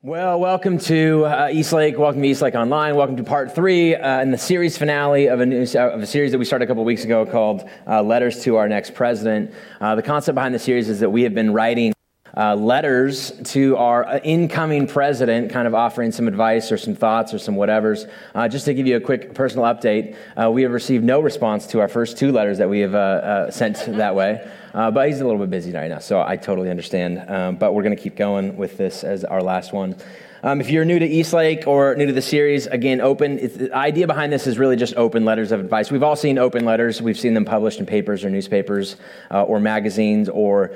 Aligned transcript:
Well, 0.00 0.38
welcome 0.38 0.78
to 0.78 1.24
uh, 1.24 1.48
Eastlake. 1.48 1.98
Welcome 1.98 2.22
to 2.22 2.28
Eastlake 2.28 2.54
Online. 2.54 2.94
Welcome 2.94 3.16
to 3.16 3.24
part 3.24 3.52
three 3.52 3.96
uh, 3.96 4.20
in 4.20 4.30
the 4.30 4.38
series 4.38 4.78
finale 4.78 5.26
of 5.26 5.40
a, 5.40 5.46
new, 5.46 5.62
of 5.62 6.00
a 6.00 6.06
series 6.06 6.30
that 6.30 6.38
we 6.38 6.44
started 6.44 6.66
a 6.66 6.68
couple 6.68 6.84
weeks 6.84 7.02
ago 7.02 7.26
called 7.26 7.68
uh, 7.84 8.00
Letters 8.00 8.44
to 8.44 8.54
Our 8.54 8.68
Next 8.68 8.94
President. 8.94 9.52
Uh, 9.80 9.96
the 9.96 10.02
concept 10.04 10.36
behind 10.36 10.54
the 10.54 10.60
series 10.60 10.88
is 10.88 11.00
that 11.00 11.10
we 11.10 11.24
have 11.24 11.34
been 11.34 11.52
writing 11.52 11.92
uh, 12.36 12.54
letters 12.54 13.32
to 13.42 13.76
our 13.76 14.06
uh, 14.06 14.20
incoming 14.22 14.86
president, 14.86 15.50
kind 15.50 15.66
of 15.66 15.74
offering 15.74 16.12
some 16.12 16.28
advice 16.28 16.70
or 16.70 16.78
some 16.78 16.94
thoughts 16.94 17.34
or 17.34 17.40
some 17.40 17.56
whatevers. 17.56 18.08
just 18.52 18.66
to 18.66 18.74
give 18.74 18.86
you 18.86 18.94
a 18.94 19.00
quick 19.00 19.34
personal 19.34 19.64
update, 19.64 20.14
we 20.52 20.62
have 20.62 20.70
received 20.70 21.02
no 21.02 21.18
response 21.18 21.66
to 21.66 21.80
our 21.80 21.88
first 21.88 22.16
two 22.16 22.30
letters 22.30 22.58
that 22.58 22.70
we 22.70 22.78
have 22.78 23.52
sent 23.52 23.74
that 23.96 24.14
way. 24.14 24.48
Uh, 24.74 24.90
but 24.90 25.08
he's 25.08 25.20
a 25.20 25.24
little 25.24 25.40
bit 25.40 25.50
busy 25.50 25.72
right 25.72 25.88
now, 25.88 25.98
so 25.98 26.20
I 26.20 26.36
totally 26.36 26.70
understand. 26.70 27.24
Um, 27.28 27.56
but 27.56 27.74
we're 27.74 27.82
going 27.82 27.96
to 27.96 28.02
keep 28.02 28.16
going 28.16 28.56
with 28.56 28.76
this 28.76 29.04
as 29.04 29.24
our 29.24 29.42
last 29.42 29.72
one. 29.72 29.96
Um, 30.42 30.60
if 30.60 30.70
you're 30.70 30.84
new 30.84 30.98
to 30.98 31.06
Eastlake 31.06 31.66
or 31.66 31.96
new 31.96 32.06
to 32.06 32.12
the 32.12 32.22
series, 32.22 32.66
again, 32.66 33.00
open. 33.00 33.36
the 33.36 33.74
idea 33.74 34.06
behind 34.06 34.32
this 34.32 34.46
is 34.46 34.56
really 34.56 34.76
just 34.76 34.94
open 34.96 35.24
letters 35.24 35.50
of 35.50 35.58
advice. 35.58 35.90
We've 35.90 36.04
all 36.04 36.14
seen 36.14 36.38
open 36.38 36.64
letters. 36.64 37.02
We've 37.02 37.18
seen 37.18 37.34
them 37.34 37.44
published 37.44 37.80
in 37.80 37.86
papers 37.86 38.24
or 38.24 38.30
newspapers 38.30 38.96
uh, 39.32 39.42
or 39.42 39.58
magazines 39.58 40.28
or 40.28 40.70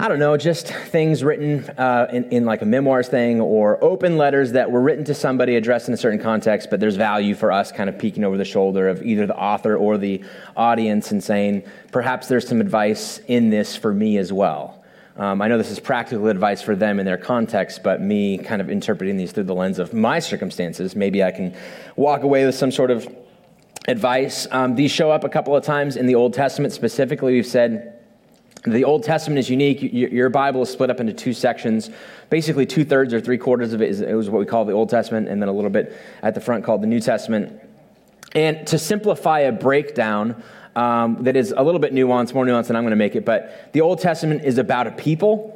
I 0.00 0.06
don't 0.06 0.20
know, 0.20 0.36
just 0.36 0.68
things 0.68 1.24
written 1.24 1.68
uh, 1.70 2.06
in, 2.12 2.30
in, 2.30 2.44
like 2.44 2.62
a 2.62 2.64
memoirs 2.64 3.08
thing 3.08 3.40
or 3.40 3.82
open 3.82 4.16
letters 4.16 4.52
that 4.52 4.70
were 4.70 4.80
written 4.80 5.04
to 5.06 5.14
somebody 5.14 5.56
addressed 5.56 5.88
in 5.88 5.94
a 5.94 5.96
certain 5.96 6.20
context, 6.20 6.70
but 6.70 6.78
there's 6.78 6.94
value 6.94 7.34
for 7.34 7.50
us 7.50 7.72
kind 7.72 7.90
of 7.90 7.98
peeking 7.98 8.22
over 8.22 8.36
the 8.36 8.44
shoulder 8.44 8.88
of 8.88 9.02
either 9.02 9.26
the 9.26 9.36
author 9.36 9.76
or 9.76 9.98
the 9.98 10.22
audience 10.56 11.10
and 11.10 11.24
saying, 11.24 11.64
perhaps 11.90 12.28
there's 12.28 12.46
some 12.46 12.60
advice 12.60 13.18
in 13.26 13.50
this 13.50 13.74
for 13.74 13.92
me 13.92 14.18
as 14.18 14.32
well. 14.32 14.84
Um, 15.16 15.42
I 15.42 15.48
know 15.48 15.58
this 15.58 15.72
is 15.72 15.80
practical 15.80 16.28
advice 16.28 16.62
for 16.62 16.76
them 16.76 17.00
in 17.00 17.04
their 17.04 17.18
context, 17.18 17.82
but 17.82 18.00
me 18.00 18.38
kind 18.38 18.60
of 18.60 18.70
interpreting 18.70 19.16
these 19.16 19.32
through 19.32 19.44
the 19.44 19.54
lens 19.54 19.80
of 19.80 19.92
my 19.92 20.20
circumstances, 20.20 20.94
maybe 20.94 21.24
I 21.24 21.32
can 21.32 21.56
walk 21.96 22.22
away 22.22 22.46
with 22.46 22.54
some 22.54 22.70
sort 22.70 22.92
of 22.92 23.12
advice. 23.88 24.46
Um, 24.52 24.76
these 24.76 24.92
show 24.92 25.10
up 25.10 25.24
a 25.24 25.28
couple 25.28 25.56
of 25.56 25.64
times 25.64 25.96
in 25.96 26.06
the 26.06 26.14
Old 26.14 26.34
Testament 26.34 26.72
specifically. 26.72 27.32
We've 27.32 27.44
said, 27.44 27.97
the 28.66 28.84
Old 28.84 29.04
Testament 29.04 29.38
is 29.38 29.48
unique. 29.48 29.78
Your 29.92 30.30
Bible 30.30 30.62
is 30.62 30.70
split 30.70 30.90
up 30.90 31.00
into 31.00 31.12
two 31.12 31.32
sections. 31.32 31.90
Basically, 32.30 32.66
two 32.66 32.84
thirds 32.84 33.14
or 33.14 33.20
three 33.20 33.38
quarters 33.38 33.72
of 33.72 33.82
it 33.82 33.90
is, 33.90 34.30
what 34.30 34.38
we 34.38 34.46
call 34.46 34.64
the 34.64 34.72
Old 34.72 34.90
Testament, 34.90 35.28
and 35.28 35.40
then 35.40 35.48
a 35.48 35.52
little 35.52 35.70
bit 35.70 35.96
at 36.22 36.34
the 36.34 36.40
front 36.40 36.64
called 36.64 36.82
the 36.82 36.86
New 36.86 37.00
Testament. 37.00 37.60
And 38.34 38.66
to 38.66 38.78
simplify 38.78 39.40
a 39.40 39.52
breakdown 39.52 40.42
um, 40.76 41.24
that 41.24 41.36
is 41.36 41.54
a 41.56 41.62
little 41.62 41.80
bit 41.80 41.92
nuanced, 41.92 42.34
more 42.34 42.44
nuanced 42.44 42.68
than 42.68 42.76
I'm 42.76 42.84
going 42.84 42.90
to 42.90 42.96
make 42.96 43.16
it, 43.16 43.24
but 43.24 43.72
the 43.72 43.80
Old 43.80 44.00
Testament 44.00 44.44
is 44.44 44.58
about 44.58 44.86
a 44.86 44.92
people. 44.92 45.54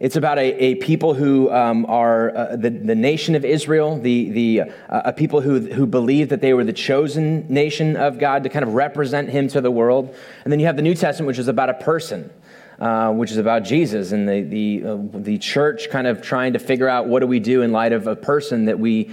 It's 0.00 0.14
about 0.14 0.38
a, 0.38 0.54
a 0.62 0.74
people 0.76 1.14
who 1.14 1.50
um, 1.50 1.84
are 1.86 2.36
uh, 2.36 2.56
the, 2.56 2.70
the 2.70 2.94
nation 2.94 3.34
of 3.34 3.44
Israel, 3.44 3.98
the, 3.98 4.30
the, 4.30 4.60
uh, 4.60 5.02
a 5.06 5.12
people 5.12 5.40
who, 5.40 5.58
who 5.60 5.86
believe 5.86 6.28
that 6.28 6.40
they 6.40 6.54
were 6.54 6.64
the 6.64 6.72
chosen 6.72 7.46
nation 7.48 7.96
of 7.96 8.18
God 8.18 8.44
to 8.44 8.48
kind 8.48 8.62
of 8.62 8.74
represent 8.74 9.28
Him 9.28 9.48
to 9.48 9.60
the 9.60 9.72
world. 9.72 10.14
And 10.44 10.52
then 10.52 10.60
you 10.60 10.66
have 10.66 10.76
the 10.76 10.82
New 10.82 10.94
Testament, 10.94 11.26
which 11.26 11.38
is 11.38 11.48
about 11.48 11.68
a 11.68 11.74
person. 11.74 12.30
Uh, 12.78 13.10
which 13.10 13.32
is 13.32 13.38
about 13.38 13.64
Jesus 13.64 14.12
and 14.12 14.28
the, 14.28 14.42
the, 14.42 14.84
uh, 14.84 14.98
the 15.12 15.36
church 15.36 15.90
kind 15.90 16.06
of 16.06 16.22
trying 16.22 16.52
to 16.52 16.60
figure 16.60 16.88
out 16.88 17.08
what 17.08 17.18
do 17.18 17.26
we 17.26 17.40
do 17.40 17.62
in 17.62 17.72
light 17.72 17.92
of 17.92 18.06
a 18.06 18.14
person 18.14 18.66
that 18.66 18.78
we 18.78 19.10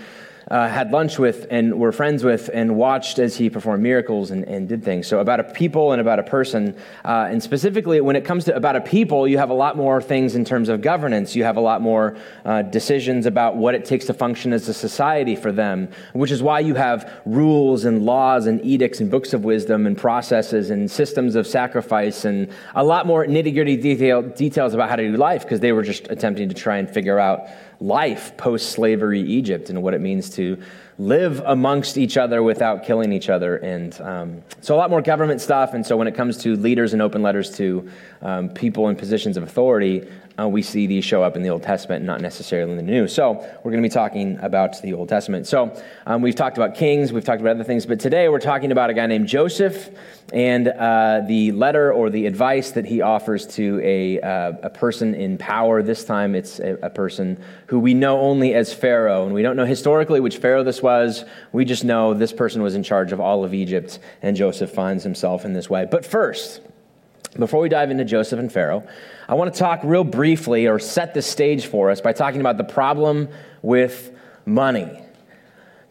uh, 0.51 0.67
had 0.67 0.91
lunch 0.91 1.17
with 1.17 1.47
and 1.49 1.79
were 1.79 1.91
friends 1.91 2.23
with 2.23 2.49
and 2.53 2.75
watched 2.75 3.19
as 3.19 3.35
he 3.35 3.49
performed 3.49 3.81
miracles 3.81 4.31
and, 4.31 4.43
and 4.45 4.69
did 4.69 4.83
things. 4.83 5.07
So, 5.07 5.19
about 5.19 5.39
a 5.39 5.43
people 5.43 5.91
and 5.91 5.99
about 5.99 6.19
a 6.19 6.23
person. 6.23 6.75
Uh, 7.03 7.27
and 7.29 7.41
specifically, 7.41 8.01
when 8.01 8.15
it 8.15 8.25
comes 8.25 8.45
to 8.45 8.55
about 8.55 8.75
a 8.75 8.81
people, 8.81 9.27
you 9.27 9.37
have 9.37 9.49
a 9.49 9.53
lot 9.55 9.75
more 9.75 10.01
things 10.01 10.35
in 10.35 10.45
terms 10.45 10.69
of 10.69 10.81
governance. 10.81 11.35
You 11.35 11.43
have 11.43 11.57
a 11.57 11.61
lot 11.61 11.81
more 11.81 12.15
uh, 12.45 12.61
decisions 12.61 13.25
about 13.25 13.55
what 13.55 13.75
it 13.75 13.85
takes 13.85 14.05
to 14.05 14.13
function 14.13 14.53
as 14.53 14.69
a 14.69 14.73
society 14.73 15.35
for 15.35 15.51
them, 15.51 15.89
which 16.13 16.31
is 16.31 16.43
why 16.43 16.59
you 16.59 16.75
have 16.75 17.11
rules 17.25 17.85
and 17.85 18.05
laws 18.05 18.45
and 18.45 18.63
edicts 18.63 18.99
and 18.99 19.09
books 19.09 19.33
of 19.33 19.43
wisdom 19.43 19.87
and 19.87 19.97
processes 19.97 20.69
and 20.69 20.89
systems 20.89 21.35
of 21.35 21.47
sacrifice 21.47 22.25
and 22.25 22.49
a 22.75 22.83
lot 22.83 23.05
more 23.05 23.25
nitty 23.25 23.53
gritty 23.53 23.77
detail, 23.77 24.21
details 24.21 24.73
about 24.73 24.89
how 24.89 24.95
to 24.95 25.11
do 25.11 25.17
life 25.17 25.43
because 25.43 25.59
they 25.59 25.71
were 25.71 25.83
just 25.83 26.07
attempting 26.09 26.49
to 26.49 26.55
try 26.55 26.77
and 26.77 26.89
figure 26.89 27.19
out 27.19 27.47
life 27.79 28.35
post 28.37 28.71
slavery 28.71 29.21
Egypt 29.21 29.69
and 29.69 29.81
what 29.83 29.93
it 29.93 30.01
means 30.01 30.29
to 30.31 30.61
live 30.97 31.41
amongst 31.45 31.97
each 31.97 32.15
other 32.17 32.41
without 32.41 32.85
killing 32.85 33.11
each 33.11 33.29
other. 33.29 33.57
And 33.57 33.99
um, 34.01 34.43
so, 34.61 34.75
a 34.75 34.77
lot 34.77 34.89
more 34.89 35.01
government 35.01 35.41
stuff. 35.41 35.73
And 35.73 35.85
so, 35.85 35.97
when 35.97 36.07
it 36.07 36.15
comes 36.15 36.37
to 36.39 36.55
leaders 36.55 36.93
and 36.93 37.01
open 37.01 37.21
letters 37.21 37.55
to 37.57 37.89
um, 38.21 38.49
people 38.49 38.87
in 38.89 38.95
positions 38.95 39.37
of 39.37 39.43
authority, 39.43 40.07
uh, 40.39 40.47
we 40.47 40.61
see 40.61 40.87
these 40.87 41.05
show 41.05 41.23
up 41.23 41.35
in 41.35 41.43
the 41.43 41.49
Old 41.49 41.63
Testament, 41.63 42.03
not 42.03 42.21
necessarily 42.21 42.71
in 42.71 42.77
the 42.77 42.83
New. 42.83 43.07
So, 43.07 43.33
we're 43.63 43.71
going 43.71 43.81
to 43.81 43.87
be 43.87 43.93
talking 43.93 44.37
about 44.41 44.81
the 44.81 44.93
Old 44.93 45.09
Testament. 45.09 45.47
So, 45.47 45.79
um, 46.05 46.21
we've 46.21 46.35
talked 46.35 46.57
about 46.57 46.75
kings, 46.75 47.13
we've 47.13 47.23
talked 47.23 47.41
about 47.41 47.51
other 47.51 47.63
things, 47.63 47.85
but 47.85 47.99
today 47.99 48.27
we're 48.27 48.39
talking 48.39 48.71
about 48.71 48.89
a 48.89 48.93
guy 48.93 49.05
named 49.07 49.27
Joseph 49.27 49.89
and 50.33 50.67
uh, 50.67 51.21
the 51.27 51.51
letter 51.51 51.93
or 51.93 52.09
the 52.09 52.25
advice 52.25 52.71
that 52.71 52.85
he 52.85 53.01
offers 53.01 53.45
to 53.45 53.79
a, 53.83 54.19
uh, 54.21 54.53
a 54.63 54.69
person 54.69 55.13
in 55.13 55.37
power. 55.37 55.83
This 55.83 56.03
time 56.03 56.35
it's 56.35 56.59
a, 56.59 56.73
a, 56.81 56.89
person 56.89 57.41
who 57.67 57.79
we 57.79 57.93
know 57.93 58.19
only 58.19 58.53
as 58.53 58.73
Pharaoh. 58.73 59.25
And 59.25 59.33
we 59.33 59.43
don't 59.43 59.55
know 59.55 59.65
historically 59.65 60.19
which 60.19 60.37
Pharaoh 60.37 60.63
this 60.63 60.81
was. 60.81 61.25
We 61.51 61.65
just 61.65 61.83
know 61.83 62.13
this 62.13 62.33
person 62.33 62.61
was 62.61 62.75
in 62.75 62.83
charge 62.83 63.11
of 63.11 63.19
all 63.19 63.43
of 63.43 63.53
Egypt, 63.53 63.99
and 64.21 64.35
Joseph 64.35 64.71
finds 64.71 65.03
himself 65.03 65.45
in 65.45 65.53
this 65.53 65.69
way. 65.69 65.87
But 65.89 66.05
first, 66.05 66.61
before 67.37 67.61
we 67.61 67.69
dive 67.69 67.91
into 67.91 68.05
Joseph 68.05 68.39
and 68.39 68.51
Pharaoh, 68.51 68.87
I 69.27 69.35
want 69.35 69.53
to 69.53 69.59
talk 69.59 69.81
real 69.83 70.03
briefly 70.03 70.67
or 70.67 70.79
set 70.79 71.13
the 71.13 71.21
stage 71.21 71.65
for 71.65 71.91
us 71.91 72.01
by 72.01 72.13
talking 72.13 72.41
about 72.41 72.57
the 72.57 72.63
problem 72.63 73.29
with 73.61 74.11
money 74.45 75.01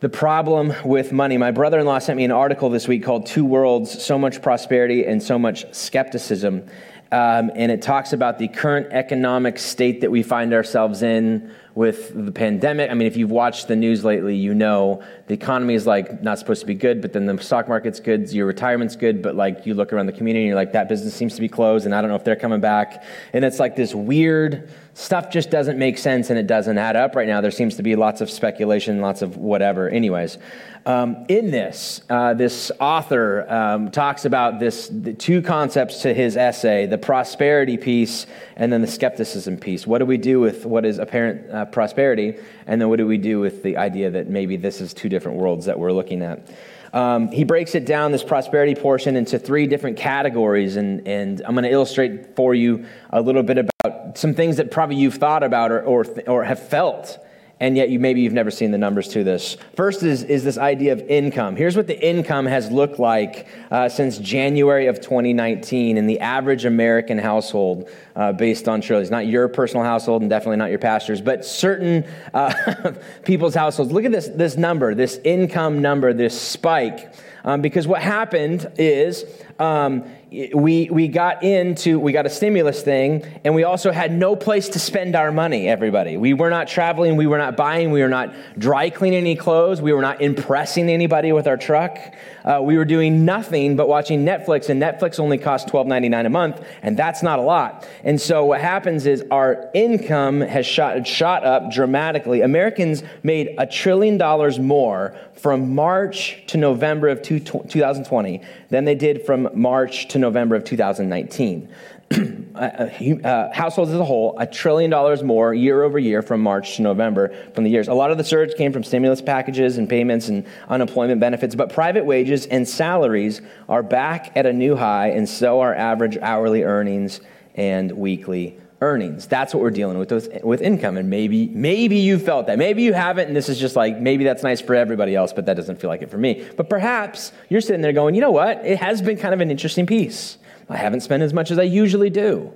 the 0.05 0.09
problem 0.11 0.75
with 0.85 1.13
money. 1.13 1.39
My 1.39 1.51
brother 1.51 1.79
in 1.79 1.87
law 1.87 1.99
sent 1.99 2.19
me 2.19 2.27
an 2.27 2.31
article 2.31 2.69
this 2.69 2.87
week 2.87 3.05
called 3.05 3.25
Two 3.25 3.47
Worlds 3.47 4.05
So 4.05 4.19
Much 4.19 4.43
Prosperity 4.43 5.07
and 5.07 5.23
So 5.23 5.39
Much 5.39 5.65
Skepticism. 5.75 6.69
Um, 7.11 7.51
and 7.55 7.73
it 7.73 7.81
talks 7.81 8.13
about 8.13 8.39
the 8.39 8.49
current 8.49 8.89
economic 8.91 9.59
state 9.59 10.03
that 10.03 10.11
we 10.11 10.23
find 10.23 10.53
ourselves 10.53 11.03
in 11.03 11.51
with 11.75 12.13
the 12.15 12.31
pandemic. 12.31 12.91
I 12.91 12.95
mean, 12.95 13.09
if 13.09 13.17
you've 13.17 13.31
watched 13.31 13.67
the 13.67 13.75
news 13.75 14.05
lately, 14.05 14.37
you 14.37 14.55
know 14.55 15.03
the 15.27 15.35
economy 15.35 15.75
is 15.75 15.87
like 15.87 16.23
not 16.23 16.39
supposed 16.39 16.61
to 16.61 16.67
be 16.67 16.75
good, 16.75 17.01
but 17.01 17.13
then 17.13 17.27
the 17.27 17.37
stock 17.43 17.69
market's 17.69 17.99
good, 17.99 18.31
your 18.33 18.47
retirement's 18.47 18.95
good, 18.95 19.23
but 19.23 19.35
like 19.35 19.67
you 19.67 19.75
look 19.75 19.93
around 19.93 20.07
the 20.07 20.13
community 20.13 20.45
and 20.45 20.49
you're 20.49 20.57
like, 20.57 20.73
that 20.73 20.89
business 20.89 21.15
seems 21.15 21.35
to 21.35 21.41
be 21.41 21.49
closed, 21.49 21.85
and 21.85 21.95
I 21.95 22.01
don't 22.01 22.11
know 22.11 22.17
if 22.17 22.25
they're 22.25 22.37
coming 22.37 22.61
back. 22.61 23.03
And 23.33 23.45
it's 23.45 23.59
like 23.59 23.75
this 23.75 23.95
weird 23.95 24.71
stuff 24.95 25.31
just 25.31 25.51
doesn't 25.51 25.79
make 25.79 25.99
sense 25.99 26.31
and 26.31 26.39
it 26.39 26.47
doesn't 26.47 26.79
add 26.79 26.97
up 26.97 27.15
right 27.17 27.27
now. 27.27 27.41
There 27.41 27.51
seems 27.51 27.77
to 27.77 27.83
be 27.83 27.97
lots 27.97 28.21
of 28.21 28.31
speculation, 28.31 29.01
lots 29.01 29.23
of 29.23 29.37
whatever. 29.37 29.89
Anyways, 29.89 30.39
um, 30.87 31.27
in 31.29 31.51
this, 31.51 32.03
uh, 32.09 32.35
this 32.35 32.71
author 32.79 33.51
um, 33.51 33.91
talks 33.91 34.25
about 34.25 34.61
this 34.61 34.91
two 35.19 35.43
concepts 35.43 36.03
to 36.03 36.15
his 36.15 36.37
essay: 36.37 36.87
the 36.87 36.99
prosperity 36.99 37.77
piece 37.77 38.27
and 38.57 38.73
then 38.73 38.81
the 38.83 38.87
skepticism 38.87 39.57
piece. 39.57 39.87
What 39.87 39.99
do 39.99 40.07
we 40.07 40.17
do 40.17 40.41
with 40.41 40.65
what 40.65 40.85
is 40.85 40.99
apparent 40.99 41.51
uh, 41.51 41.65
prosperity, 41.67 42.37
and 42.67 42.81
then 42.81 42.89
what 42.89 42.97
do 42.97 43.07
we 43.07 43.19
do 43.19 43.41
with 43.41 43.63
the 43.63 43.77
idea 43.77 44.11
that 44.11 44.29
maybe 44.29 44.57
this 44.57 44.81
is 44.81 44.95
two 44.95 45.09
different 45.09 45.39
worlds 45.39 45.67
that 45.67 45.79
we're 45.79 45.93
looking 45.93 46.23
at? 46.23 46.49
Um, 46.93 47.33
he 47.33 47.43
breaks 47.43 47.75
it 47.75 47.87
down, 47.87 48.13
this 48.13 48.23
prosperity 48.23 48.77
portion, 48.77 49.17
into 49.17 49.37
three 49.37 49.67
different 49.67 49.97
categories, 49.97 50.77
and, 50.77 51.07
and 51.09 51.43
I'm 51.45 51.55
going 51.55 51.65
to 51.65 51.71
illustrate 51.71 52.37
for 52.37 52.55
you 52.55 52.87
a 53.11 53.21
little 53.21 53.43
bit 53.43 53.59
about 53.59 53.94
some 54.15 54.35
things 54.35 54.57
that 54.57 54.71
probably 54.71 54.97
you've 54.97 55.15
thought 55.15 55.43
about 55.43 55.71
or, 55.71 55.83
or, 55.83 56.05
or 56.27 56.45
have 56.45 56.69
felt 56.69 57.19
and 57.61 57.77
yet 57.77 57.89
you 57.89 57.99
maybe 57.99 58.21
you've 58.21 58.33
never 58.33 58.51
seen 58.51 58.73
the 58.73 58.79
numbers 58.79 59.09
to 59.09 59.23
this. 59.23 59.57
First 59.77 60.03
is, 60.03 60.23
is 60.25 60.45
this 60.45 60.59
idea 60.59 60.93
of 60.93 61.01
income. 61.03 61.57
Here's 61.57 61.77
what 61.77 61.87
the 61.87 61.99
income 61.99 62.47
has 62.47 62.71
looked 62.71 62.99
like 62.99 63.47
uh, 63.71 63.89
since 63.89 64.19
January 64.19 64.87
of 64.87 65.01
2019 65.01 65.97
in 65.97 66.07
the 66.07 66.21
average 66.21 66.65
American 66.65 67.19
household 67.19 67.89
uh, 68.17 68.33
based 68.33 68.69
on 68.69 68.81
Shirley's. 68.81 69.11
Not 69.11 69.27
your 69.27 69.49
personal 69.49 69.85
household 69.85 70.23
and 70.23 70.29
definitely 70.29 70.57
not 70.57 70.71
your 70.71 70.79
pastor's, 70.79 71.21
but 71.21 71.45
certain 71.45 72.05
uh, 72.33 72.93
people's 73.25 73.55
households. 73.55 73.93
Look 73.93 74.05
at 74.05 74.13
this, 74.13 74.29
this 74.29 74.57
number, 74.57 74.95
this 74.95 75.21
income 75.25 75.81
number, 75.81 76.13
this 76.13 76.39
spike. 76.39 77.15
Um, 77.45 77.61
because 77.61 77.87
what 77.87 78.03
happened 78.03 78.71
is 78.79 79.25
um, 79.59 80.05
we, 80.53 80.89
we 80.91 81.07
got 81.07 81.45
into, 81.45 82.01
we 82.01 82.13
got 82.13 82.27
a 82.27 82.31
stimulus 82.31 82.83
thing, 82.83 83.25
and 83.45 83.55
we 83.55 83.63
also 83.63 83.93
had 83.93 84.13
no 84.13 84.35
place 84.35 84.69
to 84.71 84.79
spend 84.79 85.15
our 85.15 85.31
money, 85.31 85.69
everybody. 85.69 86.17
We 86.17 86.35
were 86.35 86.51
not 86.51 86.67
traveling, 86.67 87.17
we 87.17 87.27
were 87.27 87.39
not 87.39 87.57
buying, 87.57 87.93
we 87.93 88.03
were 88.03 88.09
not 88.09 88.35
dry 88.59 88.91
cleaning 88.91 89.21
any 89.21 89.37
clothes, 89.37 89.81
we 89.81 89.93
were 89.93 90.03
not 90.03 90.21
impressing 90.21 90.89
anybody 90.89 91.33
with 91.33 91.47
our 91.47 91.57
truck. 91.57 91.99
Uh, 92.45 92.61
we 92.63 92.77
were 92.77 92.85
doing 92.85 93.25
nothing 93.25 93.77
but 93.77 93.89
watching 93.89 94.25
Netflix, 94.25 94.69
and 94.69 94.83
Netflix 94.83 95.21
only 95.21 95.39
costs 95.39 95.71
$12.99 95.71 96.27
a 96.27 96.31
month, 96.31 96.61
and 96.83 96.97
that's 96.97 97.23
not 97.23 97.39
a 97.39 97.43
lot. 97.43 97.89
And 98.03 98.21
so 98.21 98.45
what 98.45 98.61
happens 98.61 99.07
is 99.07 99.25
our 99.31 99.71
income 99.73 100.41
has 100.41 100.67
shot, 100.67 101.07
shot 101.07 101.45
up 101.45 101.71
dramatically. 101.71 102.41
Americans 102.41 103.03
made 103.23 103.55
a 103.59 103.67
trillion 103.67 104.19
dollars 104.19 104.59
more 104.59 105.15
from 105.35 105.75
March 105.75 106.43
to 106.47 106.59
November 106.59 107.09
of 107.09 107.23
two, 107.23 107.39
2020 107.39 108.41
than 108.75 108.85
they 108.85 108.97
did 108.97 109.25
from 109.25 109.49
March 109.55 110.09
to 110.09 110.19
November 110.19 110.57
of 110.57 110.65
2019. 110.65 111.69
Uh, 112.55 112.89
uh, 113.01 113.27
uh, 113.27 113.53
households 113.53 113.91
as 113.91 113.99
a 113.99 114.05
whole, 114.05 114.37
a 114.39 114.47
trillion 114.47 114.89
dollars 114.89 115.25
more 115.25 115.53
year 115.53 115.83
over 115.83 115.99
year 115.99 116.23
from 116.23 116.41
March 116.41 116.77
to 116.77 116.83
November 116.83 117.35
from 117.53 117.65
the 117.65 117.71
years. 117.71 117.89
A 117.89 117.95
lot 117.95 118.13
of 118.13 118.17
the 118.17 118.23
surge 118.23 118.55
came 118.55 118.73
from 118.73 118.85
stimulus 118.85 119.21
packages 119.21 119.77
and 119.77 119.89
payments 119.89 120.29
and 120.29 120.47
unemployment 120.69 121.19
benefits, 121.19 121.57
but 121.57 121.73
private 121.73 122.05
wages 122.05 122.47
and 122.47 122.69
salaries 122.69 123.43
are 123.69 123.83
back 123.83 124.37
at 124.37 124.47
a 124.47 124.53
new 124.53 124.77
high, 124.77 125.09
and 125.09 125.29
so 125.29 125.63
are 125.63 125.75
average 125.75 126.17
hourly 126.19 126.63
earnings 126.63 127.21
and 127.57 127.91
weekly 127.91 128.57
earnings. 128.85 129.27
That's 129.27 129.55
what 129.55 129.63
we're 129.63 129.71
dealing 129.71 129.99
with 129.99 130.13
with, 130.45 130.61
income. 130.61 130.97
And 130.97 131.09
maybe, 131.09 131.49
maybe 131.49 131.97
you 131.97 132.19
felt 132.19 132.47
that. 132.47 132.59
Maybe 132.59 132.83
you 132.83 132.93
haven't, 132.93 133.29
and 133.29 133.37
this 133.37 133.49
is 133.49 133.59
just 133.59 133.77
like, 133.77 133.99
maybe 133.99 134.25
that's 134.25 134.43
nice 134.43 134.61
for 134.61 134.75
everybody 134.75 135.17
else, 135.17 135.33
but 135.33 135.47
that 135.47 135.55
doesn't 135.55 135.81
feel 135.81 135.89
like 135.89 136.03
it 136.03 136.11
for 136.11 136.19
me. 136.19 136.47
But 136.57 136.69
perhaps 136.69 137.33
you're 137.49 137.61
sitting 137.61 137.81
there 137.81 137.93
going, 137.93 138.15
you 138.15 138.21
know 138.21 138.31
what? 138.31 138.65
It 138.65 138.79
has 138.79 139.01
been 139.01 139.17
kind 139.17 139.35
of 139.35 139.41
an 139.41 139.51
interesting 139.51 139.87
piece. 139.87 140.39
I 140.69 140.77
haven't 140.77 141.01
spent 141.01 141.23
as 141.23 141.33
much 141.33 141.51
as 141.51 141.59
I 141.59 141.63
usually 141.63 142.11
do. 142.11 142.53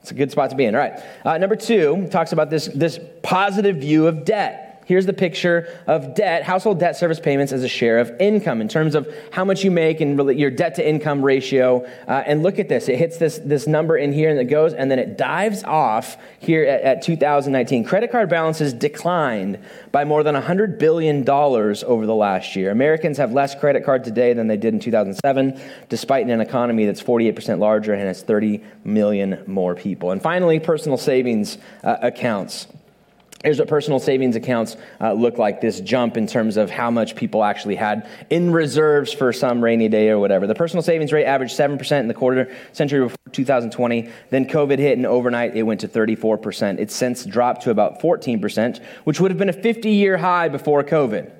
It's 0.00 0.10
a 0.10 0.14
good 0.14 0.30
spot 0.30 0.50
to 0.50 0.56
be 0.56 0.64
in. 0.64 0.74
All 0.74 0.80
right. 0.80 1.00
Uh, 1.24 1.38
number 1.38 1.56
two 1.56 2.08
talks 2.10 2.32
about 2.32 2.48
this, 2.48 2.66
this 2.66 2.98
positive 3.22 3.76
view 3.76 4.06
of 4.06 4.24
debt. 4.24 4.65
Here's 4.86 5.04
the 5.04 5.12
picture 5.12 5.68
of 5.88 6.14
debt, 6.14 6.44
household 6.44 6.78
debt 6.78 6.96
service 6.96 7.18
payments 7.18 7.52
as 7.52 7.64
a 7.64 7.68
share 7.68 7.98
of 7.98 8.12
income 8.20 8.60
in 8.60 8.68
terms 8.68 8.94
of 8.94 9.12
how 9.32 9.44
much 9.44 9.64
you 9.64 9.72
make 9.72 10.00
and 10.00 10.16
your 10.38 10.50
debt 10.52 10.76
to 10.76 10.88
income 10.88 11.22
ratio. 11.22 11.84
Uh, 12.06 12.22
and 12.24 12.44
look 12.44 12.60
at 12.60 12.68
this. 12.68 12.88
It 12.88 12.96
hits 12.96 13.16
this, 13.16 13.38
this 13.38 13.66
number 13.66 13.96
in 13.96 14.12
here 14.12 14.30
and 14.30 14.38
it 14.38 14.44
goes, 14.44 14.74
and 14.74 14.88
then 14.88 15.00
it 15.00 15.18
dives 15.18 15.64
off 15.64 16.16
here 16.38 16.64
at, 16.64 16.82
at 16.82 17.02
2019. 17.02 17.82
Credit 17.82 18.12
card 18.12 18.30
balances 18.30 18.72
declined 18.72 19.58
by 19.90 20.04
more 20.04 20.22
than 20.22 20.36
$100 20.36 20.78
billion 20.78 21.28
over 21.28 22.06
the 22.06 22.14
last 22.14 22.54
year. 22.54 22.70
Americans 22.70 23.18
have 23.18 23.32
less 23.32 23.56
credit 23.56 23.84
card 23.84 24.04
today 24.04 24.34
than 24.34 24.46
they 24.46 24.56
did 24.56 24.72
in 24.72 24.78
2007, 24.78 25.60
despite 25.88 26.28
an 26.28 26.40
economy 26.40 26.86
that's 26.86 27.02
48% 27.02 27.58
larger 27.58 27.92
and 27.92 28.02
has 28.02 28.22
30 28.22 28.62
million 28.84 29.42
more 29.48 29.74
people. 29.74 30.12
And 30.12 30.22
finally, 30.22 30.60
personal 30.60 30.96
savings 30.96 31.58
uh, 31.82 31.96
accounts. 32.02 32.68
Here's 33.44 33.58
what 33.58 33.68
personal 33.68 34.00
savings 34.00 34.34
accounts 34.34 34.76
uh, 35.00 35.12
look 35.12 35.36
like 35.36 35.60
this 35.60 35.80
jump 35.80 36.16
in 36.16 36.26
terms 36.26 36.56
of 36.56 36.70
how 36.70 36.90
much 36.90 37.14
people 37.14 37.44
actually 37.44 37.76
had 37.76 38.08
in 38.30 38.50
reserves 38.50 39.12
for 39.12 39.32
some 39.32 39.62
rainy 39.62 39.88
day 39.88 40.08
or 40.08 40.18
whatever. 40.18 40.46
The 40.46 40.54
personal 40.54 40.82
savings 40.82 41.12
rate 41.12 41.26
averaged 41.26 41.56
7% 41.56 42.00
in 42.00 42.08
the 42.08 42.14
quarter 42.14 42.50
century 42.72 43.00
before 43.00 43.16
2020. 43.32 44.10
Then 44.30 44.46
COVID 44.46 44.78
hit, 44.78 44.96
and 44.96 45.06
overnight 45.06 45.54
it 45.54 45.64
went 45.64 45.80
to 45.80 45.88
34%. 45.88 46.78
It's 46.78 46.94
since 46.94 47.24
dropped 47.26 47.62
to 47.62 47.70
about 47.70 48.00
14%, 48.00 48.82
which 49.04 49.20
would 49.20 49.30
have 49.30 49.38
been 49.38 49.50
a 49.50 49.52
50 49.52 49.90
year 49.90 50.16
high 50.16 50.48
before 50.48 50.82
COVID. 50.82 51.30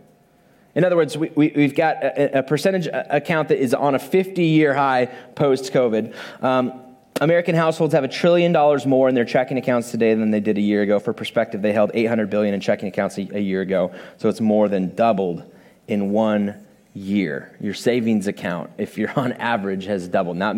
In 0.75 0.85
other 0.85 0.97
words, 0.97 1.17
we, 1.17 1.31
we, 1.35 1.63
have 1.63 1.75
got 1.75 2.05
a, 2.05 2.41
a, 2.41 2.43
percentage 2.43 2.87
account 2.93 3.49
that 3.49 3.59
is 3.59 3.73
on 3.73 3.95
a 3.95 3.99
50 3.99 4.45
year 4.45 4.75
high 4.75 5.07
post 5.35 5.73
COVID. 5.73 6.15
Um, 6.43 6.83
American 7.21 7.55
households 7.55 7.95
have 7.95 8.05
a 8.05 8.09
trillion 8.09 8.53
dollars 8.53 8.85
more 8.85 9.09
in 9.09 9.15
their 9.15 9.25
checking 9.25 9.57
accounts 9.57 9.91
today 9.91 10.15
than 10.15 10.31
they 10.31 10.41
did 10.41 10.59
a 10.59 10.61
year 10.61 10.83
ago. 10.83 11.01
For 11.01 11.13
perspective, 11.13 11.63
they 11.63 11.73
held 11.73 11.91
800 11.95 12.29
billion 12.29 12.55
in 12.55 12.61
checking 12.61 12.89
accounts 12.89 13.17
a, 13.17 13.37
a 13.37 13.41
year 13.41 13.63
ago, 13.63 13.93
so 14.19 14.29
it's 14.29 14.41
more 14.41 14.69
than 14.69 14.95
doubled 14.95 15.51
in 15.89 16.11
one 16.11 16.67
year. 16.93 17.57
Your 17.61 17.75
savings 17.75 18.27
account, 18.27 18.71
if 18.77 18.99
you're 18.99 19.19
on 19.19 19.33
average, 19.35 19.85
has 19.87 20.09
doubled. 20.09 20.37
Now, 20.37 20.51
it 20.51 20.57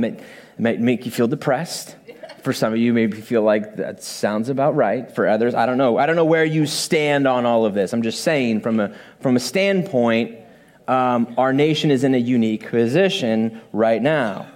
may, 0.58 0.76
make 0.76 1.06
you 1.06 1.12
feel 1.12 1.28
depressed. 1.28 1.96
For 2.42 2.52
some 2.52 2.72
of 2.72 2.78
you, 2.78 2.92
maybe 2.92 3.20
feel 3.20 3.42
like 3.42 3.76
that 3.76 4.02
sounds 4.02 4.48
about 4.48 4.74
right. 4.74 5.12
For 5.14 5.28
others, 5.28 5.54
I 5.54 5.66
don't 5.66 5.78
know. 5.78 5.98
I 5.98 6.06
don't 6.06 6.16
know 6.16 6.24
where 6.24 6.44
you 6.44 6.66
stand 6.66 7.26
on 7.26 7.46
all 7.46 7.66
of 7.66 7.74
this. 7.74 7.92
I'm 7.92 8.02
just 8.02 8.22
saying, 8.22 8.60
from 8.60 8.80
a 8.80 8.94
from 9.20 9.36
a 9.36 9.40
standpoint, 9.40 10.38
um, 10.86 11.34
our 11.36 11.52
nation 11.52 11.90
is 11.90 12.04
in 12.04 12.14
a 12.14 12.18
unique 12.18 12.70
position 12.70 13.60
right 13.72 14.00
now. 14.00 14.46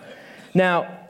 Now, 0.54 1.01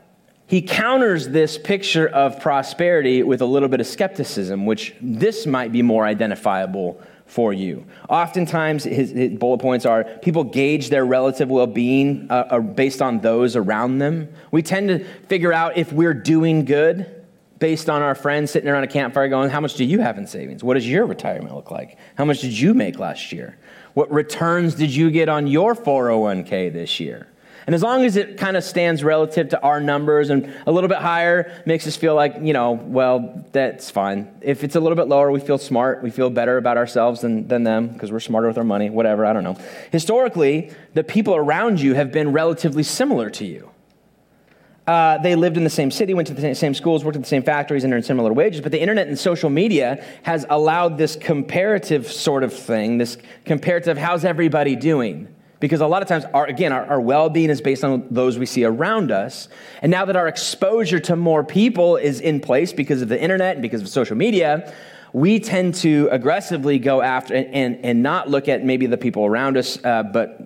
he 0.52 0.60
counters 0.60 1.31
this 1.31 1.56
picture 1.56 2.06
of 2.06 2.38
prosperity 2.38 3.22
with 3.22 3.40
a 3.40 3.46
little 3.46 3.70
bit 3.70 3.81
of 3.81 3.87
skepticism, 3.87 4.66
which 4.66 4.94
this 5.00 5.46
might 5.46 5.72
be 5.72 5.81
more 5.81 6.04
identifiable 6.04 7.00
for 7.25 7.54
you. 7.54 7.87
Oftentimes, 8.10 8.84
his, 8.84 9.12
his 9.12 9.38
bullet 9.38 9.62
points 9.62 9.87
are 9.87 10.04
people 10.04 10.44
gauge 10.44 10.90
their 10.90 11.06
relative 11.06 11.49
well 11.49 11.66
being 11.66 12.26
uh, 12.28 12.49
uh, 12.50 12.60
based 12.60 13.00
on 13.00 13.20
those 13.20 13.56
around 13.56 13.96
them. 13.96 14.28
We 14.50 14.60
tend 14.60 14.88
to 14.88 15.02
figure 15.26 15.54
out 15.54 15.78
if 15.78 15.90
we're 15.90 16.12
doing 16.12 16.66
good 16.66 17.25
based 17.58 17.88
on 17.88 18.02
our 18.02 18.14
friends 18.14 18.50
sitting 18.50 18.69
around 18.69 18.84
a 18.84 18.88
campfire 18.88 19.28
going, 19.28 19.48
How 19.48 19.60
much 19.60 19.76
do 19.76 19.87
you 19.87 20.00
have 20.00 20.19
in 20.19 20.26
savings? 20.26 20.62
What 20.62 20.75
does 20.75 20.87
your 20.87 21.06
retirement 21.06 21.55
look 21.55 21.70
like? 21.70 21.96
How 22.16 22.26
much 22.26 22.43
did 22.43 22.52
you 22.52 22.75
make 22.75 22.98
last 22.98 23.32
year? 23.32 23.56
What 23.94 24.12
returns 24.12 24.75
did 24.75 24.94
you 24.94 25.10
get 25.10 25.31
on 25.31 25.46
your 25.46 25.75
401k 25.75 26.70
this 26.75 27.00
year? 27.00 27.31
And 27.66 27.74
as 27.74 27.82
long 27.82 28.04
as 28.04 28.16
it 28.16 28.38
kind 28.38 28.56
of 28.56 28.64
stands 28.64 29.04
relative 29.04 29.50
to 29.50 29.62
our 29.62 29.80
numbers 29.80 30.30
and 30.30 30.52
a 30.66 30.72
little 30.72 30.88
bit 30.88 30.98
higher 30.98 31.62
makes 31.66 31.86
us 31.86 31.96
feel 31.96 32.14
like, 32.14 32.36
you 32.42 32.52
know, 32.52 32.72
well, 32.72 33.46
that's 33.52 33.90
fine. 33.90 34.28
If 34.40 34.64
it's 34.64 34.74
a 34.74 34.80
little 34.80 34.96
bit 34.96 35.08
lower, 35.08 35.30
we 35.30 35.40
feel 35.40 35.58
smart. 35.58 36.02
We 36.02 36.10
feel 36.10 36.30
better 36.30 36.56
about 36.56 36.76
ourselves 36.76 37.20
than, 37.20 37.46
than 37.48 37.62
them 37.62 37.88
because 37.88 38.10
we're 38.10 38.20
smarter 38.20 38.48
with 38.48 38.58
our 38.58 38.64
money, 38.64 38.90
whatever, 38.90 39.24
I 39.24 39.32
don't 39.32 39.44
know. 39.44 39.56
Historically, 39.90 40.72
the 40.94 41.04
people 41.04 41.36
around 41.36 41.80
you 41.80 41.94
have 41.94 42.12
been 42.12 42.32
relatively 42.32 42.82
similar 42.82 43.30
to 43.30 43.44
you. 43.44 43.70
Uh, 44.86 45.18
they 45.18 45.36
lived 45.36 45.56
in 45.56 45.62
the 45.62 45.70
same 45.70 45.92
city, 45.92 46.12
went 46.12 46.26
to 46.26 46.34
the 46.34 46.54
same 46.54 46.74
schools, 46.74 47.04
worked 47.04 47.16
at 47.16 47.22
the 47.22 47.28
same 47.28 47.42
factories, 47.42 47.84
and 47.84 47.94
earned 47.94 48.04
similar 48.04 48.32
wages. 48.32 48.60
But 48.60 48.72
the 48.72 48.80
internet 48.80 49.06
and 49.06 49.16
social 49.16 49.48
media 49.48 50.04
has 50.24 50.44
allowed 50.50 50.98
this 50.98 51.14
comparative 51.14 52.10
sort 52.10 52.42
of 52.42 52.52
thing, 52.52 52.98
this 52.98 53.16
comparative, 53.44 53.96
how's 53.96 54.24
everybody 54.24 54.74
doing? 54.74 55.32
Because 55.62 55.80
a 55.80 55.86
lot 55.86 56.02
of 56.02 56.08
times, 56.08 56.24
our, 56.34 56.44
again, 56.44 56.72
our, 56.72 56.84
our 56.86 57.00
well 57.00 57.30
being 57.30 57.48
is 57.48 57.60
based 57.60 57.84
on 57.84 58.04
those 58.10 58.36
we 58.36 58.46
see 58.46 58.64
around 58.64 59.12
us. 59.12 59.46
And 59.80 59.92
now 59.92 60.04
that 60.04 60.16
our 60.16 60.26
exposure 60.26 60.98
to 60.98 61.14
more 61.14 61.44
people 61.44 61.96
is 61.96 62.20
in 62.20 62.40
place 62.40 62.72
because 62.72 63.00
of 63.00 63.08
the 63.08 63.22
internet 63.22 63.54
and 63.54 63.62
because 63.62 63.80
of 63.80 63.88
social 63.88 64.16
media, 64.16 64.74
we 65.12 65.38
tend 65.38 65.76
to 65.76 66.08
aggressively 66.10 66.80
go 66.80 67.00
after 67.00 67.36
and, 67.36 67.46
and, 67.54 67.84
and 67.84 68.02
not 68.02 68.28
look 68.28 68.48
at 68.48 68.64
maybe 68.64 68.86
the 68.86 68.96
people 68.96 69.24
around 69.24 69.56
us, 69.56 69.78
uh, 69.84 70.02
but 70.02 70.40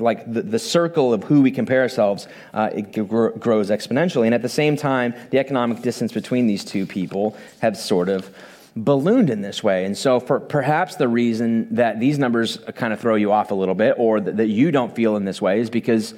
like 0.00 0.30
the, 0.32 0.42
the 0.42 0.58
circle 0.58 1.12
of 1.12 1.22
who 1.22 1.42
we 1.42 1.52
compare 1.52 1.82
ourselves, 1.82 2.26
uh, 2.52 2.68
it 2.74 2.92
gr- 3.08 3.28
grows 3.28 3.70
exponentially. 3.70 4.24
And 4.24 4.34
at 4.34 4.42
the 4.42 4.48
same 4.48 4.76
time, 4.76 5.14
the 5.30 5.38
economic 5.38 5.80
distance 5.80 6.10
between 6.10 6.48
these 6.48 6.64
two 6.64 6.86
people 6.86 7.36
have 7.60 7.76
sort 7.76 8.08
of 8.08 8.34
ballooned 8.76 9.30
in 9.30 9.40
this 9.40 9.64
way. 9.64 9.84
And 9.84 9.96
so, 9.96 10.20
for 10.20 10.38
perhaps 10.38 10.96
the 10.96 11.08
reason 11.08 11.74
that 11.74 11.98
these 11.98 12.18
numbers 12.18 12.58
kind 12.74 12.92
of 12.92 13.00
throw 13.00 13.14
you 13.14 13.32
off 13.32 13.50
a 13.50 13.54
little 13.54 13.74
bit, 13.74 13.94
or 13.98 14.20
that, 14.20 14.36
that 14.36 14.48
you 14.48 14.70
don't 14.70 14.94
feel 14.94 15.16
in 15.16 15.24
this 15.24 15.40
way, 15.40 15.60
is 15.60 15.70
because 15.70 16.14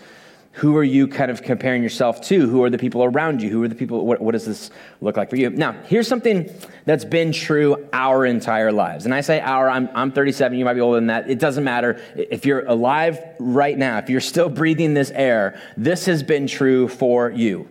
who 0.59 0.77
are 0.77 0.85
you 0.85 1.07
kind 1.07 1.31
of 1.31 1.43
comparing 1.43 1.85
yourself 1.85 2.21
to? 2.23 2.49
Who 2.49 2.65
are 2.65 2.71
the 2.71 2.79
people 2.79 3.05
around 3.05 3.43
you? 3.43 3.51
Who 3.51 3.63
are 3.63 3.69
the 3.69 3.77
people? 3.77 4.05
What, 4.05 4.21
what, 4.21 4.33
does 4.33 4.45
this 4.45 4.73
look 5.01 5.17
like 5.17 5.31
for 5.31 5.37
you? 5.37 5.51
Now, 5.51 5.73
here's 5.85 6.09
something 6.09 6.53
that's 6.85 7.05
been 7.05 7.31
true 7.31 7.89
our 7.93 8.27
entire 8.27 8.73
lives. 8.73 9.05
And 9.05 9.15
I 9.15 9.21
say 9.21 9.41
our, 9.41 9.71
I'm, 9.71 9.89
I'm 9.95 10.11
37, 10.11 10.59
you 10.59 10.65
might 10.65 10.75
be 10.75 10.81
older 10.81 10.97
than 10.97 11.07
that. 11.09 11.31
It 11.31 11.39
doesn't 11.39 11.63
matter. 11.63 12.03
If 12.17 12.45
you're 12.45 12.67
alive 12.67 13.21
right 13.39 13.79
now, 13.79 13.99
if 13.99 14.11
you're 14.11 14.21
still 14.21 14.49
breathing 14.49 14.95
this 14.95 15.13
air, 15.13 15.61
this 15.77 16.07
has 16.07 16.25
been 16.25 16.49
true 16.49 16.89
for 16.89 17.31
you. 17.31 17.69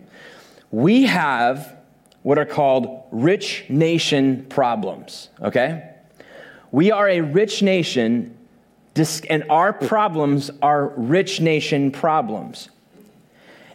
We 0.70 1.02
have 1.04 1.77
what 2.28 2.38
are 2.38 2.44
called 2.44 3.04
rich 3.10 3.64
nation 3.70 4.44
problems, 4.50 5.30
okay? 5.40 5.94
We 6.70 6.90
are 6.92 7.08
a 7.08 7.22
rich 7.22 7.62
nation, 7.62 8.36
and 9.30 9.44
our 9.48 9.72
problems 9.72 10.50
are 10.60 10.88
rich 10.88 11.40
nation 11.40 11.90
problems. 11.90 12.68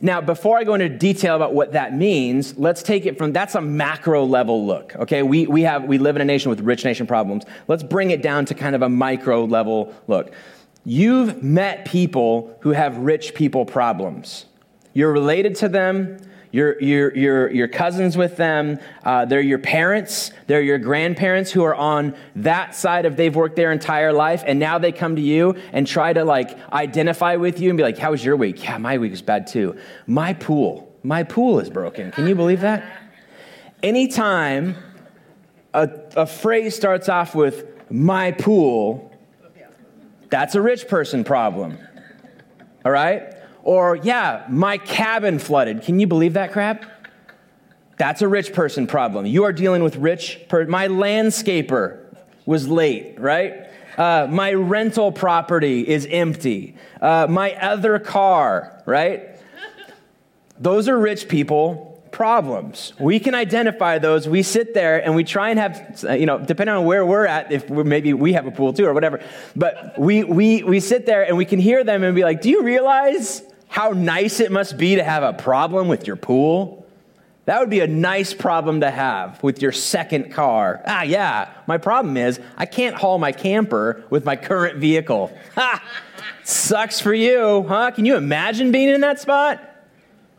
Now, 0.01 0.21
before 0.21 0.59
I 0.59 0.65
go 0.65 0.75
into 0.75 0.87
detail 0.87 1.35
about 1.35 1.55
what 1.55 1.71
that 1.71 1.97
means, 1.97 2.55
let's 2.55 2.83
take 2.83 3.07
it 3.07 3.17
from 3.17 3.33
that's 3.33 3.55
a 3.55 3.61
macro 3.61 4.23
level 4.23 4.67
look. 4.67 4.95
Okay, 4.97 5.23
we, 5.23 5.47
we 5.47 5.63
have 5.63 5.85
we 5.85 5.97
live 5.97 6.15
in 6.15 6.21
a 6.21 6.25
nation 6.25 6.51
with 6.51 6.59
rich 6.59 6.85
nation 6.85 7.07
problems. 7.07 7.45
Let's 7.67 7.81
bring 7.81 8.11
it 8.11 8.21
down 8.21 8.45
to 8.45 8.53
kind 8.53 8.75
of 8.75 8.83
a 8.83 8.89
micro 8.89 9.45
level 9.45 9.95
look. 10.07 10.31
You've 10.85 11.41
met 11.41 11.85
people 11.85 12.55
who 12.59 12.69
have 12.69 12.97
rich 12.97 13.33
people 13.33 13.65
problems. 13.65 14.45
You're 14.93 15.11
related 15.11 15.55
to 15.55 15.69
them, 15.69 16.19
your, 16.53 16.79
your, 16.79 17.17
your, 17.17 17.51
your 17.51 17.67
cousins 17.67 18.15
with 18.15 18.37
them. 18.37 18.79
Uh, 19.03 19.25
they're 19.25 19.41
your 19.41 19.57
parents. 19.57 20.31
They're 20.45 20.61
your 20.61 20.77
grandparents 20.77 21.51
who 21.51 21.63
are 21.63 21.73
on 21.73 22.15
that 22.35 22.75
side 22.75 23.07
of 23.07 23.17
they've 23.17 23.35
worked 23.35 23.55
their 23.55 23.71
entire 23.71 24.13
life. 24.13 24.43
And 24.45 24.59
now 24.59 24.77
they 24.77 24.91
come 24.91 25.15
to 25.15 25.21
you 25.21 25.55
and 25.71 25.87
try 25.87 26.13
to 26.13 26.23
like 26.23 26.55
identify 26.71 27.37
with 27.37 27.59
you 27.59 27.69
and 27.69 27.77
be 27.77 27.83
like, 27.83 27.97
how 27.97 28.11
was 28.11 28.23
your 28.23 28.37
week? 28.37 28.63
Yeah, 28.63 28.77
my 28.77 28.99
week 28.99 29.09
was 29.09 29.23
bad 29.23 29.47
too. 29.47 29.75
My 30.05 30.33
pool, 30.33 30.95
my 31.01 31.23
pool 31.23 31.59
is 31.59 31.71
broken. 31.71 32.11
Can 32.11 32.27
you 32.27 32.35
believe 32.35 32.61
that? 32.61 32.85
Anytime 33.81 34.75
a, 35.73 35.89
a 36.15 36.27
phrase 36.27 36.75
starts 36.75 37.09
off 37.09 37.33
with 37.33 37.65
my 37.89 38.31
pool, 38.31 39.11
that's 40.29 40.53
a 40.53 40.61
rich 40.61 40.87
person 40.87 41.23
problem. 41.23 41.79
All 42.85 42.91
right? 42.91 43.32
Or, 43.63 43.95
yeah, 43.95 44.45
my 44.49 44.77
cabin 44.77 45.39
flooded. 45.39 45.81
Can 45.83 45.99
you 45.99 46.05
believe 46.05 46.33
that 46.33 46.51
crap? 46.51 46.85
That's 47.97 48.21
a 48.21 48.27
rich 48.27 48.53
person 48.53 48.87
problem. 48.87 49.25
You 49.25 49.45
are 49.45 49.53
dealing 49.53 49.83
with 49.83 49.95
rich. 49.95 50.41
Per- 50.49 50.67
my 50.67 50.89
landscaper 50.89 51.99
was 52.45 52.67
late, 52.67 53.19
right? 53.19 53.67
Uh, 53.97 54.27
my 54.29 54.53
rental 54.53 55.11
property 55.11 55.87
is 55.87 56.05
empty. 56.09 56.75
Uh, 56.99 57.27
my 57.29 57.53
other 57.53 57.99
car, 57.99 58.81
right? 58.85 59.39
Those 60.59 60.89
are 60.89 60.97
rich 60.97 61.29
people 61.29 62.03
problems. 62.11 62.93
We 62.99 63.19
can 63.19 63.33
identify 63.33 63.97
those. 63.99 64.27
We 64.27 64.43
sit 64.43 64.73
there 64.73 65.03
and 65.03 65.15
we 65.15 65.23
try 65.23 65.49
and 65.49 65.59
have, 65.59 66.03
you 66.19 66.25
know, 66.25 66.37
depending 66.37 66.75
on 66.75 66.85
where 66.85 67.05
we're 67.05 67.25
at, 67.25 67.51
if 67.51 67.69
we're, 67.69 67.83
maybe 67.83 68.13
we 68.13 68.33
have 68.33 68.45
a 68.45 68.51
pool 68.51 68.73
too 68.73 68.85
or 68.85 68.93
whatever, 68.93 69.19
but 69.55 69.97
we, 69.97 70.23
we, 70.23 70.63
we 70.63 70.79
sit 70.79 71.05
there 71.05 71.23
and 71.23 71.37
we 71.37 71.45
can 71.45 71.59
hear 71.59 71.83
them 71.83 72.03
and 72.03 72.15
be 72.15 72.23
like, 72.23 72.41
do 72.41 72.49
you 72.49 72.63
realize 72.63 73.41
how 73.73 73.89
nice 73.89 74.39
it 74.39 74.51
must 74.51 74.77
be 74.77 74.97
to 74.97 75.03
have 75.03 75.23
a 75.23 75.33
problem 75.33 75.87
with 75.87 76.05
your 76.05 76.15
pool? 76.15 76.85
That 77.45 77.59
would 77.59 77.71
be 77.71 77.79
a 77.79 77.87
nice 77.87 78.31
problem 78.31 78.81
to 78.81 78.91
have 78.91 79.41
with 79.41 79.63
your 79.63 79.71
second 79.71 80.31
car. 80.31 80.83
Ah, 80.85 81.01
yeah, 81.01 81.49
my 81.65 81.79
problem 81.79 82.15
is 82.15 82.39
I 82.55 82.67
can't 82.67 82.95
haul 82.95 83.17
my 83.17 83.31
camper 83.31 84.03
with 84.11 84.25
my 84.25 84.35
current 84.35 84.77
vehicle. 84.77 85.35
Ha! 85.55 85.83
Sucks 86.43 86.99
for 86.99 87.15
you, 87.15 87.65
huh? 87.67 87.89
Can 87.89 88.05
you 88.05 88.15
imagine 88.15 88.71
being 88.71 88.89
in 88.89 89.01
that 89.01 89.19
spot? 89.19 89.59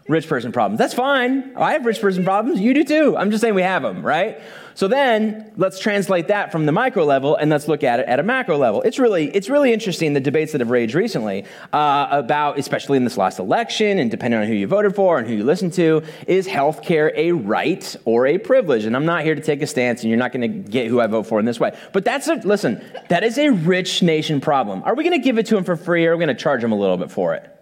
Rich 0.06 0.28
person 0.28 0.52
problems. 0.52 0.78
That's 0.78 0.94
fine. 0.94 1.56
I 1.56 1.72
have 1.72 1.86
rich 1.86 2.00
person 2.00 2.24
problems. 2.24 2.60
You 2.60 2.74
do 2.74 2.84
too. 2.84 3.16
I'm 3.16 3.30
just 3.30 3.40
saying 3.40 3.54
we 3.54 3.62
have 3.62 3.82
them, 3.82 4.04
right? 4.04 4.40
So 4.74 4.88
then 4.88 5.52
let's 5.56 5.78
translate 5.78 6.28
that 6.28 6.50
from 6.50 6.66
the 6.66 6.72
micro 6.72 7.04
level 7.04 7.36
and 7.36 7.48
let's 7.48 7.68
look 7.68 7.84
at 7.84 8.00
it 8.00 8.06
at 8.06 8.18
a 8.18 8.22
macro 8.22 8.58
level. 8.58 8.82
It's 8.82 8.98
really, 8.98 9.30
it's 9.34 9.48
really 9.48 9.72
interesting 9.72 10.12
the 10.12 10.20
debates 10.20 10.52
that 10.52 10.60
have 10.60 10.70
raged 10.70 10.94
recently 10.94 11.44
uh, 11.72 12.08
about, 12.10 12.58
especially 12.58 12.96
in 12.96 13.04
this 13.04 13.16
last 13.16 13.38
election 13.38 13.98
and 13.98 14.10
depending 14.10 14.40
on 14.40 14.46
who 14.46 14.52
you 14.52 14.66
voted 14.66 14.94
for 14.94 15.18
and 15.18 15.28
who 15.28 15.34
you 15.34 15.44
listen 15.44 15.70
to, 15.72 16.02
is 16.26 16.46
healthcare 16.46 17.12
a 17.14 17.32
right 17.32 17.96
or 18.04 18.26
a 18.26 18.36
privilege? 18.36 18.84
And 18.84 18.96
I'm 18.96 19.06
not 19.06 19.22
here 19.22 19.36
to 19.36 19.40
take 19.40 19.62
a 19.62 19.66
stance 19.66 20.02
and 20.02 20.10
you're 20.10 20.18
not 20.18 20.32
going 20.32 20.42
to 20.42 20.70
get 20.70 20.88
who 20.88 21.00
I 21.00 21.06
vote 21.06 21.28
for 21.28 21.38
in 21.38 21.46
this 21.46 21.60
way. 21.60 21.78
But 21.92 22.04
that's 22.04 22.26
a, 22.26 22.34
listen, 22.34 22.84
that 23.08 23.22
is 23.22 23.38
a 23.38 23.50
rich 23.50 24.02
nation 24.02 24.40
problem. 24.40 24.82
Are 24.84 24.94
we 24.96 25.04
going 25.04 25.18
to 25.18 25.24
give 25.24 25.38
it 25.38 25.46
to 25.46 25.54
them 25.54 25.64
for 25.64 25.76
free 25.76 26.04
or 26.04 26.12
are 26.12 26.16
we 26.16 26.24
going 26.24 26.36
to 26.36 26.42
charge 26.42 26.60
them 26.60 26.72
a 26.72 26.78
little 26.78 26.96
bit 26.96 27.12
for 27.12 27.34
it? 27.34 27.53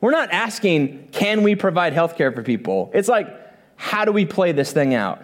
We're 0.00 0.12
not 0.12 0.30
asking, 0.30 1.08
can 1.12 1.42
we 1.42 1.54
provide 1.54 1.92
health 1.92 2.16
care 2.16 2.30
for 2.32 2.42
people? 2.42 2.90
It's 2.94 3.08
like, 3.08 3.28
how 3.76 4.04
do 4.04 4.12
we 4.12 4.24
play 4.24 4.52
this 4.52 4.72
thing 4.72 4.94
out? 4.94 5.22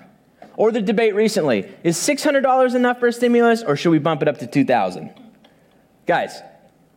Or 0.56 0.70
the 0.70 0.82
debate 0.82 1.14
recently 1.14 1.68
is 1.82 1.96
$600 1.96 2.74
enough 2.74 3.00
for 3.00 3.08
a 3.08 3.12
stimulus 3.12 3.62
or 3.62 3.76
should 3.76 3.90
we 3.90 3.98
bump 3.98 4.22
it 4.22 4.28
up 4.28 4.38
to 4.38 4.46
2000 4.46 5.12
Guys, 6.06 6.42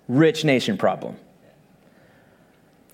rich 0.07 0.43
nation 0.43 0.77
problem. 0.77 1.17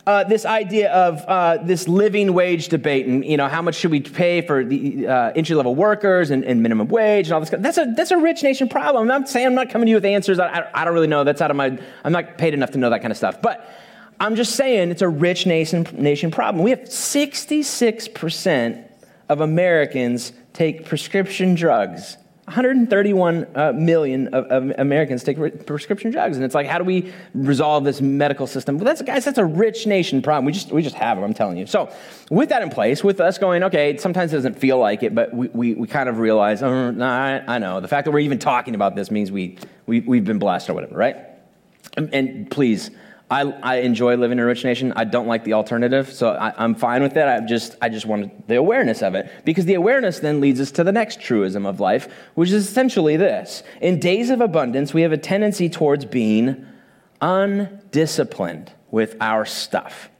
Uh, 0.06 0.24
this 0.25 0.46
idea 0.46 0.92
of 0.92 1.24
uh, 1.28 1.58
this 1.63 1.88
living 1.88 2.34
wage 2.34 2.68
debate 2.68 3.08
and 3.08 3.24
you 3.24 3.38
know 3.38 3.48
how 3.48 3.62
much 3.62 3.75
should 3.75 3.90
we 3.90 4.02
pay 4.02 4.42
for 4.42 4.66
the 4.66 5.08
uh, 5.08 5.32
entry 5.34 5.56
level 5.56 5.74
workers 5.74 6.30
and, 6.30 6.44
and, 6.44 6.62
minimum 6.62 6.90
wage 6.90 7.28
and 7.28 7.34
all 7.34 7.40
this 7.40 7.50
that's 7.50 7.78
a 7.78 7.86
that's 7.96 8.12
a 8.12 8.18
rich 8.18 8.44
nation 8.44 8.68
problem 8.68 9.04
i'm 9.04 9.08
not 9.08 9.30
saying 9.30 9.48
i'm 9.48 9.56
not 9.56 9.70
coming 9.70 9.86
to 9.86 9.92
you 9.92 9.96
with 9.96 10.04
answers 10.04 10.40
I, 10.40 10.70
I, 10.74 10.84
don't 10.84 10.94
really 10.94 11.08
know 11.08 11.24
that's 11.24 11.42
out 11.42 11.52
of 11.52 11.56
my 11.56 11.80
i'm 12.04 12.12
not 12.12 12.38
paid 12.38 12.54
enough 12.54 12.72
to 12.72 12.78
know 12.80 12.90
that 12.90 13.00
kind 13.00 13.12
of 13.12 13.18
stuff 13.18 13.42
but 13.42 13.66
I'm 14.20 14.36
just 14.36 14.55
saying 14.55 14.91
it's 14.91 15.01
a 15.01 15.10
rich 15.10 15.46
nation, 15.46 15.88
nation 15.93 16.32
problem. 16.32 16.63
We 16.63 16.72
have 16.72 16.82
66% 16.82 18.89
of 19.29 19.41
Americans 19.41 20.34
take 20.53 20.86
prescription 20.86 21.55
drugs. 21.55 22.17
131 22.46 23.48
uh, 23.55 23.72
million 23.72 24.27
of, 24.34 24.46
of, 24.48 24.77
Americans 24.77 25.24
take 25.24 25.38
re- 25.38 25.50
prescription 25.50 26.12
drugs, 26.12 26.36
and 26.36 26.43
it's 26.43 26.53
like, 26.53 26.67
how 26.67 26.77
do 26.77 26.84
we 26.84 27.13
resolve 27.34 27.86
this 27.86 28.01
medical 28.01 28.48
system? 28.48 28.77
Well, 28.77 28.84
that's 28.84 29.01
guys, 29.01 29.24
that's 29.24 29.38
a 29.38 29.46
rich 29.46 29.88
nation 29.88 30.22
problem. 30.22 30.46
We 30.46 30.51
just 30.51 30.70
we 30.70 30.82
just 30.82 30.96
have 30.96 31.15
them. 31.15 31.24
I'm 31.24 31.34
telling 31.34 31.55
you. 31.55 31.65
So, 31.65 31.89
with 32.29 32.50
that 32.50 32.62
in 32.62 32.70
place, 32.70 33.01
with 33.01 33.22
us 33.22 33.38
going, 33.38 33.63
okay, 33.63 33.96
sometimes 33.96 34.34
it 34.34 34.36
doesn't 34.36 34.60
feel 34.60 34.77
like 34.77 35.03
it, 35.03 35.15
but 35.15 35.34
we, 35.34 35.48
we, 35.48 35.74
we 35.75 35.88
kind 35.88 36.10
of 36.10 36.20
realize, 36.20 36.62
oh, 36.62 36.93
I, 37.00 37.43
I, 37.48 37.60
know 37.60 37.79
the 37.79 37.88
fact 37.88 38.03
that 38.05 38.12
we're 38.12 38.20
even 38.20 38.39
talking 38.39 38.75
about 38.75 38.98
this 38.98 39.10
means 39.10 39.32
we, 39.32 39.58
we 39.86 40.01
we've 40.01 40.25
been 40.25 40.39
blessed 40.39 40.70
or 40.70 40.74
whatever, 40.74 40.98
right? 40.98 41.15
and, 41.98 42.13
and 42.13 42.51
please 42.51 42.91
I, 43.34 43.42
I 43.63 43.75
enjoy 43.78 44.16
living 44.16 44.38
in 44.38 44.44
a 44.44 44.46
rich 44.46 44.63
nation. 44.63 44.94
I 44.96 45.06
don't 45.06 45.25
like 45.25 45.44
the 45.44 45.54
alternative, 45.54 46.13
so 46.13 46.30
I, 46.30 46.63
am 46.63 46.75
fine 46.75 47.02
with 47.02 47.18
it. 47.18 47.28
I 47.28 47.40
just, 47.40 47.75
I 47.82 47.90
just 47.90 48.06
wanted 48.06 48.30
the 48.48 48.58
awareness 48.58 49.02
of 49.02 49.16
it 49.16 49.32
because 49.44 49.66
the 49.66 49.74
awareness 49.74 50.20
then 50.20 50.40
leads 50.40 50.62
us 50.62 50.70
to 50.74 50.84
the 50.84 50.92
next 50.92 51.20
truism 51.20 51.66
of 51.66 51.80
life, 51.80 52.08
which 52.36 52.52
is 52.52 52.68
essentially 52.68 53.18
this: 53.18 53.63
in 53.82 54.00
days 54.00 54.30
of 54.30 54.40
abundance, 54.40 54.94
we 54.94 55.02
have 55.02 55.12
a 55.12 55.18
tendency 55.18 55.68
towards 55.68 56.06
being 56.06 56.68
undisciplined 57.22 58.72
with 58.92 59.18
our 59.20 59.46
stuff 59.46 60.12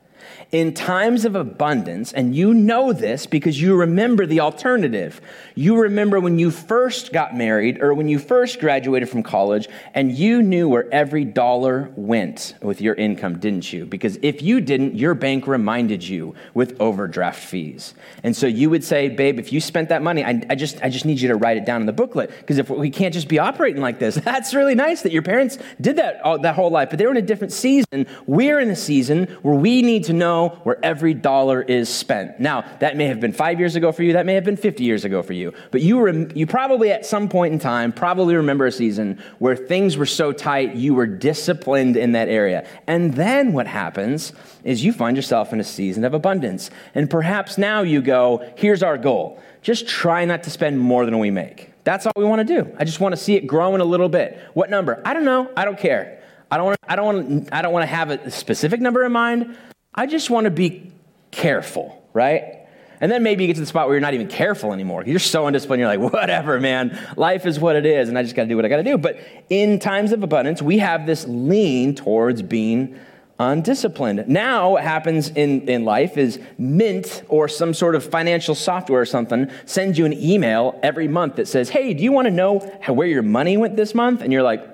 in 0.53 0.72
times 0.72 1.25
of 1.25 1.36
abundance, 1.36 2.13
and 2.13 2.36
you 2.36 2.53
know 2.53 2.93
this 2.93 3.25
because 3.25 3.60
you 3.60 3.75
remember 3.75 4.27
the 4.27 4.39
alternative. 4.39 5.19
You 5.55 5.81
remember 5.81 6.19
when 6.19 6.38
you 6.38 6.51
first 6.51 7.12
got 7.12 7.36
married 7.36 7.81
or 7.81 7.95
when 7.95 8.07
you 8.07 8.19
first 8.19 8.60
graduated 8.60 9.10
from 9.10 9.24
college, 9.24 9.67
and 9.95 10.12
you 10.12 10.43
knew 10.43 10.69
where 10.69 10.88
every 10.93 11.25
dollar 11.25 11.91
went 11.95 12.53
with 12.62 12.81
your 12.81 12.93
income, 12.93 13.39
didn't 13.39 13.74
you? 13.74 13.88
Because 13.88 14.19
if 14.22 14.43
you 14.43 14.62
didn't, 14.62 14.93
your 14.93 15.15
bank 15.15 15.48
reminded 15.48 16.07
you 16.07 16.36
with 16.53 16.79
overdraft 16.79 17.43
fees. 17.43 17.95
And 18.22 18.36
so 18.36 18.45
you 18.45 18.69
would 18.69 18.83
say, 18.83 19.10
babe, 19.10 19.39
if 19.39 19.51
you 19.51 19.60
spent 19.60 19.89
that 19.89 20.03
money, 20.03 20.24
I, 20.24 20.39
I 20.51 20.55
just, 20.55 20.79
I 20.83 20.89
just 20.89 21.03
need 21.03 21.19
you 21.19 21.29
to 21.29 21.36
write 21.36 21.57
it 21.57 21.65
down 21.65 21.81
in 21.81 21.88
the 21.88 21.93
booklet 21.93 22.29
because 22.29 22.60
if 22.60 22.69
we 22.69 22.91
can't 22.91 23.13
just 23.13 23.27
be 23.27 23.39
operating 23.39 23.81
like 23.81 23.98
this, 23.98 24.15
that's 24.24 24.53
really 24.53 24.75
nice 24.75 25.01
that 25.01 25.12
your 25.12 25.24
parents 25.24 25.57
did 25.81 25.95
that 25.95 26.22
all, 26.22 26.38
that 26.38 26.53
whole 26.53 26.69
life, 26.69 26.91
but 26.91 27.00
they 27.00 27.05
were 27.05 27.12
in 27.12 27.17
a 27.17 27.24
different 27.24 27.53
season. 27.53 28.05
We're 28.27 28.60
in 28.60 28.69
a 28.69 28.75
season 28.75 29.25
where 29.41 29.55
we 29.55 29.81
need 29.81 30.03
to 30.03 30.13
know 30.13 30.42
where 30.50 30.83
every 30.83 31.13
dollar 31.13 31.62
is 31.62 31.89
spent. 31.89 32.39
Now, 32.39 32.65
that 32.79 32.95
may 32.97 33.05
have 33.05 33.19
been 33.19 33.33
five 33.33 33.59
years 33.59 33.75
ago 33.75 33.91
for 33.91 34.03
you, 34.03 34.13
that 34.13 34.25
may 34.25 34.35
have 34.35 34.43
been 34.43 34.57
50 34.57 34.83
years 34.83 35.05
ago 35.05 35.21
for 35.21 35.33
you, 35.33 35.53
but 35.71 35.81
you, 35.81 36.00
rem- 36.00 36.31
you 36.35 36.47
probably 36.47 36.91
at 36.91 37.05
some 37.05 37.29
point 37.29 37.53
in 37.53 37.59
time 37.59 37.91
probably 37.91 38.35
remember 38.35 38.65
a 38.65 38.71
season 38.71 39.21
where 39.39 39.55
things 39.55 39.97
were 39.97 40.05
so 40.05 40.31
tight 40.31 40.75
you 40.75 40.93
were 40.93 41.07
disciplined 41.07 41.97
in 41.97 42.13
that 42.13 42.29
area. 42.29 42.67
And 42.88 43.13
then 43.13 43.53
what 43.53 43.67
happens 43.67 44.33
is 44.63 44.83
you 44.83 44.93
find 44.93 45.17
yourself 45.17 45.53
in 45.53 45.59
a 45.59 45.63
season 45.63 46.03
of 46.03 46.13
abundance. 46.13 46.69
And 46.95 47.09
perhaps 47.09 47.57
now 47.57 47.81
you 47.81 48.01
go, 48.01 48.53
here's 48.55 48.83
our 48.83 48.97
goal 48.97 49.39
just 49.62 49.88
try 49.88 50.25
not 50.25 50.43
to 50.43 50.50
spend 50.50 50.77
more 50.77 51.05
than 51.05 51.17
we 51.19 51.31
make. 51.31 51.71
That's 51.85 52.05
all 52.05 52.13
we 52.17 52.25
want 52.25 52.45
to 52.45 52.62
do. 52.62 52.75
I 52.77 52.83
just 52.83 53.00
want 53.00 53.13
to 53.13 53.17
see 53.17 53.35
it 53.35 53.47
growing 53.47 53.81
a 53.81 53.85
little 53.85 54.09
bit. 54.09 54.39
What 54.53 54.69
number? 54.69 55.01
I 55.05 55.13
don't 55.13 55.25
know. 55.25 55.50
I 55.55 55.65
don't 55.65 55.79
care. 55.79 56.21
I 56.51 56.57
don't 56.57 56.65
want 56.67 56.77
to, 56.81 56.91
I 56.91 56.95
don't 56.95 57.05
want 57.05 57.47
to, 57.47 57.55
I 57.55 57.62
don't 57.62 57.73
want 57.73 57.83
to 57.83 57.88
have 57.88 58.09
a 58.12 58.29
specific 58.29 58.79
number 58.79 59.03
in 59.03 59.12
mind. 59.12 59.57
I 59.95 60.05
just 60.05 60.29
want 60.29 60.45
to 60.45 60.51
be 60.51 60.91
careful, 61.31 62.03
right? 62.13 62.59
And 63.00 63.12
then 63.12 63.21
maybe 63.21 63.43
you 63.43 63.47
get 63.47 63.55
to 63.55 63.59
the 63.59 63.67
spot 63.67 63.88
where 63.88 63.95
you're 63.95 64.01
not 64.01 64.13
even 64.13 64.27
careful 64.27 64.71
anymore. 64.71 65.03
You're 65.05 65.19
so 65.19 65.45
undisciplined, 65.45 65.81
you're 65.81 65.95
like, 65.95 66.00
whatever, 66.13 66.59
man. 66.59 66.97
Life 67.17 67.45
is 67.45 67.59
what 67.59 67.75
it 67.75 67.85
is, 67.85 68.09
and 68.09 68.17
I 68.17 68.23
just 68.23 68.35
got 68.35 68.43
to 68.43 68.50
do 68.50 68.55
what 68.55 68.65
I 68.65 68.69
got 68.69 68.77
to 68.77 68.83
do. 68.83 68.97
But 68.97 69.19
in 69.50 69.79
times 69.79 70.12
of 70.12 70.23
abundance, 70.23 70.62
we 70.62 70.77
have 70.77 71.05
this 71.05 71.25
lean 71.27 71.95
towards 71.95 72.41
being 72.41 72.97
undisciplined. 73.39 74.27
Now, 74.27 74.71
what 74.71 74.83
happens 74.83 75.29
in, 75.29 75.67
in 75.67 75.85
life 75.85 76.17
is 76.17 76.39
Mint 76.57 77.23
or 77.27 77.47
some 77.47 77.73
sort 77.73 77.95
of 77.95 78.03
financial 78.03 78.55
software 78.55 79.01
or 79.01 79.05
something 79.05 79.50
sends 79.65 79.97
you 79.97 80.05
an 80.05 80.13
email 80.13 80.79
every 80.83 81.07
month 81.07 81.35
that 81.38 81.47
says, 81.47 81.69
hey, 81.69 81.93
do 81.93 82.03
you 82.03 82.12
want 82.12 82.27
to 82.27 82.31
know 82.31 82.59
where 82.88 83.07
your 83.07 83.23
money 83.23 83.57
went 83.57 83.75
this 83.75 83.93
month? 83.95 84.21
And 84.21 84.31
you're 84.31 84.43
like, 84.43 84.65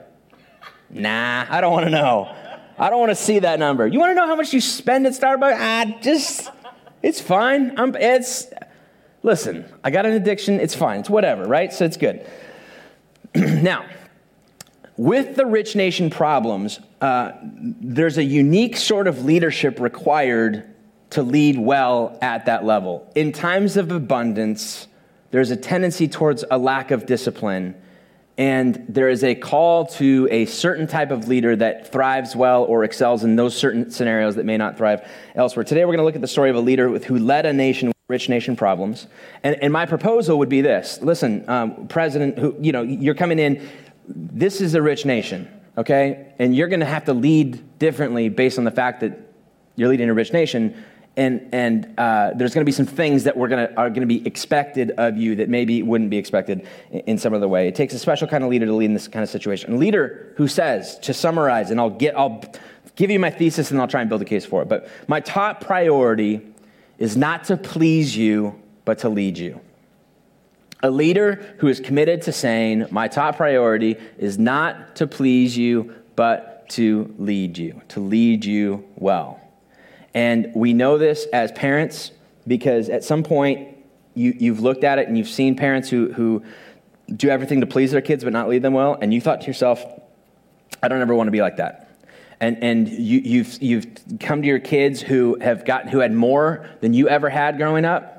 nah, 0.90 1.46
I 1.50 1.62
don't 1.62 1.72
want 1.72 1.86
to 1.86 1.92
know. 1.92 2.36
I 2.80 2.90
don't 2.90 3.00
want 3.00 3.10
to 3.12 3.16
see 3.16 3.40
that 3.40 3.60
number. 3.60 3.86
You 3.86 4.00
want 4.00 4.12
to 4.12 4.16
know 4.16 4.26
how 4.26 4.38
much 4.38 4.54
you 4.54 4.62
spend 4.62 5.06
at 5.06 5.14
Starbucks? 5.14 5.54
I 5.54 6.00
just, 6.02 6.50
it's 7.04 7.20
fine. 7.20 7.78
I'm, 7.78 7.94
it's, 7.96 8.48
listen, 9.22 9.66
I 9.84 9.92
got 9.92 10.06
an 10.06 10.14
addiction. 10.14 10.62
It's 10.62 10.76
fine. 10.76 11.02
It's 11.02 11.10
whatever, 11.10 11.44
right? 11.44 11.74
So 11.74 11.84
it's 11.84 11.98
good. 11.98 12.26
now, 13.36 13.86
with 14.96 15.36
the 15.36 15.46
rich 15.46 15.76
nation 15.76 16.10
problems, 16.10 16.80
uh, 17.02 17.34
there's 17.42 18.18
a 18.18 18.24
unique 18.24 18.78
sort 18.78 19.08
of 19.08 19.26
leadership 19.26 19.82
required 19.82 20.74
to 21.10 21.24
lead 21.24 21.60
well 21.60 22.18
at 22.22 22.46
that 22.46 22.64
level. 22.64 23.12
In 23.14 23.34
times 23.34 23.76
of 23.76 23.92
abundance, 23.92 24.88
there's 25.32 25.52
a 25.52 25.58
tendency 25.58 26.08
towards 26.08 26.46
a 26.50 26.58
lack 26.58 26.92
of 26.92 27.06
discipline 27.06 27.76
and 28.40 28.86
there 28.88 29.10
is 29.10 29.26
a 29.26 29.36
call 29.36 29.86
to 29.86 30.26
a 30.32 30.46
certain 30.46 30.88
type 30.88 31.12
of 31.12 31.28
leader 31.28 31.58
that 31.58 31.92
thrives 31.92 32.38
well 32.38 32.64
or 32.64 32.86
excels 32.86 33.26
in 33.26 33.36
those 33.36 33.54
certain 33.54 33.92
scenarios 33.92 34.36
that 34.36 34.46
may 34.46 34.56
not 34.56 34.78
thrive 34.78 35.06
elsewhere. 35.36 35.66
Today, 35.66 35.82
we're 35.84 35.92
going 35.92 35.98
to 36.00 36.06
look 36.06 36.16
at 36.16 36.22
the 36.22 36.28
story 36.28 36.50
of 36.50 36.56
a 36.56 36.62
leader 36.62 36.98
who 37.00 37.20
led 37.20 37.46
a 37.46 37.52
nation 37.52 37.90
with 37.90 37.98
rich 38.08 38.30
nation 38.30 38.56
problems. 38.56 39.08
And, 39.44 39.62
and 39.62 39.74
my 39.74 39.86
proposal 39.86 40.40
would 40.40 40.48
be 40.48 40.62
this 40.62 41.02
listen, 41.02 41.44
um, 41.50 41.90
President, 41.90 42.40
who, 42.40 42.56
you 42.62 42.72
know, 42.72 42.82
you're 42.82 43.14
coming 43.14 43.40
in, 43.40 43.68
this 44.08 44.62
is 44.62 44.74
a 44.74 44.82
rich 44.82 45.06
nation, 45.06 45.52
okay? 45.78 46.34
And 46.40 46.56
you're 46.56 46.70
going 46.70 46.80
to 46.80 46.86
have 46.86 47.04
to 47.06 47.14
lead 47.14 47.78
differently 47.78 48.30
based 48.30 48.58
on 48.58 48.64
the 48.64 48.72
fact 48.72 49.02
that 49.02 49.20
you're 49.76 49.90
leading 49.90 50.10
a 50.10 50.14
rich 50.14 50.32
nation 50.32 50.82
and, 51.20 51.50
and 51.52 52.00
uh, 52.00 52.32
there's 52.34 52.54
going 52.54 52.62
to 52.62 52.66
be 52.66 52.72
some 52.72 52.86
things 52.86 53.26
that 53.26 53.36
we're 53.36 53.50
gonna, 53.50 53.70
are 53.76 53.90
going 53.90 54.02
to 54.02 54.08
be 54.08 54.26
expected 54.26 54.92
of 54.92 55.18
you 55.18 55.36
that 55.36 55.50
maybe 55.50 55.84
wouldn't 55.84 56.10
be 56.10 56.18
expected 56.18 56.66
in, 56.92 57.02
in, 57.02 57.18
some 57.18 57.34
other 57.34 57.48
way. 57.48 57.68
It 57.68 57.76
takes 57.76 57.94
a 57.94 58.00
special 58.00 58.26
kind 58.26 58.42
of 58.42 58.50
leader 58.50 58.66
to 58.66 58.74
lead 58.74 58.86
in 58.86 58.94
this 58.94 59.10
kind 59.10 59.22
of 59.22 59.30
situation. 59.30 59.74
A 59.74 59.78
leader 59.78 60.34
who 60.38 60.48
says, 60.48 60.98
to 61.00 61.14
summarize, 61.14 61.72
and 61.72 61.80
I'll, 61.80 61.90
get, 61.90 62.18
I'll 62.18 62.42
give 62.96 63.12
you 63.12 63.20
my 63.20 63.32
thesis 63.32 63.70
and 63.70 63.82
I'll 63.82 63.88
try 63.88 64.00
and 64.00 64.10
build 64.10 64.22
a 64.22 64.26
case 64.26 64.46
for 64.46 64.62
it, 64.62 64.70
but 64.70 64.88
my 65.10 65.20
top 65.20 65.60
priority 65.60 66.40
is 66.98 67.18
not 67.18 67.44
to 67.46 67.58
please 67.58 68.16
you, 68.16 68.58
but 68.86 69.00
to 69.00 69.10
lead 69.10 69.38
you. 69.38 69.60
A 70.82 70.90
leader 70.90 71.54
who 71.58 71.68
is 71.68 71.82
committed 71.82 72.22
to 72.24 72.32
saying, 72.32 72.86
my 72.92 73.10
top 73.10 73.36
priority 73.36 73.98
is 74.18 74.40
not 74.40 74.96
to 74.96 75.06
please 75.06 75.58
you, 75.58 75.94
but 76.16 76.70
to 76.70 77.14
lead 77.18 77.58
you, 77.58 77.82
to 77.90 78.00
lead 78.00 78.46
you 78.46 78.86
well. 78.96 79.42
And 80.20 80.52
we 80.54 80.74
know 80.74 80.98
this 80.98 81.28
as 81.32 81.50
parents 81.54 82.12
because 82.46 82.90
at 82.90 83.06
some 83.06 83.24
point 83.24 83.78
you, 84.16 84.36
you've 84.38 84.60
looked 84.60 84.84
at 84.84 85.00
it 85.00 85.08
and 85.08 85.18
you've 85.18 85.30
seen 85.30 85.56
parents 85.56 85.90
who, 85.90 86.12
who 86.12 86.44
do 87.08 87.30
everything 87.30 87.62
to 87.62 87.66
please 87.66 87.94
their 87.94 88.02
kids 88.02 88.26
but 88.26 88.34
not 88.34 88.50
lead 88.50 88.62
them 88.62 88.74
well, 88.74 88.98
and 89.02 89.14
you 89.14 89.22
thought 89.22 89.40
to 89.40 89.48
yourself, 89.48 89.82
I 90.84 90.90
don't 90.90 91.00
ever 91.00 91.16
want 91.16 91.28
to 91.28 91.32
be 91.32 91.40
like 91.40 91.56
that. 91.56 91.90
And, 92.42 92.62
and 92.62 92.90
you, 92.90 93.20
you've, 93.20 93.64
you've 93.64 93.88
come 94.20 94.42
to 94.42 94.48
your 94.50 94.60
kids 94.60 95.00
who 95.00 95.38
have 95.40 95.64
gotten, 95.64 95.88
who 95.88 96.00
had 96.00 96.12
more 96.12 96.70
than 96.82 96.94
you 96.94 97.08
ever 97.08 97.30
had 97.30 97.56
growing 97.56 97.86
up, 97.86 98.19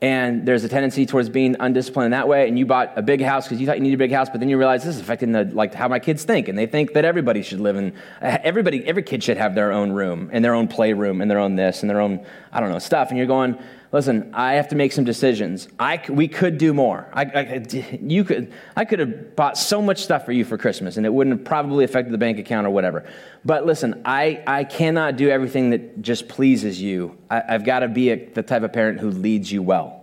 and 0.00 0.46
there's 0.46 0.62
a 0.62 0.68
tendency 0.68 1.06
towards 1.06 1.28
being 1.28 1.56
undisciplined 1.58 2.06
in 2.06 2.10
that 2.12 2.28
way 2.28 2.46
and 2.46 2.56
you 2.56 2.64
bought 2.64 2.96
a 2.96 3.02
big 3.02 3.20
house 3.20 3.46
because 3.46 3.60
you 3.60 3.66
thought 3.66 3.76
you 3.76 3.82
needed 3.82 3.96
a 3.96 3.98
big 3.98 4.12
house 4.12 4.28
but 4.30 4.38
then 4.38 4.48
you 4.48 4.56
realize 4.56 4.84
this 4.84 4.94
is 4.94 5.00
affecting 5.00 5.32
the, 5.32 5.44
like 5.46 5.74
how 5.74 5.88
my 5.88 5.98
kids 5.98 6.22
think 6.22 6.46
and 6.46 6.56
they 6.56 6.66
think 6.66 6.92
that 6.92 7.04
everybody 7.04 7.42
should 7.42 7.60
live 7.60 7.76
in 7.76 7.92
everybody 8.20 8.86
every 8.86 9.02
kid 9.02 9.24
should 9.24 9.36
have 9.36 9.56
their 9.56 9.72
own 9.72 9.90
room 9.90 10.30
and 10.32 10.44
their 10.44 10.54
own 10.54 10.68
playroom 10.68 11.20
and 11.20 11.28
their 11.28 11.38
own 11.38 11.56
this 11.56 11.82
and 11.82 11.90
their 11.90 12.00
own 12.00 12.24
i 12.52 12.60
don't 12.60 12.70
know 12.70 12.78
stuff 12.78 13.08
and 13.08 13.18
you're 13.18 13.26
going 13.26 13.58
listen 13.92 14.30
i 14.34 14.54
have 14.54 14.68
to 14.68 14.76
make 14.76 14.92
some 14.92 15.04
decisions. 15.04 15.68
I, 15.78 16.00
we 16.08 16.28
could 16.28 16.58
do 16.58 16.74
more. 16.74 17.08
I, 17.12 17.24
I, 17.24 17.64
you 18.02 18.24
could, 18.24 18.52
I 18.76 18.84
could 18.84 18.98
have 18.98 19.36
bought 19.36 19.56
so 19.56 19.80
much 19.80 20.02
stuff 20.02 20.24
for 20.24 20.32
you 20.32 20.44
for 20.44 20.58
christmas 20.58 20.96
and 20.96 21.06
it 21.06 21.12
wouldn't 21.12 21.38
have 21.38 21.44
probably 21.44 21.84
affected 21.84 22.12
the 22.12 22.18
bank 22.18 22.38
account 22.38 22.66
or 22.66 22.70
whatever. 22.70 23.08
But 23.44 23.66
listen 23.66 24.02
i, 24.04 24.42
I 24.46 24.64
cannot 24.64 25.16
do 25.16 25.28
everything 25.28 25.70
that 25.70 26.02
just 26.02 26.28
pleases 26.28 26.80
you. 26.80 27.16
I, 27.30 27.42
have 27.48 27.64
got 27.64 27.80
to 27.80 27.88
be 27.88 28.10
a, 28.10 28.16
the 28.16 28.42
type 28.42 28.62
of 28.62 28.72
parent 28.72 29.00
who 29.00 29.10
leads 29.10 29.50
you 29.50 29.62
well. 29.62 29.98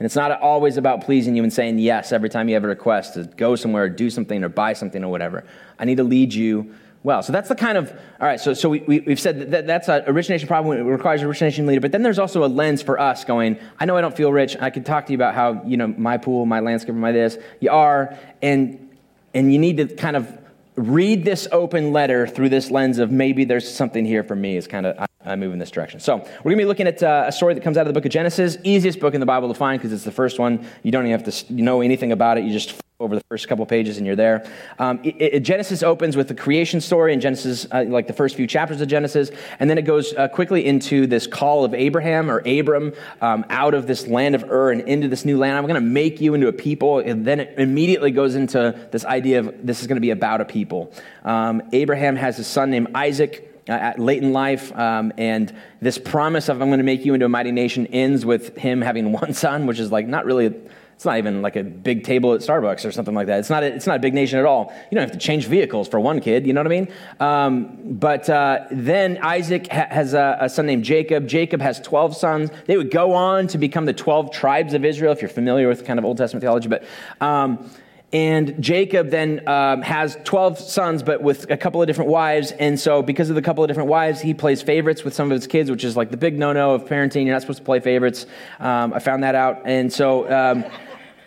And 0.00 0.06
it's 0.06 0.16
not 0.16 0.40
always 0.40 0.78
about 0.78 1.04
pleasing 1.04 1.36
you 1.36 1.42
and 1.42 1.52
saying 1.52 1.78
yes 1.78 2.10
every 2.10 2.30
time 2.30 2.48
you 2.48 2.54
have 2.54 2.64
a 2.64 2.68
request 2.68 3.14
to 3.14 3.24
go 3.24 3.54
somewhere 3.54 3.84
or 3.84 3.88
do 3.90 4.08
something 4.08 4.42
or 4.42 4.48
buy 4.48 4.72
something 4.72 5.04
or 5.04 5.10
whatever. 5.10 5.44
I 5.78 5.84
need 5.84 5.98
to 5.98 6.04
lead 6.04 6.32
you 6.32 6.74
well. 7.02 7.22
So 7.22 7.32
that's 7.32 7.48
the 7.48 7.54
kind 7.54 7.78
of, 7.78 7.90
all 7.90 8.26
right, 8.26 8.38
so, 8.38 8.52
so 8.52 8.68
we, 8.68 8.80
we, 8.80 9.00
have 9.00 9.20
said 9.20 9.52
that 9.52 9.66
that's 9.66 9.88
an 9.88 10.04
origination 10.06 10.46
problem. 10.46 10.78
It 10.78 10.82
requires 10.82 11.22
origination 11.22 11.66
leader. 11.66 11.80
But 11.80 11.92
then 11.92 12.02
there's 12.02 12.18
also 12.18 12.44
a 12.44 12.48
lens 12.48 12.82
for 12.82 13.00
us 13.00 13.24
going, 13.24 13.58
I 13.78 13.86
know 13.86 13.96
I 13.96 14.00
don't 14.00 14.16
feel 14.16 14.32
rich. 14.32 14.56
I 14.60 14.70
could 14.70 14.84
talk 14.84 15.06
to 15.06 15.12
you 15.12 15.16
about 15.16 15.34
how, 15.34 15.62
you 15.64 15.76
know, 15.76 15.86
my 15.86 16.18
pool, 16.18 16.44
my 16.46 16.60
landscape, 16.60 16.94
my 16.94 17.12
this. 17.12 17.38
You 17.60 17.70
are. 17.70 18.18
And, 18.42 18.90
and 19.32 19.52
you 19.52 19.58
need 19.58 19.78
to 19.78 19.86
kind 19.86 20.16
of 20.16 20.38
read 20.76 21.24
this 21.24 21.48
open 21.52 21.92
letter 21.92 22.26
through 22.26 22.48
this 22.48 22.70
lens 22.70 22.98
of 22.98 23.10
maybe 23.10 23.44
there's 23.44 23.72
something 23.72 24.04
here 24.04 24.22
for 24.22 24.36
me 24.36 24.56
is 24.56 24.66
kind 24.66 24.86
of 24.86 25.06
I 25.24 25.36
move 25.36 25.52
in 25.52 25.58
this 25.58 25.70
direction. 25.70 26.00
So 26.00 26.16
we're 26.16 26.42
going 26.42 26.56
to 26.56 26.62
be 26.62 26.64
looking 26.64 26.86
at 26.86 27.02
uh, 27.02 27.24
a 27.26 27.32
story 27.32 27.52
that 27.52 27.62
comes 27.62 27.76
out 27.76 27.82
of 27.82 27.88
the 27.88 27.92
book 27.92 28.06
of 28.06 28.10
Genesis, 28.10 28.56
easiest 28.64 29.00
book 29.00 29.12
in 29.12 29.20
the 29.20 29.26
Bible 29.26 29.48
to 29.48 29.54
find 29.54 29.78
because 29.78 29.92
it's 29.92 30.04
the 30.04 30.12
first 30.12 30.38
one. 30.38 30.66
You 30.82 30.90
don't 30.90 31.06
even 31.06 31.20
have 31.20 31.30
to 31.30 31.52
know 31.52 31.82
anything 31.82 32.12
about 32.12 32.38
it. 32.38 32.44
You 32.44 32.52
just 32.52 32.80
over 33.00 33.14
the 33.14 33.24
first 33.30 33.48
couple 33.48 33.64
pages 33.64 33.96
and 33.96 34.06
you're 34.06 34.14
there. 34.14 34.46
Um, 34.78 35.00
it, 35.02 35.16
it, 35.18 35.40
Genesis 35.40 35.82
opens 35.82 36.16
with 36.16 36.28
the 36.28 36.34
creation 36.34 36.82
story 36.82 37.14
in 37.14 37.20
Genesis, 37.20 37.66
uh, 37.72 37.84
like 37.88 38.06
the 38.06 38.12
first 38.12 38.36
few 38.36 38.46
chapters 38.46 38.80
of 38.82 38.88
Genesis, 38.88 39.30
and 39.58 39.70
then 39.70 39.78
it 39.78 39.82
goes 39.82 40.12
uh, 40.14 40.28
quickly 40.28 40.66
into 40.66 41.06
this 41.06 41.26
call 41.26 41.64
of 41.64 41.72
Abraham 41.72 42.30
or 42.30 42.42
Abram 42.46 42.92
um, 43.22 43.46
out 43.48 43.72
of 43.72 43.86
this 43.86 44.06
land 44.06 44.34
of 44.34 44.44
Ur 44.44 44.70
and 44.70 44.82
into 44.82 45.08
this 45.08 45.24
new 45.24 45.38
land. 45.38 45.56
I'm 45.56 45.64
going 45.64 45.74
to 45.74 45.80
make 45.80 46.20
you 46.20 46.34
into 46.34 46.48
a 46.48 46.52
people, 46.52 46.98
and 46.98 47.26
then 47.26 47.40
it 47.40 47.58
immediately 47.58 48.10
goes 48.10 48.34
into 48.34 48.78
this 48.92 49.06
idea 49.06 49.40
of 49.40 49.66
this 49.66 49.80
is 49.80 49.86
going 49.86 49.96
to 49.96 50.02
be 50.02 50.10
about 50.10 50.42
a 50.42 50.44
people. 50.44 50.92
Um, 51.24 51.62
Abraham 51.72 52.16
has 52.16 52.38
a 52.38 52.44
son 52.44 52.70
named 52.70 52.88
Isaac. 52.94 53.46
Uh, 53.68 53.92
late 53.98 54.20
in 54.20 54.32
life, 54.32 54.76
um, 54.76 55.12
and 55.16 55.54
this 55.80 55.96
promise 55.96 56.48
of 56.48 56.60
I'm 56.60 56.70
going 56.70 56.78
to 56.78 56.84
make 56.84 57.04
you 57.04 57.14
into 57.14 57.26
a 57.26 57.28
mighty 57.28 57.52
nation 57.52 57.86
ends 57.88 58.24
with 58.24 58.56
him 58.56 58.80
having 58.80 59.12
one 59.20 59.32
son, 59.32 59.66
which 59.66 59.78
is 59.78 59.92
like 59.92 60.08
not 60.08 60.24
really 60.24 60.52
it's 61.00 61.06
not 61.06 61.16
even 61.16 61.40
like 61.40 61.56
a 61.56 61.64
big 61.64 62.04
table 62.04 62.34
at 62.34 62.42
Starbucks 62.42 62.84
or 62.84 62.92
something 62.92 63.14
like 63.14 63.28
that. 63.28 63.38
It's 63.38 63.48
not 63.48 63.62
a, 63.62 63.74
it's 63.74 63.86
not 63.86 63.96
a 63.96 64.00
big 64.00 64.12
nation 64.12 64.38
at 64.38 64.44
all. 64.44 64.70
You 64.90 64.96
don't 64.96 65.08
have 65.08 65.12
to 65.12 65.18
change 65.18 65.46
vehicles 65.46 65.88
for 65.88 65.98
one 65.98 66.20
kid, 66.20 66.46
you 66.46 66.52
know 66.52 66.60
what 66.60 66.66
I 66.66 66.68
mean? 66.68 66.88
Um, 67.20 67.78
but 67.98 68.28
uh, 68.28 68.66
then 68.70 69.16
Isaac 69.22 69.68
ha- 69.68 69.86
has 69.88 70.12
a, 70.12 70.36
a, 70.42 70.50
son 70.50 70.66
named 70.66 70.84
Jacob. 70.84 71.26
Jacob 71.26 71.62
has 71.62 71.80
12 71.80 72.14
sons. 72.14 72.50
They 72.66 72.76
would 72.76 72.90
go 72.90 73.14
on 73.14 73.46
to 73.46 73.56
become 73.56 73.86
the 73.86 73.94
12 73.94 74.30
tribes 74.30 74.74
of 74.74 74.84
Israel, 74.84 75.10
if 75.10 75.22
you're 75.22 75.30
familiar 75.30 75.68
with 75.68 75.86
kind 75.86 75.98
of 75.98 76.04
Old 76.04 76.18
Testament 76.18 76.42
theology. 76.42 76.68
But. 76.68 76.84
Um, 77.22 77.70
and 78.12 78.60
Jacob 78.60 79.08
then 79.08 79.48
um, 79.48 79.80
has 79.80 80.18
12 80.24 80.58
sons, 80.58 81.02
but 81.02 81.22
with 81.22 81.50
a 81.50 81.56
couple 81.56 81.80
of 81.80 81.86
different 81.86 82.10
wives. 82.10 82.50
And 82.50 82.78
so, 82.78 83.02
because 83.02 83.30
of 83.30 83.36
the 83.36 83.42
couple 83.42 83.62
of 83.62 83.68
different 83.68 83.88
wives, 83.88 84.20
he 84.20 84.34
plays 84.34 84.60
favorites 84.60 85.04
with 85.04 85.14
some 85.14 85.30
of 85.30 85.36
his 85.36 85.46
kids, 85.46 85.70
which 85.70 85.84
is 85.84 85.96
like 85.96 86.10
the 86.10 86.16
big 86.16 86.36
no 86.36 86.52
no 86.52 86.74
of 86.74 86.86
parenting. 86.86 87.24
You're 87.24 87.34
not 87.34 87.40
supposed 87.40 87.60
to 87.60 87.64
play 87.64 87.78
favorites. 87.78 88.26
Um, 88.58 88.92
I 88.92 88.98
found 88.98 89.22
that 89.22 89.36
out. 89.36 89.62
And 89.64 89.92
so, 89.92 90.28
um, 90.28 90.64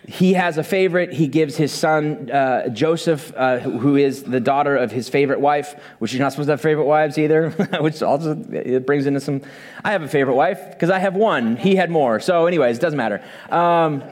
he 0.08 0.34
has 0.34 0.58
a 0.58 0.64
favorite. 0.64 1.14
He 1.14 1.28
gives 1.28 1.56
his 1.56 1.72
son 1.72 2.30
uh, 2.30 2.68
Joseph, 2.70 3.34
uh, 3.36 3.60
who 3.60 3.96
is 3.96 4.24
the 4.24 4.40
daughter 4.40 4.76
of 4.76 4.92
his 4.92 5.08
favorite 5.08 5.40
wife, 5.40 5.76
which 6.00 6.14
you're 6.14 6.22
not 6.22 6.34
supposed 6.34 6.48
to 6.48 6.54
have 6.54 6.62
favorite 6.62 6.86
wives 6.86 7.18
either, 7.18 7.50
which 7.80 8.02
also 8.02 8.38
it 8.52 8.86
brings 8.86 9.06
into 9.06 9.22
some. 9.22 9.42
I 9.84 9.92
have 9.92 10.04
a 10.04 10.08
favorite 10.08 10.36
wife 10.36 10.72
because 10.72 10.90
I 10.90 11.00
have 11.00 11.16
one. 11.16 11.56
He 11.56 11.76
had 11.76 11.90
more. 11.90 12.20
So, 12.20 12.48
anyways, 12.48 12.78
it 12.78 12.82
doesn't 12.82 12.98
matter. 12.98 13.24
Um, 13.50 14.04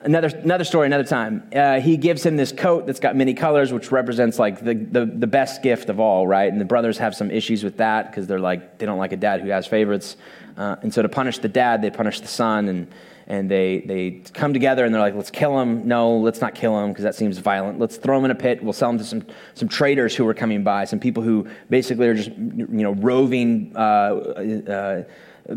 another, 0.00 0.28
another 0.28 0.64
story, 0.64 0.86
another 0.86 1.04
time. 1.04 1.48
Uh, 1.54 1.80
he 1.80 1.96
gives 1.96 2.24
him 2.24 2.36
this 2.36 2.52
coat 2.52 2.86
that's 2.86 3.00
got 3.00 3.16
many 3.16 3.34
colors, 3.34 3.72
which 3.72 3.90
represents 3.90 4.38
like 4.38 4.62
the, 4.62 4.74
the, 4.74 5.06
the 5.06 5.26
best 5.26 5.62
gift 5.62 5.88
of 5.88 6.00
all, 6.00 6.26
right? 6.26 6.50
And 6.50 6.60
the 6.60 6.66
brothers 6.66 6.98
have 6.98 7.14
some 7.14 7.30
issues 7.30 7.64
with 7.64 7.78
that 7.78 8.10
because 8.10 8.26
they're 8.26 8.40
like, 8.40 8.78
they 8.78 8.86
don't 8.86 8.98
like 8.98 9.12
a 9.12 9.16
dad 9.16 9.40
who 9.40 9.48
has 9.48 9.66
favorites. 9.66 10.16
Uh, 10.56 10.76
and 10.82 10.92
so 10.92 11.02
to 11.02 11.08
punish 11.08 11.38
the 11.38 11.48
dad, 11.48 11.82
they 11.82 11.90
punish 11.90 12.20
the 12.20 12.28
son. 12.28 12.68
And 12.68 12.88
and 13.28 13.50
they, 13.50 13.80
they 13.80 14.22
come 14.32 14.54
together 14.54 14.84
and 14.84 14.92
they're 14.92 15.02
like, 15.02 15.14
let's 15.14 15.30
kill 15.30 15.60
him. 15.60 15.86
No, 15.86 16.16
let's 16.16 16.40
not 16.40 16.54
kill 16.54 16.82
him 16.82 16.90
because 16.90 17.04
that 17.04 17.14
seems 17.14 17.36
violent. 17.36 17.78
Let's 17.78 17.98
throw 17.98 18.18
him 18.18 18.24
in 18.24 18.30
a 18.30 18.34
pit. 18.34 18.62
We'll 18.64 18.72
sell 18.72 18.88
him 18.88 18.96
to 18.98 19.04
some, 19.04 19.24
some 19.54 19.68
traders 19.68 20.16
who 20.16 20.26
are 20.26 20.34
coming 20.34 20.64
by, 20.64 20.86
some 20.86 20.98
people 20.98 21.22
who 21.22 21.46
basically 21.68 22.08
are 22.08 22.14
just, 22.14 22.30
you 22.30 22.66
know, 22.66 22.92
roving 22.92 23.72
uh, 23.76 23.78
uh, 23.78 25.02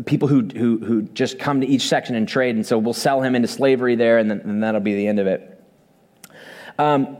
people 0.04 0.28
who, 0.28 0.42
who, 0.54 0.78
who 0.84 1.02
just 1.02 1.38
come 1.38 1.62
to 1.62 1.66
each 1.66 1.88
section 1.88 2.14
and 2.14 2.28
trade. 2.28 2.56
And 2.56 2.66
so 2.66 2.76
we'll 2.78 2.92
sell 2.92 3.22
him 3.22 3.34
into 3.34 3.48
slavery 3.48 3.94
there, 3.94 4.18
and 4.18 4.30
then 4.30 4.40
and 4.40 4.62
that'll 4.62 4.80
be 4.80 4.94
the 4.94 5.06
end 5.06 5.18
of 5.18 5.26
it. 5.26 5.64
Um, 6.78 7.16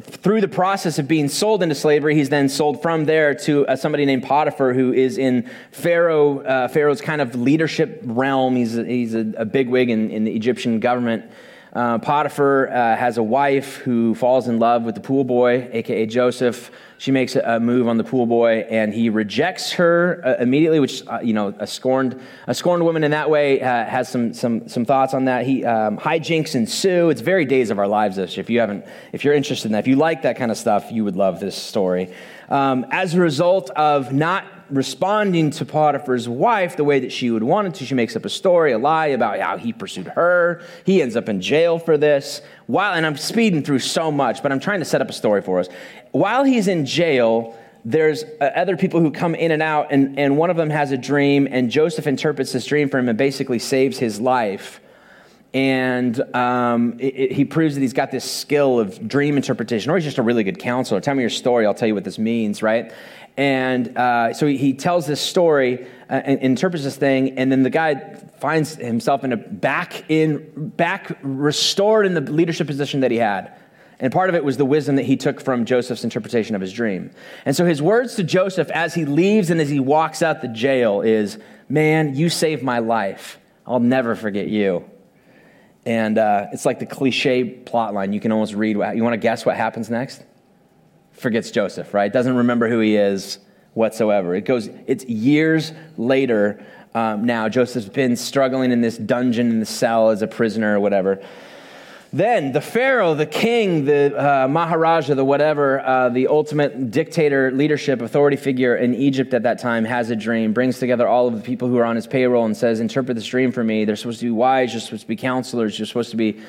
through 0.00 0.40
the 0.40 0.48
process 0.48 0.98
of 0.98 1.06
being 1.06 1.28
sold 1.28 1.62
into 1.62 1.74
slavery, 1.74 2.14
he's 2.14 2.30
then 2.30 2.48
sold 2.48 2.80
from 2.80 3.04
there 3.04 3.34
to 3.34 3.66
uh, 3.66 3.76
somebody 3.76 4.06
named 4.06 4.22
Potiphar, 4.22 4.72
who 4.72 4.92
is 4.92 5.18
in 5.18 5.50
Pharaoh, 5.70 6.40
uh, 6.40 6.68
Pharaoh's 6.68 7.02
kind 7.02 7.20
of 7.20 7.34
leadership 7.34 8.00
realm. 8.04 8.56
He's 8.56 8.78
a, 8.78 8.84
he's 8.84 9.14
a, 9.14 9.32
a 9.36 9.44
bigwig 9.44 9.90
in, 9.90 10.10
in 10.10 10.24
the 10.24 10.34
Egyptian 10.34 10.80
government. 10.80 11.30
Uh, 11.72 11.96
Potiphar 11.98 12.68
uh, 12.68 12.96
has 12.96 13.16
a 13.16 13.22
wife 13.22 13.76
who 13.76 14.14
falls 14.14 14.46
in 14.46 14.58
love 14.58 14.82
with 14.82 14.94
the 14.94 15.00
pool 15.00 15.24
boy, 15.24 15.70
aka 15.72 16.04
Joseph. 16.04 16.70
She 16.98 17.10
makes 17.10 17.34
a 17.34 17.58
move 17.58 17.88
on 17.88 17.96
the 17.96 18.04
pool 18.04 18.26
boy, 18.26 18.66
and 18.70 18.92
he 18.92 19.08
rejects 19.08 19.72
her 19.72 20.20
uh, 20.22 20.34
immediately. 20.38 20.80
Which 20.80 21.02
uh, 21.06 21.20
you 21.22 21.32
know, 21.32 21.54
a 21.58 21.66
scorned 21.66 22.20
a 22.46 22.54
scorned 22.54 22.84
woman 22.84 23.04
in 23.04 23.12
that 23.12 23.30
way 23.30 23.62
uh, 23.62 23.86
has 23.86 24.10
some 24.10 24.34
some 24.34 24.68
some 24.68 24.84
thoughts 24.84 25.14
on 25.14 25.24
that. 25.24 25.46
He 25.46 25.64
um, 25.64 25.96
hijinks 25.96 26.54
ensue. 26.54 27.08
It's 27.08 27.22
very 27.22 27.46
days 27.46 27.70
of 27.70 27.78
our 27.78 27.88
lives. 27.88 28.18
Ish. 28.18 28.36
If 28.36 28.50
you 28.50 28.60
haven't, 28.60 28.84
if 29.12 29.24
you're 29.24 29.34
interested 29.34 29.68
in 29.68 29.72
that, 29.72 29.80
if 29.80 29.88
you 29.88 29.96
like 29.96 30.22
that 30.22 30.36
kind 30.36 30.50
of 30.50 30.58
stuff, 30.58 30.92
you 30.92 31.04
would 31.04 31.16
love 31.16 31.40
this 31.40 31.56
story. 31.56 32.12
Um, 32.50 32.84
as 32.90 33.14
a 33.14 33.20
result 33.20 33.70
of 33.70 34.12
not 34.12 34.44
responding 34.72 35.50
to 35.50 35.64
Potiphar's 35.64 36.28
wife 36.28 36.76
the 36.76 36.84
way 36.84 37.00
that 37.00 37.12
she 37.12 37.30
would 37.30 37.42
want 37.42 37.68
it 37.68 37.74
to. 37.74 37.84
She 37.84 37.94
makes 37.94 38.16
up 38.16 38.24
a 38.24 38.30
story, 38.30 38.72
a 38.72 38.78
lie 38.78 39.08
about 39.08 39.38
how 39.38 39.58
he 39.58 39.72
pursued 39.72 40.08
her. 40.08 40.62
He 40.84 41.02
ends 41.02 41.14
up 41.14 41.28
in 41.28 41.40
jail 41.40 41.78
for 41.78 41.98
this. 41.98 42.40
While, 42.66 42.94
and 42.94 43.04
I'm 43.04 43.16
speeding 43.16 43.62
through 43.62 43.80
so 43.80 44.10
much, 44.10 44.42
but 44.42 44.50
I'm 44.50 44.60
trying 44.60 44.80
to 44.80 44.84
set 44.84 45.00
up 45.00 45.10
a 45.10 45.12
story 45.12 45.42
for 45.42 45.60
us. 45.60 45.68
While 46.12 46.44
he's 46.44 46.68
in 46.68 46.86
jail, 46.86 47.56
there's 47.84 48.24
uh, 48.24 48.44
other 48.56 48.76
people 48.76 49.00
who 49.00 49.10
come 49.10 49.34
in 49.34 49.50
and 49.50 49.62
out, 49.62 49.92
and, 49.92 50.18
and 50.18 50.36
one 50.36 50.50
of 50.50 50.56
them 50.56 50.70
has 50.70 50.92
a 50.92 50.96
dream, 50.96 51.48
and 51.50 51.70
Joseph 51.70 52.06
interprets 52.06 52.52
this 52.52 52.66
dream 52.66 52.88
for 52.88 52.98
him 52.98 53.08
and 53.08 53.18
basically 53.18 53.58
saves 53.58 53.98
his 53.98 54.20
life. 54.20 54.80
And 55.54 56.18
um, 56.34 56.98
it, 56.98 57.14
it, 57.14 57.32
he 57.32 57.44
proves 57.44 57.74
that 57.74 57.82
he's 57.82 57.92
got 57.92 58.10
this 58.10 58.24
skill 58.24 58.80
of 58.80 59.06
dream 59.06 59.36
interpretation, 59.36 59.90
or 59.90 59.96
he's 59.96 60.04
just 60.04 60.18
a 60.18 60.22
really 60.22 60.44
good 60.44 60.58
counselor. 60.58 61.00
Tell 61.00 61.14
me 61.14 61.22
your 61.22 61.30
story, 61.30 61.66
I'll 61.66 61.74
tell 61.74 61.88
you 61.88 61.94
what 61.94 62.04
this 62.04 62.18
means, 62.18 62.62
right? 62.62 62.92
And 63.36 63.96
uh, 63.96 64.34
so 64.34 64.46
he, 64.46 64.74
tells 64.74 65.06
this 65.06 65.20
story 65.20 65.86
uh, 66.10 66.12
and, 66.12 66.40
interprets 66.40 66.84
this 66.84 66.96
thing, 66.96 67.38
and 67.38 67.50
then 67.50 67.62
the 67.62 67.70
guy 67.70 67.94
finds 68.40 68.74
himself 68.74 69.24
in 69.24 69.32
a 69.32 69.36
back 69.36 70.10
in 70.10 70.70
back 70.76 71.16
restored 71.22 72.04
in 72.04 72.14
the 72.14 72.20
leadership 72.20 72.66
position 72.66 73.00
that 73.00 73.10
he 73.10 73.16
had. 73.16 73.52
And 74.00 74.12
part 74.12 74.28
of 74.28 74.34
it 74.34 74.44
was 74.44 74.56
the 74.56 74.64
wisdom 74.64 74.96
that 74.96 75.04
he 75.04 75.16
took 75.16 75.40
from 75.40 75.64
Joseph's 75.64 76.02
interpretation 76.02 76.56
of 76.56 76.60
his 76.60 76.72
dream. 76.72 77.12
And 77.44 77.54
so 77.54 77.64
his 77.64 77.80
words 77.80 78.16
to 78.16 78.24
Joseph 78.24 78.68
as 78.70 78.94
he 78.94 79.04
leaves 79.04 79.48
and 79.48 79.60
as 79.60 79.68
he 79.68 79.78
walks 79.78 80.22
out 80.22 80.42
the 80.42 80.48
jail 80.48 81.02
is, 81.02 81.38
Man, 81.68 82.14
you 82.14 82.28
saved 82.28 82.62
my 82.62 82.80
life. 82.80 83.38
I'll 83.66 83.80
never 83.80 84.14
forget 84.14 84.48
you. 84.48 84.84
And 85.86 86.18
uh, 86.18 86.48
it's 86.52 86.66
like 86.66 86.80
the 86.80 86.86
cliche 86.86 87.44
plot 87.44 87.94
line. 87.94 88.12
You 88.12 88.20
can 88.20 88.32
almost 88.32 88.54
read. 88.54 88.76
You 88.76 89.02
want 89.02 89.14
to 89.14 89.18
guess 89.18 89.46
what 89.46 89.56
happens 89.56 89.88
next? 89.88 90.22
Forgets 91.12 91.50
Joseph, 91.50 91.94
right? 91.94 92.12
Doesn't 92.12 92.36
remember 92.36 92.68
who 92.68 92.80
he 92.80 92.96
is 92.96 93.38
whatsoever. 93.74 94.34
It 94.34 94.44
goes, 94.44 94.68
it's 94.86 95.04
years 95.04 95.72
later 95.96 96.64
um, 96.94 97.24
now. 97.24 97.48
Joseph's 97.48 97.88
been 97.88 98.16
struggling 98.16 98.72
in 98.72 98.80
this 98.80 98.98
dungeon 98.98 99.50
in 99.50 99.60
the 99.60 99.66
cell 99.66 100.10
as 100.10 100.22
a 100.22 100.26
prisoner 100.26 100.76
or 100.76 100.80
whatever. 100.80 101.22
Then 102.14 102.52
the 102.52 102.60
Pharaoh, 102.60 103.14
the 103.14 103.24
king, 103.24 103.86
the 103.86 104.14
uh, 104.14 104.46
Maharaja, 104.46 105.14
the 105.14 105.24
whatever, 105.24 105.80
uh, 105.80 106.10
the 106.10 106.26
ultimate 106.26 106.90
dictator, 106.90 107.50
leadership, 107.50 108.02
authority 108.02 108.36
figure 108.36 108.76
in 108.76 108.94
Egypt 108.94 109.32
at 109.32 109.44
that 109.44 109.58
time 109.58 109.86
has 109.86 110.10
a 110.10 110.16
dream, 110.16 110.52
brings 110.52 110.78
together 110.78 111.08
all 111.08 111.26
of 111.26 111.34
the 111.34 111.40
people 111.40 111.68
who 111.68 111.78
are 111.78 111.86
on 111.86 111.96
his 111.96 112.06
payroll 112.06 112.44
and 112.44 112.54
says, 112.54 112.80
Interpret 112.80 113.14
this 113.14 113.24
dream 113.24 113.50
for 113.50 113.64
me. 113.64 113.86
They're 113.86 113.96
supposed 113.96 114.20
to 114.20 114.26
be 114.26 114.30
wise, 114.30 114.74
you're 114.74 114.82
supposed 114.82 115.02
to 115.02 115.08
be 115.08 115.16
counselors, 115.16 115.78
you're 115.78 115.86
supposed 115.86 116.10
to 116.10 116.18
be 116.18 116.42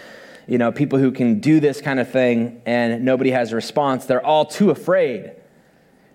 you 0.48 0.58
know, 0.58 0.72
people 0.72 1.00
who 1.00 1.12
can 1.12 1.40
do 1.40 1.60
this 1.60 1.82
kind 1.82 2.00
of 2.00 2.10
thing, 2.10 2.62
and 2.66 3.04
nobody 3.04 3.32
has 3.32 3.52
a 3.52 3.56
response. 3.56 4.06
They're 4.06 4.26
all 4.26 4.46
too 4.46 4.70
afraid. 4.70 5.24
And 5.26 5.38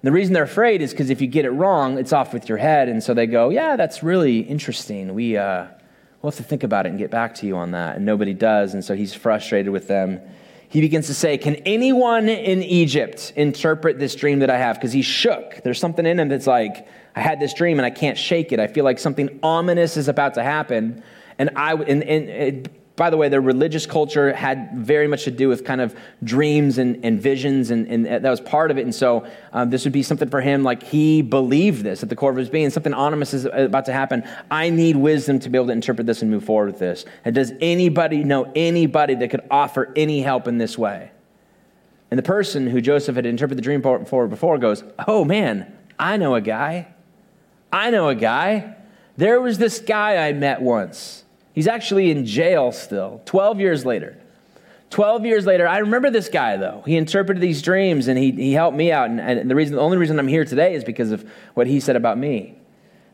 the 0.03 0.13
reason 0.13 0.35
they're 0.35 0.45
afraid 0.45 0.83
is 0.83 0.91
because 0.93 1.11
if 1.11 1.21
you 1.21 1.27
get 1.27 1.45
it 1.45 1.51
wrong, 1.51 1.99
it's 1.99 2.13
off 2.13 2.33
with 2.33 2.49
your 2.49 2.59
head. 2.59 2.89
And 2.89 3.03
so 3.03 3.15
they 3.15 3.27
go, 3.27 3.49
Yeah, 3.49 3.77
that's 3.77 4.03
really 4.03 4.41
interesting. 4.41 5.15
We, 5.15 5.37
uh, 5.37 5.67
We'll 6.23 6.33
have 6.33 6.39
to 6.39 6.43
think 6.43 6.65
about 6.65 6.87
it 6.87 6.91
and 6.91 6.99
get 6.99 7.11
back 7.11 7.37
to 7.37 7.47
you 7.47 7.57
on 7.57 7.71
that. 7.73 7.97
And 7.97 8.05
nobody 8.05 8.35
does. 8.35 8.75
And 8.75 8.85
so 8.85 8.97
he's 8.97 9.15
frustrated 9.15 9.73
with 9.73 9.87
them. 9.87 10.21
He 10.69 10.81
begins 10.81 11.07
to 11.07 11.15
say, 11.15 11.39
Can 11.39 11.57
anyone 11.57 12.29
in 12.29 12.63
Egypt 12.63 13.33
interpret 13.37 13.99
this 13.99 14.17
dream 14.17 14.41
that 14.41 14.51
I 14.51 14.59
have? 14.59 14.77
Because 14.77 14.93
he's 14.93 15.07
shook. 15.07 15.63
There's 15.63 15.79
something 15.79 16.05
in 16.05 16.19
him 16.19 16.29
that's 16.29 16.47
like, 16.47 16.89
I 17.15 17.21
had 17.21 17.41
this 17.41 17.55
dream 17.55 17.79
and 17.79 17.87
I 17.87 17.91
can't 17.91 18.19
shake 18.19 18.53
it. 18.53 18.59
I 18.59 18.67
feel 18.67 18.85
like 18.85 18.99
something 18.99 19.39
ominous 19.43 19.97
is 19.97 20.09
about 20.09 20.35
to 20.35 20.43
happen. 20.43 21.03
And 21.39 21.51
I, 21.55 21.75
and, 21.75 22.03
and 22.03 22.69
by 22.99 23.11
the 23.11 23.17
way, 23.17 23.29
their 23.29 23.41
religious 23.41 23.87
culture 23.87 24.35
had 24.35 24.73
very 24.75 25.07
much 25.07 25.23
to 25.25 25.31
do 25.31 25.49
with 25.49 25.65
kind 25.65 25.81
of 25.81 25.97
dreams 26.25 26.79
and, 26.79 27.03
and 27.05 27.23
visions, 27.23 27.71
and, 27.71 27.87
and, 27.87 28.05
that 28.05 28.23
was 28.23 28.41
part 28.41 28.73
of 28.73 28.77
it. 28.77 28.83
And 28.83 28.95
so 28.95 29.25
um, 29.53 29.71
this 29.71 29.85
would 29.85 29.93
be 29.93 30.03
something 30.03 30.29
for 30.29 30.41
him, 30.41 30.65
like 30.65 30.83
he 30.83 31.23
believed 31.23 31.85
this 31.85 32.03
at 32.03 32.09
the 32.09 32.17
core 32.17 32.33
of 32.33 32.37
his 32.37 32.51
being. 32.51 32.69
Something 32.71 32.93
ominous 32.93 33.33
is 33.33 33.47
about 33.47 33.87
to 33.87 33.93
happen. 33.93 34.29
I 34.51 34.71
need 34.71 34.97
wisdom 34.97 35.39
to 35.39 35.49
be 35.49 35.57
able 35.57 35.69
to 35.69 35.73
interpret 35.73 36.09
this 36.09 36.23
and 36.23 36.31
move 36.31 36.45
forward 36.45 36.73
with 36.73 36.81
this. 36.81 37.05
And 37.25 37.37
does 37.37 37.53
anybody 37.61 38.25
know 38.25 38.51
anybody 38.57 39.15
that 39.15 39.31
could 39.31 39.47
offer 39.49 39.93
any 39.95 40.21
help 40.21 40.49
in 40.49 40.59
this 40.59 40.77
way? 40.77 41.13
And 42.11 42.19
the 42.19 42.25
person 42.25 42.67
who 42.67 42.81
Joseph 42.81 43.15
had 43.15 43.27
interpreted 43.27 43.59
the 43.59 43.63
dream 43.63 43.81
for 43.81 44.27
before 44.27 44.59
goes, 44.59 44.83
Oh 45.07 45.25
man, 45.25 45.73
I 45.99 46.17
know 46.17 46.35
a 46.35 46.41
guy. 46.41 46.89
I 47.73 47.91
know 47.91 48.09
a 48.09 48.17
guy. 48.17 48.75
There 49.17 49.41
was 49.41 49.59
this 49.59 49.79
guy 49.79 50.29
I 50.29 50.33
met 50.33 50.61
once. 50.61 51.25
He's 51.59 51.67
actually 51.67 52.13
in 52.13 52.25
jail 52.25 52.71
still, 52.71 53.21
12 53.25 53.59
years 53.59 53.85
later. 53.85 54.17
12 54.91 55.27
years 55.27 55.45
later, 55.45 55.67
I 55.67 55.79
remember 55.79 56.09
this 56.09 56.29
guy 56.29 56.57
though. 56.57 56.85
He 56.87 56.97
interpreted 56.97 57.43
these 57.43 57.63
dreams 57.63 58.07
and 58.07 58.17
he, 58.17 58.31
he 58.31 58.53
helped 58.53 58.77
me 58.77 58.93
out. 58.93 59.11
And, 59.11 59.21
and 59.21 59.51
the, 59.51 59.57
reason, 59.57 59.75
the 59.75 59.81
only 59.81 59.97
reason 59.97 60.21
I'm 60.21 60.29
here 60.29 60.45
today 60.45 60.77
is 60.77 60.85
because 60.85 61.11
of 61.11 61.29
what 61.55 61.67
he 61.67 61.81
said 61.81 61.97
about 61.97 62.17
me. 62.17 62.57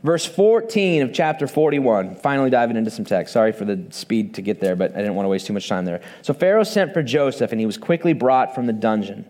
Verse 0.02 0.26
14 0.26 1.00
of 1.00 1.14
chapter 1.14 1.46
41, 1.46 2.16
finally 2.16 2.50
diving 2.50 2.76
into 2.76 2.90
some 2.90 3.07
text. 3.07 3.33
Sorry 3.33 3.50
for 3.50 3.64
the 3.64 3.83
speed 3.88 4.35
to 4.35 4.42
get 4.42 4.61
there, 4.61 4.76
but 4.76 4.92
I 4.92 4.98
didn't 4.98 5.14
want 5.14 5.24
to 5.24 5.30
waste 5.30 5.46
too 5.46 5.54
much 5.54 5.66
time 5.66 5.87
there. 5.87 6.02
So 6.20 6.35
Pharaoh 6.35 6.64
sent 6.64 6.92
for 6.92 7.02
Joseph, 7.02 7.50
and 7.50 7.59
he 7.59 7.64
was 7.64 7.78
quickly 7.78 8.12
brought 8.12 8.54
from 8.54 8.66
the 8.66 8.74
dungeon. 8.74 9.24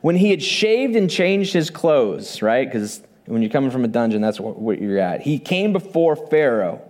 When 0.00 0.16
he 0.16 0.30
had 0.30 0.42
shaved 0.42 0.96
and 0.96 1.10
changed 1.10 1.52
his 1.52 1.68
clothes, 1.68 2.40
right? 2.40 2.66
Because 2.66 3.02
when 3.26 3.42
you're 3.42 3.50
coming 3.50 3.70
from 3.70 3.84
a 3.84 3.88
dungeon, 3.88 4.22
that's 4.22 4.40
what 4.40 4.80
you're 4.80 5.00
at. 5.00 5.20
He 5.20 5.38
came 5.38 5.74
before 5.74 6.16
Pharaoh. 6.16 6.80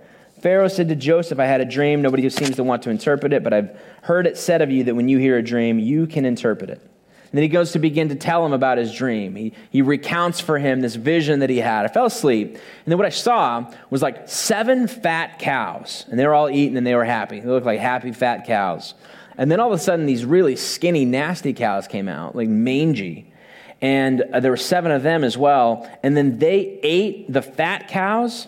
Pharaoh 0.45 0.69
said 0.69 0.91
to 0.91 0.95
Joseph, 0.95 1.41
I 1.41 1.47
had 1.47 1.63
a 1.63 1.65
dream. 1.65 2.03
Nobody 2.03 2.29
seems 2.29 2.57
to 2.57 2.65
want 2.65 2.83
to 2.83 2.91
interpret 2.91 3.33
it, 3.33 3.43
but 3.43 3.55
I've 3.55 3.81
heard 4.03 4.27
it 4.27 4.37
said 4.37 4.61
of 4.61 4.71
you 4.71 4.85
that 4.85 4.95
when 4.95 5.09
you 5.09 5.17
hear 5.17 5.39
a 5.39 5.43
dream, 5.43 5.79
you 5.79 6.07
can 6.07 6.27
interpret 6.27 6.69
it. 6.69 6.83
And 6.83 7.31
then 7.33 7.41
he 7.41 7.49
goes 7.49 7.73
to 7.73 7.79
begin 7.79 8.11
to 8.11 8.15
tell 8.15 8.45
him 8.45 8.53
about 8.53 8.77
his 8.77 8.93
dream. 8.93 9.37
He, 9.37 9.55
he 9.71 9.81
recounts 9.81 10.41
for 10.41 10.59
him 10.59 10.83
this 10.83 10.97
vision 10.97 11.41
that 11.41 11.49
he 11.49 11.57
had. 11.57 11.87
I 11.87 11.89
fell 11.89 12.05
asleep, 12.05 12.49
and 12.49 12.61
then 12.85 12.99
what 12.99 13.07
I 13.07 13.11
saw 13.11 13.73
was 13.89 14.03
like 14.03 14.29
seven 14.29 14.87
fat 14.87 15.39
cows, 15.39 16.05
and 16.11 16.19
they 16.19 16.27
were 16.27 16.35
all 16.35 16.51
eating 16.51 16.77
and 16.77 16.87
they 16.87 16.95
were 16.95 17.07
happy. 17.07 17.41
They 17.41 17.49
looked 17.49 17.65
like 17.65 17.81
happy, 17.81 18.13
fat 18.13 18.47
cows. 18.47 18.93
And 19.39 19.51
then 19.51 19.61
all 19.61 19.73
of 19.73 19.81
a 19.81 19.83
sudden, 19.83 20.05
these 20.05 20.27
really 20.27 20.57
skinny, 20.57 21.07
nasty 21.07 21.55
cows 21.55 21.89
came 21.89 22.07
out, 22.07 22.37
like 22.37 22.51
mangy. 22.51 23.33
And 23.81 24.21
uh, 24.21 24.41
there 24.41 24.51
were 24.51 24.59
seven 24.59 24.93
of 24.93 25.03
them 25.03 25.25
as 25.25 25.39
well. 25.39 25.91
And 26.03 26.15
then 26.15 26.39
they 26.39 26.81
ate 26.83 27.33
the 27.33 27.41
fat 27.41 27.89
cows 27.89 28.47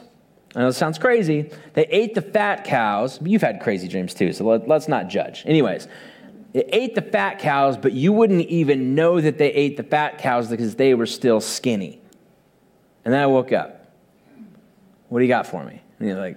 I 0.57 0.61
know 0.61 0.69
it 0.69 0.73
sounds 0.73 0.99
crazy. 0.99 1.51
They 1.75 1.85
ate 1.89 2.15
the 2.15 2.23
fat 2.23 2.65
cows. 2.65 3.19
You've 3.23 3.43
had 3.43 3.61
crazy 3.61 3.89
dreams 3.89 4.15
too, 4.15 4.33
so 4.33 4.45
let, 4.47 4.71
us 4.71 4.89
not 4.89 5.09
judge. 5.09 5.43
Anyways, 5.45 5.87
they 6.55 6.65
ate 6.73 6.95
the 6.95 7.03
fat 7.03 7.39
cows, 7.39 7.77
but 7.77 7.93
you 7.93 8.11
wouldn't 8.15 8.41
even 8.49 8.95
know 8.95 9.21
that 9.21 9.37
they 9.37 9.53
ate 9.53 9.77
the 9.77 9.83
fat 9.83 10.17
cows 10.17 10.49
because 10.49 10.75
they 10.75 10.95
were 10.95 11.05
still 11.05 11.43
skinny. 11.43 12.01
And 13.05 13.13
then 13.13 13.23
I 13.23 13.27
woke 13.27 13.53
up. 13.53 13.93
What 15.11 15.19
do 15.19 15.27
you 15.27 15.29
got 15.29 15.47
for 15.47 15.63
me? 15.63 15.83
And 15.99 16.09
you're 16.09 16.19
like, 16.19 16.37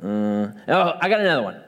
uh, 0.00 0.52
oh, 0.68 0.98
I 1.00 1.08
got 1.08 1.20
another 1.20 1.42
one. 1.42 1.60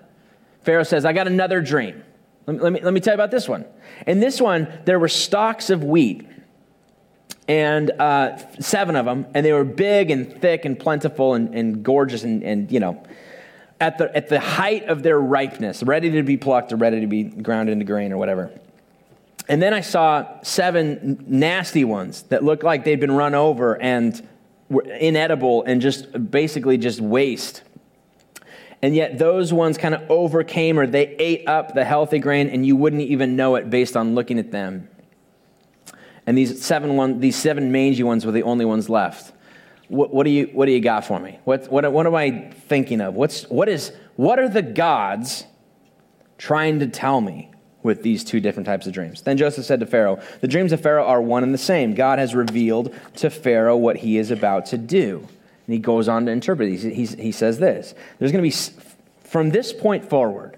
Pharaoh 0.63 0.85
says, 0.85 1.05
I 1.05 1.13
got 1.13 1.27
another 1.27 1.61
dream. 1.61 2.05
Let 2.47 2.57
me, 2.57 2.63
let, 2.63 2.73
me, 2.73 2.81
let 2.81 2.95
me 2.95 3.01
tell 3.01 3.13
you 3.13 3.17
about 3.17 3.33
this 3.33 3.49
one. 3.49 3.65
In 4.07 4.21
this 4.21 4.41
one, 4.41 4.69
there 4.85 5.01
were 5.01 5.09
stalks 5.09 5.69
of 5.69 5.83
wheat 5.83 6.29
and 7.49 7.91
uh, 7.93 8.37
seven 8.61 8.95
of 8.95 9.07
them, 9.07 9.27
and 9.35 9.45
they 9.45 9.53
were 9.53 9.65
big 9.65 10.11
and 10.11 10.41
thick 10.41 10.67
and 10.67 10.79
plentiful 10.79 11.33
and, 11.33 11.55
and 11.55 11.83
gorgeous 11.83 12.23
and, 12.23 12.43
and, 12.43 12.71
you 12.71 12.79
know, 12.79 13.03
at 13.81 13.97
the, 13.97 14.15
at 14.15 14.29
the 14.29 14.39
height 14.39 14.85
of 14.85 15.03
their 15.03 15.19
ripeness, 15.19 15.83
ready 15.83 16.11
to 16.11 16.23
be 16.23 16.37
plucked 16.37 16.73
or 16.73 16.77
ready 16.77 17.01
to 17.01 17.07
be 17.07 17.25
ground 17.25 17.71
into 17.71 17.87
grain 17.87 18.13
or 18.13 18.19
whatever. 18.19 18.51
And 19.49 19.63
then 19.63 19.73
I 19.73 19.81
saw 19.81 20.43
seven 20.43 21.25
nasty 21.27 21.85
ones 21.85 22.23
that 22.25 22.45
looked 22.45 22.65
like 22.65 22.85
they'd 22.85 23.01
been 23.01 23.13
run 23.13 23.35
over 23.35 23.81
and 23.81 24.29
were 24.69 24.83
inedible 24.83 25.65
and 25.65 25.81
just 25.81 26.31
basically 26.31 26.77
just 26.77 27.01
waste. 27.01 27.63
And 28.83 28.95
yet 28.95 29.19
those 29.19 29.55
ones 29.55 29.79
kind 29.79 29.95
of 29.95 30.09
overcame 30.11 30.79
or 30.79 30.87
they 30.87 31.07
ate 31.17 31.49
up 31.49 31.73
the 31.73 31.85
healthy 31.85 32.19
grain 32.19 32.51
and 32.51 32.67
you 32.67 32.77
wouldn't 32.77 33.03
even 33.03 33.37
know 33.37 33.55
it 33.55 33.71
based 33.71 33.97
on 33.97 34.15
looking 34.15 34.39
at 34.39 34.53
them 34.53 34.91
and 36.29 36.37
these 36.37 36.63
seven, 36.63 36.95
one, 36.97 37.21
these 37.21 37.37
seven 37.37 37.73
mangy 37.73 38.03
ones 38.03 38.27
were 38.27 38.33
the 38.33 38.43
only 38.43 38.67
ones 38.67 38.91
left. 38.91 39.33
What, 39.89 40.13
what, 40.13 40.25
do, 40.25 40.31
you, 40.31 40.51
what 40.53 40.67
do 40.67 40.73
you 40.73 40.81
got 40.81 41.07
for 41.07 41.19
me? 41.19 41.39
What, 41.45 41.73
what, 41.73 41.91
what 41.91 42.07
am 42.07 42.15
I 42.15 42.51
thinking 42.69 43.01
of? 43.01 43.15
What's, 43.15 43.45
what, 43.45 43.67
is, 43.67 43.93
what 44.17 44.39
are 44.39 44.51
the 44.51 44.61
gods 44.61 45.45
trying 46.37 46.81
to 46.81 46.87
tell 46.87 47.23
me 47.23 47.51
with 47.83 48.03
these 48.03 48.25
two 48.25 48.41
different 48.41 48.67
types 48.67 48.87
of 48.87 48.93
dreams? 48.93 49.23
Then 49.23 49.39
Joseph 49.39 49.65
said 49.65 49.81
to 49.81 49.87
Pharaoh, 49.87 50.21
The 50.43 50.49
dreams 50.49 50.73
of 50.73 50.83
Pharaoh 50.83 51.07
are 51.07 51.23
one 51.23 51.45
and 51.45 51.55
the 51.55 51.57
same. 51.57 51.95
God 51.95 52.19
has 52.19 52.35
revealed 52.35 52.95
to 53.17 53.31
Pharaoh 53.31 53.79
what 53.79 53.97
he 53.97 54.19
is 54.19 54.31
about 54.31 54.67
to 54.67 54.77
do. 54.77 55.27
And 55.67 55.73
he 55.73 55.79
goes 55.79 56.09
on 56.09 56.27
to 56.27 56.31
interpret. 56.31 56.69
He, 56.69 56.93
he, 56.93 57.07
he 57.07 57.33
says 57.33 57.59
this 57.59 57.95
There's 58.19 58.33
going 58.33 58.45
to 58.45 58.51
be, 58.51 58.83
from 59.27 59.49
this 59.49 59.73
point 59.73 60.11
forward, 60.11 60.58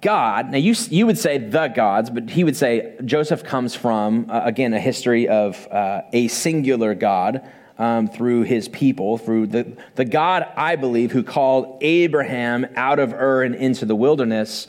God, 0.00 0.50
now 0.50 0.58
you, 0.58 0.74
you 0.88 1.04
would 1.06 1.18
say 1.18 1.36
the 1.36 1.68
gods, 1.68 2.08
but 2.08 2.30
he 2.30 2.42
would 2.42 2.56
say 2.56 2.96
Joseph 3.04 3.44
comes 3.44 3.74
from, 3.74 4.30
uh, 4.30 4.40
again, 4.44 4.72
a 4.72 4.80
history 4.80 5.28
of 5.28 5.66
uh, 5.70 6.02
a 6.12 6.28
singular 6.28 6.94
God 6.94 7.46
um, 7.78 8.08
through 8.08 8.42
his 8.42 8.68
people, 8.68 9.18
through 9.18 9.48
the, 9.48 9.76
the 9.94 10.06
God, 10.06 10.46
I 10.56 10.76
believe, 10.76 11.12
who 11.12 11.22
called 11.22 11.78
Abraham 11.82 12.66
out 12.76 12.98
of 12.98 13.12
Ur 13.12 13.42
and 13.42 13.54
into 13.54 13.84
the 13.84 13.94
wilderness, 13.94 14.66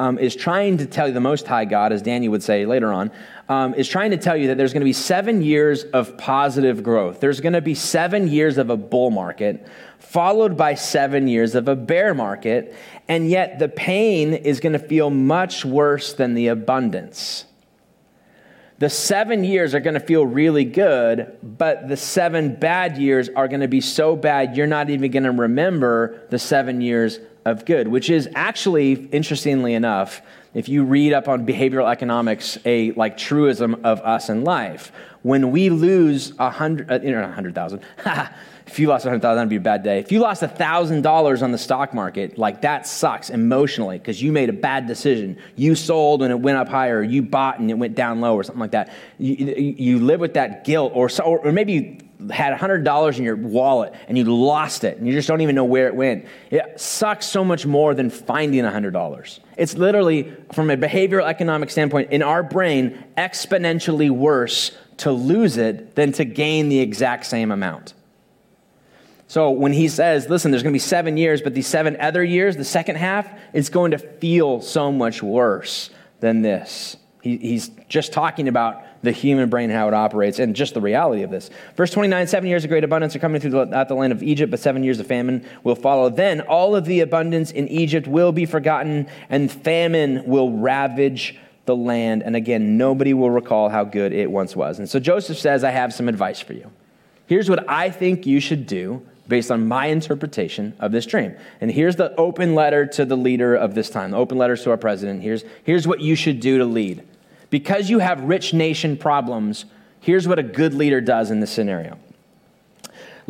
um, 0.00 0.18
is 0.18 0.34
trying 0.34 0.78
to 0.78 0.86
tell 0.86 1.08
you, 1.08 1.12
the 1.12 1.20
Most 1.20 1.46
High 1.46 1.66
God, 1.66 1.92
as 1.92 2.00
Daniel 2.00 2.30
would 2.30 2.42
say 2.42 2.64
later 2.64 2.90
on, 2.90 3.10
um, 3.50 3.74
is 3.74 3.86
trying 3.86 4.12
to 4.12 4.16
tell 4.16 4.36
you 4.36 4.46
that 4.46 4.56
there's 4.56 4.72
going 4.72 4.80
to 4.80 4.86
be 4.86 4.94
seven 4.94 5.42
years 5.42 5.84
of 5.84 6.16
positive 6.16 6.82
growth. 6.82 7.20
There's 7.20 7.40
going 7.40 7.52
to 7.52 7.60
be 7.60 7.74
seven 7.74 8.26
years 8.26 8.56
of 8.56 8.70
a 8.70 8.78
bull 8.78 9.10
market, 9.10 9.66
followed 9.98 10.56
by 10.56 10.74
seven 10.74 11.28
years 11.28 11.54
of 11.54 11.68
a 11.68 11.76
bear 11.76 12.14
market 12.14 12.74
and 13.10 13.28
yet 13.28 13.58
the 13.58 13.68
pain 13.68 14.34
is 14.34 14.60
going 14.60 14.72
to 14.72 14.78
feel 14.78 15.10
much 15.10 15.64
worse 15.64 16.12
than 16.12 16.34
the 16.34 16.46
abundance. 16.46 17.44
The 18.78 18.88
seven 18.88 19.42
years 19.42 19.74
are 19.74 19.80
going 19.80 19.94
to 19.94 20.00
feel 20.00 20.24
really 20.24 20.64
good, 20.64 21.36
but 21.42 21.88
the 21.88 21.96
seven 21.96 22.54
bad 22.54 22.96
years 22.96 23.28
are 23.28 23.48
going 23.48 23.62
to 23.62 23.68
be 23.68 23.80
so 23.80 24.14
bad 24.14 24.56
you're 24.56 24.68
not 24.68 24.90
even 24.90 25.10
going 25.10 25.24
to 25.24 25.32
remember 25.32 26.22
the 26.30 26.38
seven 26.38 26.80
years 26.80 27.18
of 27.44 27.64
good, 27.64 27.88
which 27.88 28.10
is 28.10 28.28
actually, 28.34 28.92
interestingly 29.08 29.74
enough, 29.74 30.22
if 30.54 30.68
you 30.68 30.84
read 30.84 31.12
up 31.12 31.28
on 31.28 31.46
behavioral 31.46 31.90
economics, 31.90 32.58
a 32.64 32.92
like 32.92 33.16
truism 33.16 33.80
of 33.84 34.00
us 34.00 34.28
in 34.28 34.44
life. 34.44 34.92
When 35.22 35.50
we 35.50 35.70
lose 35.70 36.32
a 36.38 36.50
hundred, 36.50 36.90
uh, 36.90 36.98
you 37.02 37.12
know, 37.12 37.22
a 37.22 37.30
hundred 37.30 37.54
thousand, 37.54 37.82
If 38.70 38.78
you 38.78 38.86
lost 38.86 39.04
a 39.04 39.08
100000 39.08 39.36
that'd 39.36 39.48
be 39.48 39.56
a 39.56 39.60
bad 39.60 39.82
day. 39.82 39.98
If 39.98 40.12
you 40.12 40.20
lost 40.20 40.44
a 40.44 40.48
$1,000 40.48 41.42
on 41.42 41.50
the 41.50 41.58
stock 41.58 41.92
market, 41.92 42.38
like 42.38 42.62
that 42.62 42.86
sucks 42.86 43.28
emotionally 43.28 43.98
because 43.98 44.22
you 44.22 44.30
made 44.30 44.48
a 44.48 44.52
bad 44.52 44.86
decision. 44.86 45.38
You 45.56 45.74
sold 45.74 46.22
and 46.22 46.30
it 46.30 46.38
went 46.38 46.56
up 46.56 46.68
higher, 46.68 47.02
you 47.02 47.20
bought 47.20 47.58
and 47.58 47.68
it 47.68 47.74
went 47.74 47.96
down 47.96 48.20
low, 48.20 48.36
or 48.36 48.44
something 48.44 48.60
like 48.60 48.70
that. 48.70 48.92
You, 49.18 49.34
you 49.76 49.98
live 49.98 50.20
with 50.20 50.34
that 50.34 50.64
guilt, 50.64 50.92
or, 50.94 51.08
so, 51.08 51.24
or 51.24 51.50
maybe 51.50 51.98
had 52.30 52.56
$100 52.58 53.18
in 53.18 53.24
your 53.24 53.36
wallet 53.36 53.94
and 54.08 54.18
you 54.18 54.24
lost 54.24 54.84
it 54.84 54.98
and 54.98 55.06
you 55.06 55.12
just 55.12 55.28
don't 55.28 55.40
even 55.40 55.54
know 55.54 55.64
where 55.64 55.86
it 55.86 55.94
went. 55.94 56.26
It 56.50 56.80
sucks 56.80 57.26
so 57.26 57.44
much 57.44 57.66
more 57.66 57.94
than 57.94 58.10
finding 58.10 58.64
$100. 58.64 59.40
It's 59.56 59.74
literally, 59.74 60.34
from 60.52 60.70
a 60.70 60.76
behavioral 60.76 61.24
economic 61.24 61.70
standpoint, 61.70 62.12
in 62.12 62.22
our 62.22 62.42
brain, 62.42 63.02
exponentially 63.16 64.10
worse 64.10 64.76
to 64.98 65.12
lose 65.12 65.56
it 65.56 65.94
than 65.94 66.12
to 66.12 66.24
gain 66.24 66.68
the 66.68 66.80
exact 66.80 67.26
same 67.26 67.50
amount. 67.50 67.94
So 69.28 69.50
when 69.50 69.72
he 69.72 69.88
says, 69.88 70.28
listen, 70.28 70.50
there's 70.50 70.64
going 70.64 70.72
to 70.72 70.76
be 70.76 70.80
seven 70.80 71.16
years, 71.16 71.40
but 71.40 71.54
these 71.54 71.68
seven 71.68 71.96
other 72.00 72.24
years, 72.24 72.56
the 72.56 72.64
second 72.64 72.96
half, 72.96 73.30
it's 73.52 73.68
going 73.68 73.92
to 73.92 73.98
feel 73.98 74.60
so 74.60 74.90
much 74.90 75.22
worse 75.22 75.90
than 76.18 76.42
this. 76.42 76.96
He, 77.22 77.36
he's 77.36 77.70
just 77.88 78.12
talking 78.12 78.48
about 78.48 78.82
the 79.02 79.12
human 79.12 79.48
brain 79.48 79.70
and 79.70 79.78
how 79.78 79.88
it 79.88 79.94
operates 79.94 80.38
and 80.38 80.54
just 80.54 80.74
the 80.74 80.80
reality 80.80 81.22
of 81.22 81.30
this. 81.30 81.50
Verse 81.76 81.90
29 81.90 82.26
Seven 82.26 82.48
years 82.48 82.64
of 82.64 82.70
great 82.70 82.84
abundance 82.84 83.16
are 83.16 83.18
coming 83.18 83.40
through 83.40 83.50
the, 83.50 83.76
at 83.76 83.88
the 83.88 83.94
land 83.94 84.12
of 84.12 84.22
Egypt, 84.22 84.50
but 84.50 84.60
seven 84.60 84.84
years 84.84 85.00
of 85.00 85.06
famine 85.06 85.44
will 85.64 85.74
follow. 85.74 86.10
Then 86.10 86.40
all 86.42 86.76
of 86.76 86.84
the 86.84 87.00
abundance 87.00 87.50
in 87.50 87.68
Egypt 87.68 88.06
will 88.06 88.32
be 88.32 88.46
forgotten, 88.46 89.08
and 89.28 89.50
famine 89.50 90.24
will 90.26 90.52
ravage 90.52 91.38
the 91.66 91.76
land. 91.76 92.22
And 92.22 92.36
again, 92.36 92.76
nobody 92.76 93.14
will 93.14 93.30
recall 93.30 93.68
how 93.68 93.84
good 93.84 94.12
it 94.12 94.30
once 94.30 94.54
was. 94.54 94.78
And 94.78 94.88
so 94.88 94.98
Joseph 95.00 95.38
says, 95.38 95.64
I 95.64 95.70
have 95.70 95.94
some 95.94 96.08
advice 96.08 96.40
for 96.40 96.52
you. 96.52 96.70
Here's 97.26 97.48
what 97.48 97.68
I 97.68 97.90
think 97.90 98.26
you 98.26 98.40
should 98.40 98.66
do 98.66 99.06
based 99.28 99.52
on 99.52 99.68
my 99.68 99.86
interpretation 99.86 100.74
of 100.80 100.90
this 100.90 101.06
dream. 101.06 101.36
And 101.60 101.70
here's 101.70 101.94
the 101.94 102.14
open 102.16 102.56
letter 102.56 102.84
to 102.86 103.04
the 103.04 103.16
leader 103.16 103.54
of 103.54 103.74
this 103.74 103.88
time, 103.88 104.10
the 104.10 104.16
open 104.16 104.36
letters 104.36 104.64
to 104.64 104.70
our 104.70 104.76
president. 104.76 105.22
Here's, 105.22 105.44
here's 105.62 105.86
what 105.86 106.00
you 106.00 106.16
should 106.16 106.40
do 106.40 106.58
to 106.58 106.64
lead. 106.64 107.06
Because 107.50 107.90
you 107.90 107.98
have 107.98 108.22
rich 108.22 108.54
nation 108.54 108.96
problems, 108.96 109.66
here's 110.00 110.26
what 110.26 110.38
a 110.38 110.42
good 110.42 110.72
leader 110.74 111.00
does 111.00 111.30
in 111.30 111.40
this 111.40 111.50
scenario. 111.50 111.98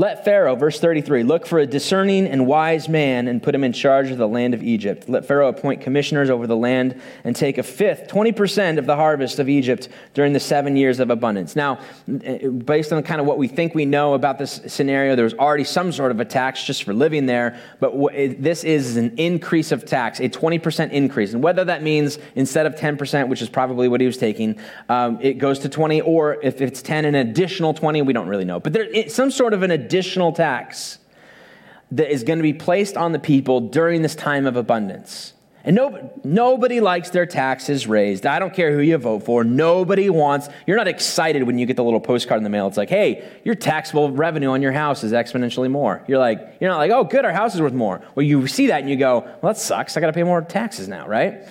Let 0.00 0.24
Pharaoh, 0.24 0.56
verse 0.56 0.80
33, 0.80 1.24
look 1.24 1.44
for 1.44 1.58
a 1.58 1.66
discerning 1.66 2.26
and 2.26 2.46
wise 2.46 2.88
man 2.88 3.28
and 3.28 3.42
put 3.42 3.54
him 3.54 3.62
in 3.62 3.74
charge 3.74 4.10
of 4.10 4.16
the 4.16 4.26
land 4.26 4.54
of 4.54 4.62
Egypt. 4.62 5.10
Let 5.10 5.26
Pharaoh 5.26 5.48
appoint 5.48 5.82
commissioners 5.82 6.30
over 6.30 6.46
the 6.46 6.56
land 6.56 6.98
and 7.22 7.36
take 7.36 7.58
a 7.58 7.62
fifth, 7.62 8.08
20% 8.08 8.78
of 8.78 8.86
the 8.86 8.96
harvest 8.96 9.38
of 9.38 9.50
Egypt 9.50 9.90
during 10.14 10.32
the 10.32 10.40
seven 10.40 10.74
years 10.74 11.00
of 11.00 11.10
abundance. 11.10 11.54
Now, 11.54 11.80
based 12.08 12.94
on 12.94 13.02
kind 13.02 13.20
of 13.20 13.26
what 13.26 13.36
we 13.36 13.46
think 13.46 13.74
we 13.74 13.84
know 13.84 14.14
about 14.14 14.38
this 14.38 14.62
scenario, 14.68 15.16
there 15.16 15.24
was 15.24 15.34
already 15.34 15.64
some 15.64 15.92
sort 15.92 16.12
of 16.12 16.18
a 16.18 16.24
tax 16.24 16.64
just 16.64 16.84
for 16.84 16.94
living 16.94 17.26
there, 17.26 17.60
but 17.78 17.92
this 18.38 18.64
is 18.64 18.96
an 18.96 19.18
increase 19.18 19.70
of 19.70 19.84
tax, 19.84 20.18
a 20.18 20.30
20% 20.30 20.92
increase. 20.92 21.34
And 21.34 21.42
whether 21.42 21.66
that 21.66 21.82
means 21.82 22.18
instead 22.36 22.64
of 22.64 22.74
10%, 22.74 23.28
which 23.28 23.42
is 23.42 23.50
probably 23.50 23.86
what 23.86 24.00
he 24.00 24.06
was 24.06 24.16
taking, 24.16 24.58
um, 24.88 25.18
it 25.20 25.34
goes 25.34 25.58
to 25.58 25.68
20, 25.68 26.00
or 26.00 26.42
if 26.42 26.62
it's 26.62 26.80
10, 26.80 27.04
an 27.04 27.16
additional 27.16 27.74
20, 27.74 28.00
we 28.00 28.14
don't 28.14 28.28
really 28.28 28.46
know. 28.46 28.60
But 28.60 28.72
there's 28.72 29.14
some 29.14 29.30
sort 29.30 29.52
of 29.52 29.62
an 29.62 29.89
additional 29.90 30.32
tax 30.32 30.98
that 31.90 32.12
is 32.12 32.22
going 32.22 32.38
to 32.38 32.44
be 32.44 32.52
placed 32.52 32.96
on 32.96 33.10
the 33.10 33.18
people 33.18 33.60
during 33.60 34.02
this 34.02 34.14
time 34.14 34.46
of 34.46 34.54
abundance. 34.54 35.32
And 35.64 35.74
no, 35.74 36.12
nobody 36.22 36.78
likes 36.78 37.10
their 37.10 37.26
taxes 37.26 37.88
raised. 37.88 38.24
I 38.24 38.38
don't 38.38 38.54
care 38.54 38.72
who 38.72 38.78
you 38.78 38.96
vote 38.98 39.24
for. 39.24 39.42
Nobody 39.42 40.08
wants, 40.08 40.48
you're 40.64 40.76
not 40.76 40.86
excited 40.86 41.42
when 41.42 41.58
you 41.58 41.66
get 41.66 41.74
the 41.74 41.82
little 41.82 42.00
postcard 42.00 42.38
in 42.38 42.44
the 42.44 42.50
mail. 42.50 42.68
It's 42.68 42.76
like, 42.76 42.88
hey, 42.88 43.28
your 43.44 43.56
taxable 43.56 44.12
revenue 44.12 44.50
on 44.50 44.62
your 44.62 44.70
house 44.70 45.02
is 45.02 45.10
exponentially 45.10 45.68
more. 45.68 46.04
You're 46.06 46.20
like, 46.20 46.56
you're 46.60 46.70
not 46.70 46.78
like, 46.78 46.92
oh, 46.92 47.02
good, 47.02 47.24
our 47.24 47.32
house 47.32 47.56
is 47.56 47.60
worth 47.60 47.74
more. 47.74 48.00
Well, 48.14 48.24
you 48.24 48.46
see 48.46 48.68
that 48.68 48.80
and 48.80 48.88
you 48.88 48.96
go, 48.96 49.22
well, 49.42 49.52
that 49.52 49.58
sucks. 49.58 49.96
I 49.96 50.00
got 50.00 50.06
to 50.06 50.12
pay 50.12 50.22
more 50.22 50.40
taxes 50.40 50.86
now, 50.86 51.08
right? 51.08 51.46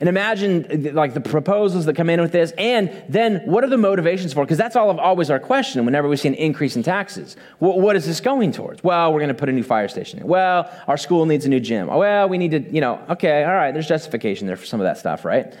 And 0.00 0.08
imagine 0.08 0.94
like 0.94 1.14
the 1.14 1.20
proposals 1.20 1.84
that 1.86 1.96
come 1.96 2.08
in 2.08 2.20
with 2.20 2.30
this, 2.30 2.52
and 2.56 3.02
then 3.08 3.40
what 3.46 3.64
are 3.64 3.68
the 3.68 3.76
motivations 3.76 4.32
for? 4.32 4.44
Because 4.44 4.56
that's 4.56 4.76
all 4.76 4.90
of 4.90 4.98
always 5.00 5.28
our 5.28 5.40
question 5.40 5.84
whenever 5.84 6.08
we 6.08 6.16
see 6.16 6.28
an 6.28 6.34
increase 6.34 6.76
in 6.76 6.84
taxes. 6.84 7.36
What 7.58 7.96
is 7.96 8.06
this 8.06 8.20
going 8.20 8.52
towards? 8.52 8.84
Well, 8.84 9.12
we're 9.12 9.18
going 9.18 9.28
to 9.28 9.34
put 9.34 9.48
a 9.48 9.52
new 9.52 9.64
fire 9.64 9.88
station 9.88 10.20
in. 10.20 10.26
Well, 10.28 10.70
our 10.86 10.96
school 10.96 11.26
needs 11.26 11.46
a 11.46 11.48
new 11.48 11.58
gym. 11.58 11.88
Well, 11.88 12.28
we 12.28 12.38
need 12.38 12.52
to, 12.52 12.60
you 12.60 12.80
know, 12.80 13.04
okay, 13.10 13.42
all 13.42 13.54
right, 13.54 13.72
there's 13.72 13.88
justification 13.88 14.46
there 14.46 14.56
for 14.56 14.66
some 14.66 14.78
of 14.78 14.84
that 14.84 14.98
stuff, 14.98 15.24
right? 15.24 15.52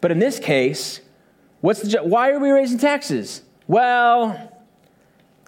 But 0.00 0.10
in 0.10 0.18
this 0.18 0.40
case, 0.40 1.00
what's 1.60 1.82
the 1.82 2.02
why 2.02 2.30
are 2.30 2.40
we 2.40 2.50
raising 2.50 2.78
taxes? 2.78 3.42
Well, 3.68 4.52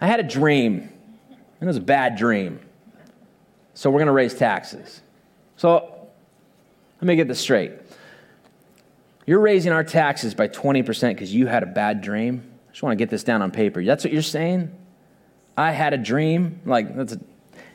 I 0.01 0.07
had 0.07 0.21
a 0.21 0.23
dream, 0.23 0.89
and 1.31 1.63
it 1.63 1.67
was 1.67 1.79
a 1.79 1.81
bad 1.81 2.17
dream. 2.17 2.61
So 3.75 3.91
we're 3.91 3.99
going 3.99 4.07
to 4.07 4.13
raise 4.13 4.35
taxes. 4.35 5.03
So 5.57 6.09
let 7.01 7.07
me 7.09 7.17
get 7.17 7.27
this 7.27 7.41
straight. 7.41 7.73
You're 9.27 9.41
raising 9.41 9.73
our 9.73 9.83
taxes 9.83 10.35
by 10.35 10.49
20% 10.49 11.09
because 11.11 11.35
you 11.35 11.49
had 11.49 11.65
a 11.65 11.67
bad 11.67 12.01
dream. 12.01 12.49
I 12.69 12.73
just 12.73 12.83
want 12.83 12.93
to 12.93 12.97
get 12.97 13.11
this 13.11 13.25
down 13.25 13.43
on 13.43 13.51
paper. 13.51 13.85
That's 13.85 14.05
what 14.05 14.12
you're 14.12 14.23
saying? 14.23 14.71
I 15.57 15.73
had 15.73 15.93
a 15.93 15.99
dream. 15.99 16.61
Like, 16.65 16.97
that's 16.97 17.15
a, 17.15 17.21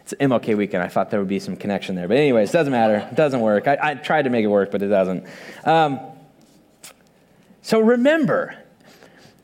it's 0.01 0.13
MLK 0.13 0.55
weekend. 0.55 0.81
I 0.81 0.87
thought 0.87 1.11
there 1.11 1.19
would 1.19 1.27
be 1.27 1.39
some 1.39 1.57
connection 1.57 1.95
there. 1.95 2.07
But, 2.07 2.17
anyways, 2.17 2.49
it 2.49 2.53
doesn't 2.53 2.71
matter. 2.71 3.07
It 3.11 3.15
doesn't 3.15 3.41
work. 3.41 3.67
I, 3.67 3.77
I 3.81 3.93
tried 3.95 4.23
to 4.23 4.29
make 4.29 4.45
it 4.45 4.47
work, 4.47 4.71
but 4.71 4.81
it 4.81 4.87
doesn't. 4.87 5.25
Um, 5.65 5.99
so 7.61 7.79
remember, 7.81 8.55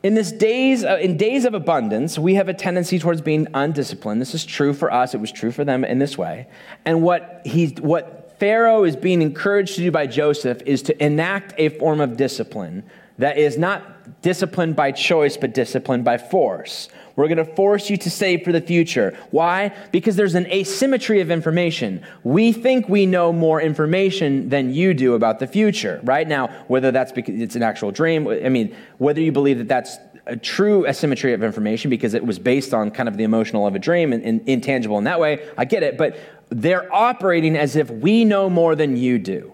in 0.02 0.14
this 0.14 0.32
days 0.32 0.84
uh, 0.84 0.98
in 1.00 1.16
days 1.16 1.44
of 1.44 1.54
abundance 1.54 2.18
we 2.18 2.34
have 2.34 2.48
a 2.48 2.54
tendency 2.54 2.98
towards 2.98 3.20
being 3.20 3.48
undisciplined 3.54 4.20
this 4.20 4.34
is 4.34 4.44
true 4.44 4.72
for 4.72 4.92
us 4.92 5.12
it 5.12 5.18
was 5.18 5.32
true 5.32 5.50
for 5.50 5.64
them 5.64 5.84
in 5.84 5.98
this 5.98 6.16
way 6.16 6.46
and 6.84 7.02
what 7.02 7.42
he 7.44 7.66
what 7.80 8.27
Pharaoh 8.38 8.84
is 8.84 8.96
being 8.96 9.22
encouraged 9.22 9.76
to 9.76 9.82
do 9.82 9.90
by 9.90 10.06
Joseph 10.06 10.62
is 10.64 10.82
to 10.82 11.04
enact 11.04 11.54
a 11.58 11.70
form 11.70 12.00
of 12.00 12.16
discipline 12.16 12.84
that 13.18 13.36
is 13.36 13.58
not 13.58 14.22
disciplined 14.22 14.76
by 14.76 14.92
choice, 14.92 15.36
but 15.36 15.52
disciplined 15.52 16.04
by 16.04 16.18
force. 16.18 16.88
We're 17.16 17.26
going 17.26 17.38
to 17.38 17.56
force 17.56 17.90
you 17.90 17.96
to 17.96 18.10
save 18.10 18.44
for 18.44 18.52
the 18.52 18.60
future. 18.60 19.18
Why? 19.32 19.74
Because 19.90 20.14
there's 20.14 20.36
an 20.36 20.46
asymmetry 20.46 21.20
of 21.20 21.32
information. 21.32 22.04
We 22.22 22.52
think 22.52 22.88
we 22.88 23.06
know 23.06 23.32
more 23.32 23.60
information 23.60 24.50
than 24.50 24.72
you 24.72 24.94
do 24.94 25.14
about 25.14 25.40
the 25.40 25.48
future, 25.48 26.00
right? 26.04 26.28
Now, 26.28 26.46
whether 26.68 26.92
that's 26.92 27.10
because 27.10 27.40
it's 27.40 27.56
an 27.56 27.64
actual 27.64 27.90
dream, 27.90 28.28
I 28.28 28.48
mean, 28.48 28.74
whether 28.98 29.20
you 29.20 29.32
believe 29.32 29.58
that 29.58 29.66
that's 29.66 29.98
a 30.28 30.36
true 30.36 30.86
asymmetry 30.86 31.32
of 31.32 31.42
information 31.42 31.90
because 31.90 32.14
it 32.14 32.24
was 32.24 32.38
based 32.38 32.74
on 32.74 32.90
kind 32.90 33.08
of 33.08 33.16
the 33.16 33.24
emotional 33.24 33.66
of 33.66 33.74
a 33.74 33.78
dream 33.78 34.12
and, 34.12 34.22
and 34.22 34.46
intangible 34.46 34.98
in 34.98 35.04
that 35.04 35.18
way, 35.18 35.48
I 35.56 35.64
get 35.64 35.82
it. 35.82 35.96
But 35.96 36.18
they're 36.50 36.94
operating 36.94 37.56
as 37.56 37.76
if 37.76 37.90
we 37.90 38.24
know 38.24 38.48
more 38.48 38.74
than 38.74 38.96
you 38.96 39.18
do. 39.18 39.52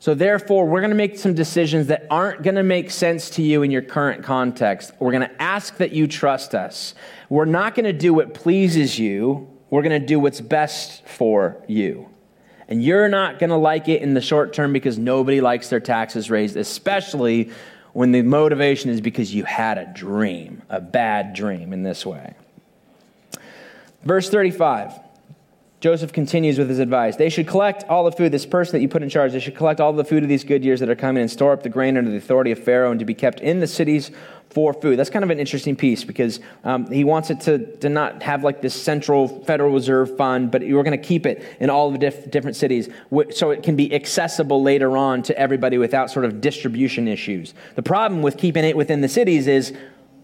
So, 0.00 0.14
therefore, 0.14 0.66
we're 0.66 0.80
going 0.80 0.90
to 0.90 0.96
make 0.96 1.18
some 1.18 1.34
decisions 1.34 1.88
that 1.88 2.06
aren't 2.08 2.42
going 2.42 2.54
to 2.54 2.62
make 2.62 2.90
sense 2.90 3.30
to 3.30 3.42
you 3.42 3.62
in 3.62 3.72
your 3.72 3.82
current 3.82 4.22
context. 4.22 4.92
We're 5.00 5.10
going 5.10 5.28
to 5.28 5.42
ask 5.42 5.76
that 5.78 5.90
you 5.90 6.06
trust 6.06 6.54
us. 6.54 6.94
We're 7.28 7.46
not 7.46 7.74
going 7.74 7.84
to 7.84 7.92
do 7.92 8.14
what 8.14 8.32
pleases 8.32 8.98
you, 8.98 9.50
we're 9.70 9.82
going 9.82 10.00
to 10.00 10.06
do 10.06 10.20
what's 10.20 10.40
best 10.40 11.04
for 11.06 11.62
you. 11.66 12.08
And 12.68 12.82
you're 12.82 13.08
not 13.08 13.38
going 13.38 13.50
to 13.50 13.56
like 13.56 13.88
it 13.88 14.02
in 14.02 14.14
the 14.14 14.20
short 14.20 14.52
term 14.52 14.72
because 14.72 14.98
nobody 14.98 15.40
likes 15.40 15.68
their 15.68 15.80
taxes 15.80 16.30
raised, 16.30 16.56
especially 16.56 17.50
when 17.98 18.12
the 18.12 18.22
motivation 18.22 18.90
is 18.90 19.00
because 19.00 19.34
you 19.34 19.42
had 19.42 19.76
a 19.76 19.84
dream, 19.92 20.62
a 20.68 20.80
bad 20.80 21.34
dream 21.34 21.72
in 21.72 21.82
this 21.82 22.06
way. 22.06 22.32
Verse 24.04 24.30
35. 24.30 24.92
Joseph 25.80 26.12
continues 26.12 26.58
with 26.58 26.68
his 26.68 26.80
advice. 26.80 27.14
They 27.14 27.28
should 27.28 27.46
collect 27.46 27.84
all 27.84 28.04
the 28.04 28.10
food, 28.10 28.32
this 28.32 28.46
person 28.46 28.72
that 28.72 28.80
you 28.80 28.88
put 28.88 29.04
in 29.04 29.08
charge, 29.08 29.30
they 29.30 29.38
should 29.38 29.54
collect 29.54 29.80
all 29.80 29.92
the 29.92 30.04
food 30.04 30.24
of 30.24 30.28
these 30.28 30.42
good 30.42 30.64
years 30.64 30.80
that 30.80 30.88
are 30.88 30.96
coming 30.96 31.20
and 31.20 31.30
store 31.30 31.52
up 31.52 31.62
the 31.62 31.68
grain 31.68 31.96
under 31.96 32.10
the 32.10 32.16
authority 32.16 32.50
of 32.50 32.58
Pharaoh 32.58 32.90
and 32.90 32.98
to 32.98 33.04
be 33.04 33.14
kept 33.14 33.38
in 33.40 33.60
the 33.60 33.66
cities 33.68 34.10
for 34.50 34.72
food. 34.72 34.98
That's 34.98 35.10
kind 35.10 35.24
of 35.24 35.30
an 35.30 35.38
interesting 35.38 35.76
piece 35.76 36.02
because 36.02 36.40
um, 36.64 36.90
he 36.90 37.04
wants 37.04 37.30
it 37.30 37.40
to, 37.42 37.76
to 37.76 37.88
not 37.88 38.24
have 38.24 38.42
like 38.42 38.60
this 38.60 38.74
central 38.74 39.44
Federal 39.44 39.72
Reserve 39.72 40.16
fund, 40.16 40.50
but 40.50 40.62
we're 40.62 40.82
going 40.82 41.00
to 41.00 41.06
keep 41.06 41.26
it 41.26 41.44
in 41.60 41.70
all 41.70 41.92
the 41.92 41.98
diff- 41.98 42.28
different 42.28 42.56
cities 42.56 42.88
so 43.30 43.50
it 43.50 43.62
can 43.62 43.76
be 43.76 43.94
accessible 43.94 44.62
later 44.62 44.96
on 44.96 45.22
to 45.22 45.38
everybody 45.38 45.78
without 45.78 46.10
sort 46.10 46.24
of 46.24 46.40
distribution 46.40 47.06
issues. 47.06 47.54
The 47.76 47.82
problem 47.82 48.22
with 48.22 48.36
keeping 48.36 48.64
it 48.64 48.76
within 48.76 49.00
the 49.00 49.08
cities 49.08 49.46
is 49.46 49.72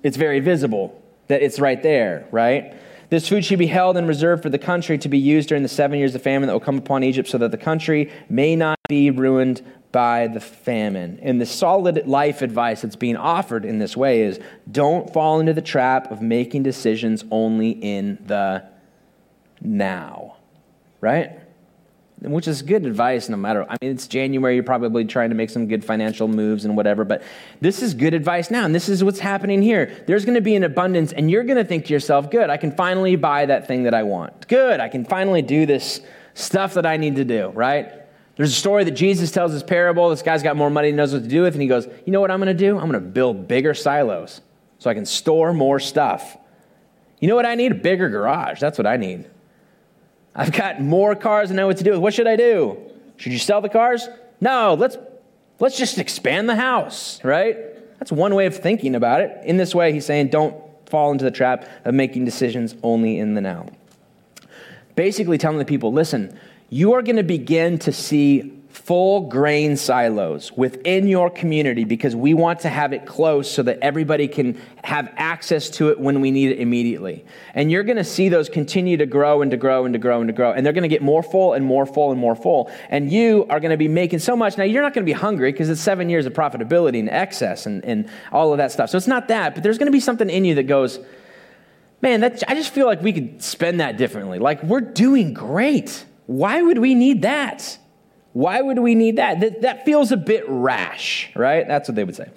it's 0.02 0.16
very 0.16 0.40
visible 0.40 1.00
that 1.28 1.42
it's 1.42 1.60
right 1.60 1.80
there, 1.80 2.26
right? 2.32 2.74
This 3.14 3.28
food 3.28 3.44
should 3.44 3.60
be 3.60 3.68
held 3.68 3.96
and 3.96 4.08
reserved 4.08 4.42
for 4.42 4.50
the 4.50 4.58
country 4.58 4.98
to 4.98 5.08
be 5.08 5.18
used 5.18 5.48
during 5.48 5.62
the 5.62 5.68
seven 5.68 6.00
years 6.00 6.16
of 6.16 6.22
famine 6.22 6.48
that 6.48 6.52
will 6.52 6.58
come 6.58 6.78
upon 6.78 7.04
Egypt, 7.04 7.28
so 7.28 7.38
that 7.38 7.52
the 7.52 7.56
country 7.56 8.10
may 8.28 8.56
not 8.56 8.76
be 8.88 9.08
ruined 9.12 9.62
by 9.92 10.26
the 10.26 10.40
famine. 10.40 11.20
And 11.22 11.40
the 11.40 11.46
solid 11.46 12.08
life 12.08 12.42
advice 12.42 12.82
that's 12.82 12.96
being 12.96 13.16
offered 13.16 13.64
in 13.64 13.78
this 13.78 13.96
way 13.96 14.22
is 14.22 14.40
don't 14.68 15.12
fall 15.12 15.38
into 15.38 15.52
the 15.52 15.62
trap 15.62 16.10
of 16.10 16.22
making 16.22 16.64
decisions 16.64 17.24
only 17.30 17.70
in 17.70 18.18
the 18.26 18.64
now, 19.60 20.38
right? 21.00 21.38
Which 22.32 22.48
is 22.48 22.62
good 22.62 22.86
advice 22.86 23.28
no 23.28 23.36
matter. 23.36 23.64
I 23.68 23.76
mean, 23.80 23.92
it's 23.92 24.06
January, 24.06 24.54
you're 24.54 24.64
probably 24.64 25.04
trying 25.04 25.30
to 25.30 25.34
make 25.34 25.50
some 25.50 25.68
good 25.68 25.84
financial 25.84 26.28
moves 26.28 26.64
and 26.64 26.76
whatever, 26.76 27.04
but 27.04 27.22
this 27.60 27.82
is 27.82 27.94
good 27.94 28.14
advice 28.14 28.50
now, 28.50 28.64
and 28.64 28.74
this 28.74 28.88
is 28.88 29.04
what's 29.04 29.20
happening 29.20 29.62
here. 29.62 30.04
There's 30.06 30.24
going 30.24 30.36
to 30.36 30.40
be 30.40 30.56
an 30.56 30.64
abundance, 30.64 31.12
and 31.12 31.30
you're 31.30 31.44
going 31.44 31.58
to 31.58 31.64
think 31.64 31.86
to 31.86 31.92
yourself, 31.92 32.30
good, 32.30 32.50
I 32.50 32.56
can 32.56 32.72
finally 32.72 33.16
buy 33.16 33.46
that 33.46 33.66
thing 33.66 33.84
that 33.84 33.94
I 33.94 34.02
want. 34.02 34.48
Good, 34.48 34.80
I 34.80 34.88
can 34.88 35.04
finally 35.04 35.42
do 35.42 35.66
this 35.66 36.00
stuff 36.34 36.74
that 36.74 36.86
I 36.86 36.96
need 36.96 37.16
to 37.16 37.24
do, 37.24 37.48
right? 37.48 37.92
There's 38.36 38.50
a 38.50 38.56
story 38.56 38.84
that 38.84 38.92
Jesus 38.92 39.30
tells 39.30 39.52
this 39.52 39.62
parable. 39.62 40.10
This 40.10 40.22
guy's 40.22 40.42
got 40.42 40.56
more 40.56 40.70
money 40.70 40.88
he 40.88 40.92
knows 40.92 41.12
what 41.12 41.22
to 41.22 41.28
do 41.28 41.42
with, 41.42 41.54
and 41.54 41.62
he 41.62 41.68
goes, 41.68 41.86
You 42.04 42.12
know 42.12 42.20
what 42.20 42.30
I'm 42.30 42.40
going 42.40 42.54
to 42.54 42.54
do? 42.54 42.76
I'm 42.78 42.90
going 42.90 43.00
to 43.02 43.08
build 43.08 43.46
bigger 43.46 43.74
silos 43.74 44.40
so 44.78 44.90
I 44.90 44.94
can 44.94 45.06
store 45.06 45.52
more 45.52 45.78
stuff. 45.78 46.36
You 47.20 47.28
know 47.28 47.36
what 47.36 47.46
I 47.46 47.54
need? 47.54 47.72
A 47.72 47.76
bigger 47.76 48.08
garage. 48.08 48.60
That's 48.60 48.76
what 48.76 48.86
I 48.86 48.96
need. 48.96 49.30
I've 50.34 50.52
got 50.52 50.80
more 50.80 51.14
cars 51.14 51.50
and 51.50 51.56
know 51.56 51.66
what 51.66 51.76
to 51.78 51.84
do 51.84 51.92
with. 51.92 52.00
What 52.00 52.14
should 52.14 52.26
I 52.26 52.36
do? 52.36 52.76
Should 53.16 53.32
you 53.32 53.38
sell 53.38 53.60
the 53.60 53.68
cars? 53.68 54.08
No, 54.40 54.74
let's 54.74 54.96
let's 55.60 55.78
just 55.78 55.98
expand 55.98 56.48
the 56.48 56.56
house, 56.56 57.22
right? 57.24 57.56
That's 57.98 58.10
one 58.10 58.34
way 58.34 58.46
of 58.46 58.56
thinking 58.56 58.94
about 58.94 59.20
it. 59.20 59.44
In 59.44 59.56
this 59.56 59.74
way, 59.74 59.92
he's 59.92 60.04
saying 60.04 60.28
don't 60.28 60.56
fall 60.86 61.12
into 61.12 61.24
the 61.24 61.30
trap 61.30 61.68
of 61.84 61.94
making 61.94 62.24
decisions 62.24 62.74
only 62.82 63.18
in 63.18 63.34
the 63.34 63.40
now. 63.40 63.66
basically 64.94 65.38
telling 65.38 65.58
the 65.58 65.64
people 65.64 65.92
listen, 65.92 66.38
you 66.70 66.92
are 66.92 67.02
going 67.02 67.16
to 67.16 67.22
begin 67.22 67.78
to 67.78 67.92
see 67.92 68.52
full 68.74 69.28
grain 69.28 69.76
silos 69.76 70.50
within 70.52 71.06
your 71.06 71.30
community 71.30 71.84
because 71.84 72.16
we 72.16 72.34
want 72.34 72.58
to 72.58 72.68
have 72.68 72.92
it 72.92 73.06
close 73.06 73.48
so 73.48 73.62
that 73.62 73.78
everybody 73.80 74.26
can 74.26 74.60
have 74.82 75.08
access 75.16 75.70
to 75.70 75.90
it 75.90 76.00
when 76.00 76.20
we 76.20 76.32
need 76.32 76.50
it 76.50 76.58
immediately. 76.58 77.24
And 77.54 77.70
you're 77.70 77.84
going 77.84 77.98
to 77.98 78.04
see 78.04 78.28
those 78.28 78.48
continue 78.48 78.96
to 78.96 79.06
grow 79.06 79.42
and 79.42 79.50
to 79.52 79.56
grow 79.56 79.84
and 79.84 79.92
to 79.92 79.98
grow 80.00 80.20
and 80.20 80.28
to 80.28 80.32
grow. 80.32 80.52
And 80.52 80.66
they're 80.66 80.72
going 80.72 80.82
to 80.82 80.88
get 80.88 81.02
more 81.02 81.22
full 81.22 81.52
and 81.52 81.64
more 81.64 81.86
full 81.86 82.10
and 82.10 82.20
more 82.20 82.34
full. 82.34 82.68
And 82.90 83.12
you 83.12 83.46
are 83.48 83.60
going 83.60 83.70
to 83.70 83.76
be 83.76 83.86
making 83.86 84.18
so 84.18 84.34
much. 84.34 84.58
Now, 84.58 84.64
you're 84.64 84.82
not 84.82 84.92
going 84.92 85.06
to 85.06 85.10
be 85.10 85.18
hungry 85.18 85.52
because 85.52 85.70
it's 85.70 85.80
seven 85.80 86.10
years 86.10 86.26
of 86.26 86.32
profitability 86.32 86.98
and 86.98 87.08
excess 87.08 87.66
and, 87.66 87.84
and 87.84 88.10
all 88.32 88.50
of 88.50 88.58
that 88.58 88.72
stuff. 88.72 88.90
So 88.90 88.96
it's 88.96 89.06
not 89.06 89.28
that, 89.28 89.54
but 89.54 89.62
there's 89.62 89.78
going 89.78 89.86
to 89.86 89.92
be 89.92 90.00
something 90.00 90.28
in 90.28 90.44
you 90.44 90.56
that 90.56 90.64
goes, 90.64 90.98
man, 92.02 92.20
that, 92.22 92.42
I 92.48 92.54
just 92.54 92.74
feel 92.74 92.86
like 92.86 93.00
we 93.00 93.12
could 93.12 93.40
spend 93.40 93.78
that 93.78 93.98
differently. 93.98 94.40
Like, 94.40 94.64
we're 94.64 94.80
doing 94.80 95.32
great. 95.32 96.04
Why 96.26 96.60
would 96.60 96.78
we 96.78 96.96
need 96.96 97.22
that? 97.22 97.78
Why 98.34 98.60
would 98.60 98.80
we 98.80 98.96
need 98.96 99.16
that? 99.16 99.40
That, 99.40 99.62
that 99.62 99.84
feels 99.84 100.10
a 100.10 100.16
bit 100.16 100.44
rash, 100.48 101.30
right? 101.36 101.66
That's 101.66 101.88
what 101.88 101.94
they 101.94 102.02
would 102.02 102.16
say. 102.16 102.28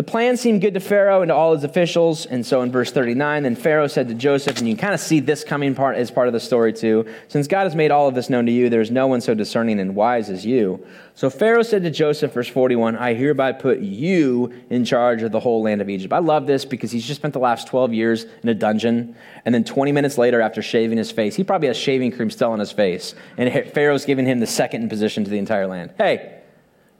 The 0.00 0.04
plan 0.04 0.38
seemed 0.38 0.62
good 0.62 0.72
to 0.72 0.80
Pharaoh 0.80 1.20
and 1.20 1.28
to 1.28 1.34
all 1.34 1.54
his 1.54 1.62
officials. 1.62 2.24
And 2.24 2.46
so 2.46 2.62
in 2.62 2.72
verse 2.72 2.90
39, 2.90 3.42
then 3.42 3.54
Pharaoh 3.54 3.86
said 3.86 4.08
to 4.08 4.14
Joseph, 4.14 4.56
and 4.56 4.66
you 4.66 4.74
kind 4.74 4.94
of 4.94 5.00
see 5.00 5.20
this 5.20 5.44
coming 5.44 5.74
part 5.74 5.98
as 5.98 6.10
part 6.10 6.26
of 6.26 6.32
the 6.32 6.40
story 6.40 6.72
too. 6.72 7.06
Since 7.28 7.48
God 7.48 7.64
has 7.64 7.74
made 7.74 7.90
all 7.90 8.08
of 8.08 8.14
this 8.14 8.30
known 8.30 8.46
to 8.46 8.50
you, 8.50 8.70
there 8.70 8.80
is 8.80 8.90
no 8.90 9.06
one 9.06 9.20
so 9.20 9.34
discerning 9.34 9.78
and 9.78 9.94
wise 9.94 10.30
as 10.30 10.46
you. 10.46 10.86
So 11.14 11.28
Pharaoh 11.28 11.62
said 11.62 11.82
to 11.82 11.90
Joseph, 11.90 12.32
verse 12.32 12.48
41, 12.48 12.96
I 12.96 13.12
hereby 13.12 13.52
put 13.52 13.80
you 13.80 14.50
in 14.70 14.86
charge 14.86 15.22
of 15.22 15.32
the 15.32 15.40
whole 15.40 15.62
land 15.62 15.82
of 15.82 15.90
Egypt. 15.90 16.14
I 16.14 16.20
love 16.20 16.46
this 16.46 16.64
because 16.64 16.90
he's 16.90 17.06
just 17.06 17.20
spent 17.20 17.34
the 17.34 17.38
last 17.38 17.68
12 17.68 17.92
years 17.92 18.24
in 18.42 18.48
a 18.48 18.54
dungeon. 18.54 19.14
And 19.44 19.54
then 19.54 19.64
20 19.64 19.92
minutes 19.92 20.16
later, 20.16 20.40
after 20.40 20.62
shaving 20.62 20.96
his 20.96 21.10
face, 21.10 21.36
he 21.36 21.44
probably 21.44 21.68
has 21.68 21.76
shaving 21.76 22.12
cream 22.12 22.30
still 22.30 22.52
on 22.52 22.58
his 22.58 22.72
face. 22.72 23.14
And 23.36 23.70
Pharaoh's 23.74 24.06
giving 24.06 24.24
him 24.24 24.40
the 24.40 24.46
second 24.46 24.82
in 24.82 24.88
position 24.88 25.24
to 25.24 25.30
the 25.30 25.36
entire 25.36 25.66
land. 25.66 25.92
Hey, 25.98 26.39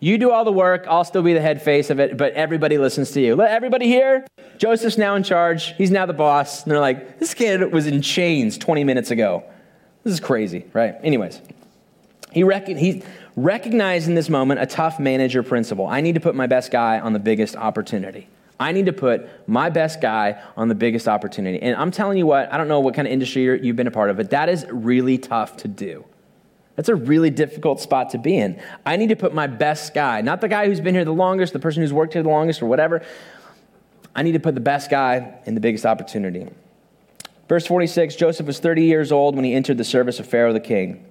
you 0.01 0.17
do 0.17 0.31
all 0.31 0.45
the 0.45 0.53
work, 0.53 0.87
I'll 0.89 1.05
still 1.05 1.23
be 1.23 1.35
the 1.35 1.43
head 1.43 1.61
face 1.61 1.91
of 1.91 2.01
it, 2.01 2.17
but 2.17 2.33
everybody 2.33 2.79
listens 2.79 3.11
to 3.13 3.21
you. 3.21 3.37
Let 3.37 3.51
everybody 3.51 3.87
hear. 3.87 4.27
Joseph's 4.57 4.97
now 4.97 5.15
in 5.15 5.23
charge. 5.23 5.77
He's 5.77 5.91
now 5.91 6.07
the 6.07 6.15
boss. 6.15 6.63
And 6.63 6.73
they're 6.73 6.81
like, 6.81 7.19
this 7.19 7.35
kid 7.35 7.71
was 7.71 7.87
in 7.87 8.01
chains 8.01 8.57
20 8.57 8.83
minutes 8.83 9.11
ago. 9.11 9.45
This 10.03 10.15
is 10.15 10.21
crazy, 10.21 10.65
right? 10.73 10.95
Anyways, 11.03 11.43
he, 12.33 12.45
rec- 12.45 12.69
he 12.69 13.03
recognized 13.37 14.09
in 14.09 14.15
this 14.15 14.31
moment 14.31 14.61
a 14.61 14.67
tough 14.67 14.99
manager 14.99 15.43
principle. 15.43 15.87
I 15.87 16.01
need 16.01 16.15
to 16.15 16.21
put 16.21 16.35
my 16.35 16.47
best 16.47 16.73
guy 16.73 16.99
on 16.99 17.13
the 17.13 17.19
biggest 17.19 17.55
opportunity. 17.55 18.27
I 18.59 18.73
need 18.73 18.87
to 18.87 18.93
put 18.93 19.49
my 19.49 19.69
best 19.69 20.01
guy 20.01 20.43
on 20.57 20.69
the 20.69 20.75
biggest 20.75 21.09
opportunity. 21.09 21.61
And 21.63 21.77
I'm 21.77 21.91
telling 21.91 22.17
you 22.17 22.27
what, 22.27 22.53
I 22.53 22.57
don't 22.57 22.69
know 22.69 22.81
what 22.81 22.95
kind 22.95 23.07
of 23.07 23.13
industry 23.13 23.65
you've 23.65 23.77
been 23.77 23.87
a 23.87 23.91
part 23.91 24.11
of, 24.11 24.17
but 24.17 24.31
that 24.31 24.49
is 24.49 24.67
really 24.71 25.19
tough 25.19 25.59
to 25.59 25.69
do. 25.69 26.05
That's 26.81 26.89
a 26.89 26.95
really 26.95 27.29
difficult 27.29 27.79
spot 27.79 28.09
to 28.13 28.19
be 28.19 28.39
in. 28.39 28.59
I 28.87 28.97
need 28.97 29.11
to 29.11 29.17
put 29.17 29.35
my 29.35 29.47
best 29.47 29.93
guy, 29.93 30.23
not 30.23 30.41
the 30.41 30.49
guy 30.49 30.65
who's 30.65 30.81
been 30.81 30.95
here 30.95 31.05
the 31.05 31.13
longest, 31.13 31.53
the 31.53 31.59
person 31.59 31.83
who's 31.83 31.93
worked 31.93 32.15
here 32.15 32.23
the 32.23 32.31
longest, 32.31 32.63
or 32.63 32.67
whatever. 32.69 33.03
I 34.17 34.23
need 34.23 34.33
to 34.33 34.41
put 34.41 34.55
the 34.55 34.63
best 34.63 34.91
guy 34.91 35.41
in 35.45 35.55
the 35.55 35.61
biggest 35.61 35.85
opportunity. 35.85 36.49
Verse 37.51 37.67
46 37.67 38.17
Joseph 38.17 38.47
was 38.47 38.61
30 38.61 38.85
years 38.85 39.13
old 39.13 39.37
when 39.37 39.45
he 39.45 39.53
entered 39.53 39.77
the 39.77 39.85
service 39.85 40.21
of 40.21 40.27
Pharaoh 40.27 40.55
the 40.55 40.59
king. 40.59 41.05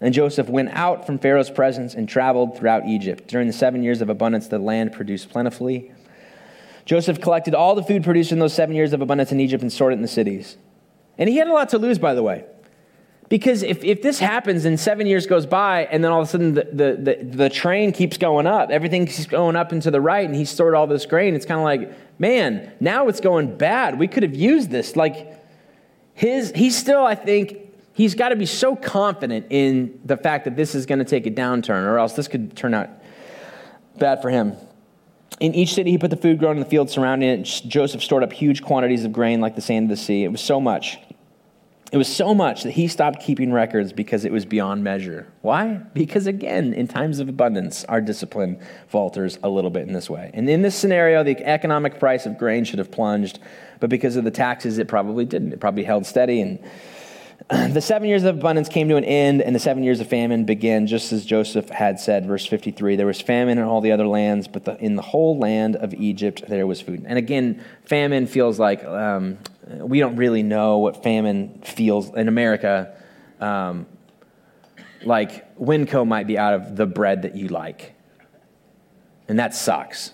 And 0.00 0.14
Joseph 0.14 0.48
went 0.48 0.68
out 0.68 1.04
from 1.04 1.18
Pharaoh's 1.18 1.50
presence 1.50 1.94
and 1.94 2.08
traveled 2.08 2.56
throughout 2.56 2.86
Egypt. 2.86 3.26
During 3.26 3.48
the 3.48 3.52
seven 3.52 3.82
years 3.82 4.00
of 4.00 4.08
abundance, 4.08 4.46
the 4.46 4.60
land 4.60 4.92
produced 4.92 5.30
plentifully. 5.30 5.90
Joseph 6.84 7.20
collected 7.20 7.56
all 7.56 7.74
the 7.74 7.82
food 7.82 8.04
produced 8.04 8.30
in 8.30 8.38
those 8.38 8.54
seven 8.54 8.76
years 8.76 8.92
of 8.92 9.02
abundance 9.02 9.32
in 9.32 9.40
Egypt 9.40 9.62
and 9.62 9.72
stored 9.72 9.94
it 9.94 9.96
in 9.96 10.02
the 10.02 10.06
cities. 10.06 10.58
And 11.18 11.28
he 11.28 11.38
had 11.38 11.48
a 11.48 11.52
lot 11.52 11.70
to 11.70 11.78
lose, 11.78 11.98
by 11.98 12.14
the 12.14 12.22
way. 12.22 12.44
Because 13.28 13.62
if, 13.62 13.84
if 13.84 14.00
this 14.00 14.18
happens 14.18 14.64
and 14.64 14.80
seven 14.80 15.06
years 15.06 15.26
goes 15.26 15.44
by 15.44 15.84
and 15.84 16.02
then 16.02 16.12
all 16.12 16.22
of 16.22 16.28
a 16.28 16.30
sudden 16.30 16.54
the, 16.54 16.64
the, 16.72 16.96
the, 16.98 17.24
the, 17.24 17.50
train 17.50 17.92
keeps 17.92 18.16
going 18.16 18.46
up, 18.46 18.70
everything 18.70 19.04
keeps 19.04 19.26
going 19.26 19.54
up 19.54 19.70
and 19.70 19.82
to 19.82 19.90
the 19.90 20.00
right, 20.00 20.24
and 20.26 20.34
he 20.34 20.46
stored 20.46 20.74
all 20.74 20.86
this 20.86 21.04
grain, 21.04 21.34
it's 21.34 21.44
kind 21.44 21.60
of 21.60 21.64
like, 21.64 22.18
man, 22.18 22.72
now 22.80 23.08
it's 23.08 23.20
going 23.20 23.58
bad. 23.58 23.98
We 23.98 24.08
could 24.08 24.22
have 24.22 24.34
used 24.34 24.70
this. 24.70 24.96
Like, 24.96 25.34
his, 26.14 26.52
he's 26.54 26.76
still, 26.76 27.04
I 27.04 27.14
think, 27.14 27.58
he's 27.92 28.14
got 28.14 28.30
to 28.30 28.36
be 28.36 28.46
so 28.46 28.74
confident 28.74 29.46
in 29.50 30.00
the 30.06 30.16
fact 30.16 30.44
that 30.44 30.56
this 30.56 30.74
is 30.74 30.86
going 30.86 31.00
to 31.00 31.04
take 31.04 31.26
a 31.26 31.30
downturn, 31.30 31.84
or 31.84 31.98
else 31.98 32.14
this 32.14 32.28
could 32.28 32.56
turn 32.56 32.72
out 32.72 32.88
bad 33.98 34.22
for 34.22 34.30
him. 34.30 34.54
In 35.38 35.54
each 35.54 35.74
city, 35.74 35.90
he 35.90 35.98
put 35.98 36.10
the 36.10 36.16
food 36.16 36.38
grown 36.38 36.56
in 36.56 36.62
the 36.62 36.68
field 36.68 36.88
surrounding 36.88 37.28
it. 37.28 37.42
Joseph 37.44 38.02
stored 38.02 38.22
up 38.22 38.32
huge 38.32 38.62
quantities 38.62 39.04
of 39.04 39.12
grain 39.12 39.40
like 39.40 39.54
the 39.54 39.60
sand 39.60 39.90
of 39.90 39.96
the 39.96 40.02
sea. 40.02 40.24
It 40.24 40.32
was 40.32 40.40
so 40.40 40.60
much 40.60 40.98
it 41.90 41.96
was 41.96 42.14
so 42.14 42.34
much 42.34 42.64
that 42.64 42.72
he 42.72 42.86
stopped 42.86 43.22
keeping 43.22 43.50
records 43.50 43.94
because 43.94 44.26
it 44.26 44.32
was 44.32 44.44
beyond 44.44 44.84
measure. 44.84 45.26
Why? 45.40 45.80
Because 45.94 46.26
again, 46.26 46.74
in 46.74 46.86
times 46.86 47.18
of 47.18 47.30
abundance, 47.30 47.84
our 47.86 48.02
discipline 48.02 48.60
falters 48.88 49.38
a 49.42 49.48
little 49.48 49.70
bit 49.70 49.86
in 49.86 49.94
this 49.94 50.10
way. 50.10 50.30
And 50.34 50.48
in 50.50 50.60
this 50.60 50.74
scenario, 50.74 51.24
the 51.24 51.42
economic 51.46 51.98
price 51.98 52.26
of 52.26 52.36
grain 52.36 52.64
should 52.64 52.78
have 52.78 52.90
plunged, 52.90 53.38
but 53.80 53.88
because 53.88 54.16
of 54.16 54.24
the 54.24 54.30
taxes, 54.30 54.76
it 54.76 54.86
probably 54.86 55.24
didn't. 55.24 55.52
It 55.52 55.60
probably 55.60 55.84
held 55.84 56.04
steady. 56.04 56.42
And 56.42 56.58
the 57.74 57.80
seven 57.80 58.06
years 58.06 58.24
of 58.24 58.36
abundance 58.36 58.68
came 58.68 58.90
to 58.90 58.96
an 58.96 59.04
end, 59.04 59.40
and 59.40 59.54
the 59.54 59.60
seven 59.60 59.82
years 59.82 60.00
of 60.00 60.08
famine 60.08 60.44
began, 60.44 60.86
just 60.86 61.12
as 61.12 61.24
Joseph 61.24 61.70
had 61.70 61.98
said. 61.98 62.26
Verse 62.26 62.44
53 62.44 62.96
There 62.96 63.06
was 63.06 63.22
famine 63.22 63.56
in 63.56 63.64
all 63.64 63.80
the 63.80 63.92
other 63.92 64.06
lands, 64.06 64.46
but 64.46 64.66
the, 64.66 64.76
in 64.76 64.96
the 64.96 65.02
whole 65.02 65.38
land 65.38 65.76
of 65.76 65.94
Egypt 65.94 66.44
there 66.48 66.66
was 66.66 66.82
food. 66.82 67.04
And 67.06 67.16
again, 67.16 67.64
famine 67.84 68.26
feels 68.26 68.58
like 68.58 68.84
um, 68.84 69.38
we 69.68 70.00
don't 70.00 70.16
really 70.16 70.42
know 70.42 70.78
what 70.78 71.02
famine 71.02 71.60
feels 71.62 72.14
in 72.14 72.28
America. 72.28 72.96
Um, 73.40 73.86
like 75.04 75.56
Winco 75.58 76.06
might 76.06 76.26
be 76.26 76.38
out 76.38 76.54
of 76.54 76.76
the 76.76 76.86
bread 76.86 77.22
that 77.22 77.36
you 77.36 77.48
like, 77.48 77.94
and 79.28 79.38
that 79.38 79.54
sucks. 79.54 80.12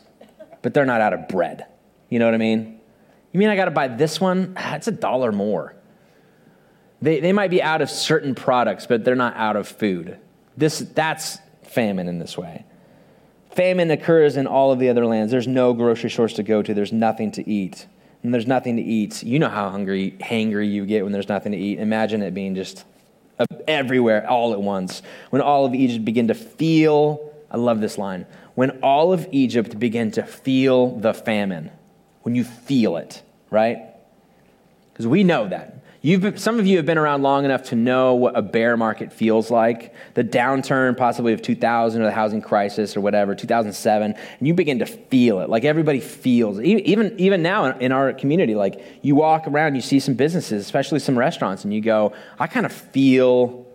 But 0.62 0.74
they're 0.74 0.86
not 0.86 1.00
out 1.00 1.12
of 1.12 1.28
bread. 1.28 1.66
You 2.08 2.18
know 2.18 2.24
what 2.24 2.34
I 2.34 2.38
mean? 2.38 2.80
You 3.32 3.38
mean 3.40 3.48
I 3.48 3.56
got 3.56 3.66
to 3.66 3.70
buy 3.70 3.88
this 3.88 4.20
one? 4.20 4.54
Ah, 4.56 4.76
it's 4.76 4.88
a 4.88 4.92
dollar 4.92 5.32
more. 5.32 5.74
They, 7.02 7.20
they 7.20 7.32
might 7.32 7.50
be 7.50 7.62
out 7.62 7.82
of 7.82 7.90
certain 7.90 8.34
products, 8.34 8.86
but 8.86 9.04
they're 9.04 9.14
not 9.14 9.36
out 9.36 9.56
of 9.56 9.68
food. 9.68 10.18
This, 10.56 10.78
that's 10.78 11.38
famine 11.62 12.08
in 12.08 12.18
this 12.18 12.38
way. 12.38 12.64
Famine 13.50 13.90
occurs 13.90 14.36
in 14.36 14.46
all 14.46 14.72
of 14.72 14.78
the 14.78 14.88
other 14.88 15.04
lands. 15.04 15.30
There's 15.30 15.46
no 15.46 15.74
grocery 15.74 16.10
stores 16.10 16.32
to 16.34 16.42
go 16.42 16.62
to, 16.62 16.72
there's 16.72 16.92
nothing 16.92 17.30
to 17.32 17.48
eat 17.48 17.86
and 18.24 18.32
there's 18.32 18.46
nothing 18.46 18.76
to 18.76 18.82
eat, 18.82 19.22
you 19.22 19.38
know 19.38 19.50
how 19.50 19.68
hungry, 19.68 20.16
hangry 20.18 20.72
you 20.72 20.86
get 20.86 21.04
when 21.04 21.12
there's 21.12 21.28
nothing 21.28 21.52
to 21.52 21.58
eat. 21.58 21.78
Imagine 21.78 22.22
it 22.22 22.32
being 22.32 22.54
just 22.54 22.84
uh, 23.38 23.44
everywhere 23.68 24.28
all 24.28 24.54
at 24.54 24.62
once. 24.62 25.02
When 25.28 25.42
all 25.42 25.66
of 25.66 25.74
Egypt 25.74 26.06
began 26.06 26.28
to 26.28 26.34
feel, 26.34 27.34
I 27.50 27.58
love 27.58 27.80
this 27.80 27.98
line, 27.98 28.26
when 28.54 28.70
all 28.82 29.12
of 29.12 29.28
Egypt 29.30 29.78
began 29.78 30.10
to 30.12 30.22
feel 30.22 30.98
the 30.98 31.12
famine, 31.12 31.70
when 32.22 32.34
you 32.34 32.44
feel 32.44 32.96
it, 32.96 33.22
right? 33.50 33.78
Because 34.92 35.06
we 35.06 35.22
know 35.22 35.46
that. 35.48 35.83
You've 36.04 36.20
been, 36.20 36.36
some 36.36 36.60
of 36.60 36.66
you 36.66 36.76
have 36.76 36.84
been 36.84 36.98
around 36.98 37.22
long 37.22 37.46
enough 37.46 37.62
to 37.70 37.76
know 37.76 38.12
what 38.12 38.36
a 38.36 38.42
bear 38.42 38.76
market 38.76 39.10
feels 39.10 39.50
like. 39.50 39.94
The 40.12 40.22
downturn, 40.22 40.98
possibly 40.98 41.32
of 41.32 41.40
2000 41.40 42.02
or 42.02 42.04
the 42.04 42.10
housing 42.10 42.42
crisis 42.42 42.94
or 42.94 43.00
whatever, 43.00 43.34
2007, 43.34 44.12
and 44.12 44.46
you 44.46 44.52
begin 44.52 44.80
to 44.80 44.84
feel 44.84 45.40
it. 45.40 45.48
Like 45.48 45.64
everybody 45.64 46.00
feels 46.00 46.58
it. 46.58 46.66
Even, 46.66 47.18
even 47.18 47.40
now 47.40 47.78
in 47.78 47.90
our 47.90 48.12
community, 48.12 48.54
like 48.54 48.82
you 49.00 49.14
walk 49.14 49.48
around, 49.48 49.76
you 49.76 49.80
see 49.80 49.98
some 49.98 50.12
businesses, 50.12 50.62
especially 50.62 50.98
some 50.98 51.18
restaurants, 51.18 51.64
and 51.64 51.72
you 51.72 51.80
go, 51.80 52.12
I 52.38 52.48
kind 52.48 52.66
of 52.66 52.72
feel, 52.72 53.66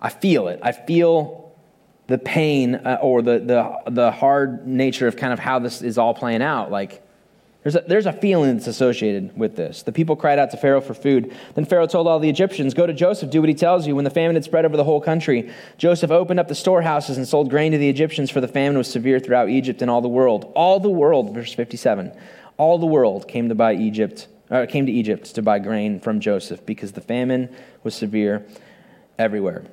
I 0.00 0.08
feel 0.08 0.48
it. 0.48 0.60
I 0.62 0.72
feel 0.72 1.54
the 2.06 2.16
pain 2.16 2.76
uh, 2.76 3.00
or 3.02 3.20
the, 3.20 3.38
the, 3.38 3.90
the 3.90 4.10
hard 4.12 4.66
nature 4.66 5.08
of 5.08 5.16
kind 5.18 5.34
of 5.34 5.38
how 5.38 5.58
this 5.58 5.82
is 5.82 5.98
all 5.98 6.14
playing 6.14 6.40
out. 6.40 6.70
Like, 6.70 7.05
there's 7.66 7.74
a, 7.74 7.84
there's 7.88 8.06
a 8.06 8.12
feeling 8.12 8.54
that's 8.54 8.68
associated 8.68 9.36
with 9.36 9.56
this. 9.56 9.82
The 9.82 9.90
people 9.90 10.14
cried 10.14 10.38
out 10.38 10.52
to 10.52 10.56
Pharaoh 10.56 10.80
for 10.80 10.94
food. 10.94 11.34
Then 11.56 11.64
Pharaoh 11.64 11.88
told 11.88 12.06
all 12.06 12.20
the 12.20 12.28
Egyptians, 12.28 12.74
Go 12.74 12.86
to 12.86 12.92
Joseph, 12.92 13.28
do 13.28 13.40
what 13.40 13.48
he 13.48 13.56
tells 13.56 13.88
you. 13.88 13.96
When 13.96 14.04
the 14.04 14.10
famine 14.10 14.36
had 14.36 14.44
spread 14.44 14.64
over 14.64 14.76
the 14.76 14.84
whole 14.84 15.00
country, 15.00 15.50
Joseph 15.76 16.12
opened 16.12 16.38
up 16.38 16.46
the 16.46 16.54
storehouses 16.54 17.16
and 17.16 17.26
sold 17.26 17.50
grain 17.50 17.72
to 17.72 17.78
the 17.78 17.88
Egyptians, 17.88 18.30
for 18.30 18.40
the 18.40 18.46
famine 18.46 18.78
was 18.78 18.86
severe 18.86 19.18
throughout 19.18 19.48
Egypt 19.48 19.82
and 19.82 19.90
all 19.90 20.00
the 20.00 20.06
world. 20.06 20.52
All 20.54 20.78
the 20.78 20.88
world, 20.88 21.34
verse 21.34 21.52
57, 21.52 22.12
all 22.56 22.78
the 22.78 22.86
world 22.86 23.26
came 23.26 23.48
to 23.48 23.56
buy 23.56 23.74
Egypt, 23.74 24.28
uh, 24.48 24.66
came 24.66 24.86
to 24.86 24.92
Egypt 24.92 25.34
to 25.34 25.42
buy 25.42 25.58
grain 25.58 25.98
from 25.98 26.20
Joseph, 26.20 26.64
because 26.66 26.92
the 26.92 27.00
famine 27.00 27.52
was 27.82 27.96
severe 27.96 28.46
everywhere. 29.18 29.64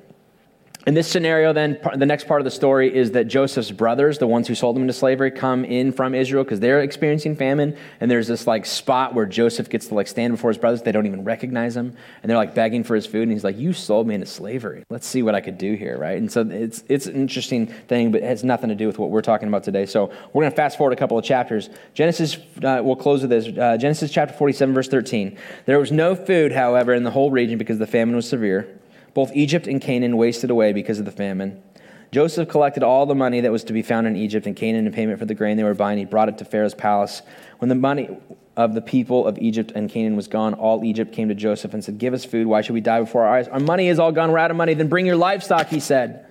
In 0.86 0.92
this 0.92 1.08
scenario, 1.08 1.54
then, 1.54 1.78
the 1.96 2.04
next 2.04 2.28
part 2.28 2.42
of 2.42 2.44
the 2.44 2.50
story 2.50 2.94
is 2.94 3.12
that 3.12 3.24
Joseph's 3.24 3.70
brothers, 3.70 4.18
the 4.18 4.26
ones 4.26 4.46
who 4.46 4.54
sold 4.54 4.76
him 4.76 4.82
into 4.82 4.92
slavery, 4.92 5.30
come 5.30 5.64
in 5.64 5.92
from 5.92 6.14
Israel 6.14 6.44
because 6.44 6.60
they're 6.60 6.80
experiencing 6.80 7.36
famine. 7.36 7.74
And 8.00 8.10
there's 8.10 8.28
this 8.28 8.46
like 8.46 8.66
spot 8.66 9.14
where 9.14 9.24
Joseph 9.24 9.70
gets 9.70 9.86
to 9.88 9.94
like 9.94 10.08
stand 10.08 10.34
before 10.34 10.50
his 10.50 10.58
brothers. 10.58 10.82
They 10.82 10.92
don't 10.92 11.06
even 11.06 11.24
recognize 11.24 11.74
him. 11.74 11.96
And 12.22 12.28
they're 12.28 12.36
like 12.36 12.54
begging 12.54 12.84
for 12.84 12.94
his 12.94 13.06
food. 13.06 13.22
And 13.22 13.32
he's 13.32 13.44
like, 13.44 13.56
You 13.56 13.72
sold 13.72 14.06
me 14.06 14.14
into 14.14 14.26
slavery. 14.26 14.84
Let's 14.90 15.06
see 15.06 15.22
what 15.22 15.34
I 15.34 15.40
could 15.40 15.56
do 15.56 15.72
here, 15.72 15.96
right? 15.96 16.18
And 16.18 16.30
so 16.30 16.46
it's, 16.46 16.84
it's 16.90 17.06
an 17.06 17.14
interesting 17.14 17.66
thing, 17.66 18.12
but 18.12 18.20
it 18.20 18.26
has 18.26 18.44
nothing 18.44 18.68
to 18.68 18.74
do 18.74 18.86
with 18.86 18.98
what 18.98 19.08
we're 19.08 19.22
talking 19.22 19.48
about 19.48 19.64
today. 19.64 19.86
So 19.86 20.12
we're 20.34 20.42
going 20.42 20.50
to 20.50 20.56
fast 20.56 20.76
forward 20.76 20.92
a 20.92 20.96
couple 20.96 21.16
of 21.16 21.24
chapters. 21.24 21.70
Genesis, 21.94 22.36
uh, 22.62 22.82
we'll 22.84 22.96
close 22.96 23.22
with 23.22 23.30
this. 23.30 23.46
Uh, 23.46 23.78
Genesis 23.78 24.10
chapter 24.10 24.34
47, 24.34 24.74
verse 24.74 24.88
13. 24.88 25.38
There 25.64 25.78
was 25.78 25.90
no 25.90 26.14
food, 26.14 26.52
however, 26.52 26.92
in 26.92 27.04
the 27.04 27.10
whole 27.10 27.30
region 27.30 27.56
because 27.56 27.78
the 27.78 27.86
famine 27.86 28.14
was 28.14 28.28
severe. 28.28 28.68
Both 29.14 29.30
Egypt 29.34 29.66
and 29.66 29.80
Canaan 29.80 30.16
wasted 30.16 30.50
away 30.50 30.72
because 30.72 30.98
of 30.98 31.04
the 31.04 31.12
famine. 31.12 31.62
Joseph 32.10 32.48
collected 32.48 32.82
all 32.82 33.06
the 33.06 33.14
money 33.14 33.40
that 33.40 33.50
was 33.50 33.64
to 33.64 33.72
be 33.72 33.82
found 33.82 34.06
in 34.06 34.16
Egypt 34.16 34.46
and 34.46 34.54
Canaan 34.54 34.86
in 34.86 34.92
payment 34.92 35.18
for 35.18 35.24
the 35.24 35.34
grain 35.34 35.56
they 35.56 35.64
were 35.64 35.74
buying. 35.74 35.98
He 35.98 36.04
brought 36.04 36.28
it 36.28 36.38
to 36.38 36.44
Pharaoh's 36.44 36.74
palace. 36.74 37.22
When 37.58 37.68
the 37.68 37.74
money 37.74 38.16
of 38.56 38.74
the 38.74 38.80
people 38.80 39.26
of 39.26 39.36
Egypt 39.38 39.72
and 39.74 39.90
Canaan 39.90 40.14
was 40.14 40.28
gone, 40.28 40.54
all 40.54 40.84
Egypt 40.84 41.12
came 41.12 41.28
to 41.28 41.34
Joseph 41.34 41.74
and 41.74 41.82
said, 41.82 41.98
Give 41.98 42.14
us 42.14 42.24
food. 42.24 42.46
Why 42.46 42.60
should 42.60 42.74
we 42.74 42.80
die 42.80 43.00
before 43.00 43.24
our 43.24 43.36
eyes? 43.36 43.48
Our 43.48 43.60
money 43.60 43.88
is 43.88 43.98
all 43.98 44.12
gone. 44.12 44.30
We're 44.30 44.38
out 44.38 44.50
of 44.50 44.56
money. 44.56 44.74
Then 44.74 44.88
bring 44.88 45.06
your 45.06 45.16
livestock, 45.16 45.68
he 45.68 45.80
said. 45.80 46.26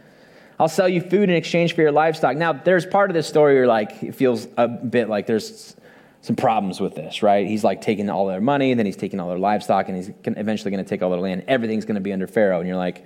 I'll 0.60 0.70
sell 0.70 0.88
you 0.88 1.02
food 1.02 1.30
in 1.30 1.36
exchange 1.36 1.76
for 1.76 1.82
your 1.82 1.92
livestock. 1.92 2.38
Now, 2.38 2.54
there's 2.54 2.86
part 2.86 3.10
of 3.10 3.14
this 3.14 3.28
story 3.28 3.56
where, 3.56 3.68
like, 3.68 4.04
it 4.04 4.16
feels 4.16 4.48
a 4.56 4.68
bit 4.68 5.10
like 5.10 5.26
there's 5.26 5.76
some 6.24 6.38
problems 6.38 6.80
with 6.80 6.96
this, 6.96 7.22
right? 7.22 7.46
He's 7.46 7.66
like 7.66 7.82
taking 7.82 8.10
all 8.10 8.28
their 8.28 8.40
money, 8.40 8.74
then 8.74 8.86
he's 8.86 8.96
taking 8.96 9.20
all 9.20 9.28
their 9.28 9.38
livestock, 9.38 9.90
and 9.90 9.98
he's 9.98 10.10
eventually 10.24 10.72
going 10.72 10.84
to 10.84 10.90
take 10.90 11.04
all 11.04 11.10
their 11.10 11.20
land. 11.20 11.44
Everything's 11.50 11.84
going 11.84 11.96
to 11.96 12.02
be 12.02 12.14
under 12.14 12.28
Pharaoh. 12.28 12.60
And 12.60 12.68
you're 12.68 12.78
like, 12.78 13.06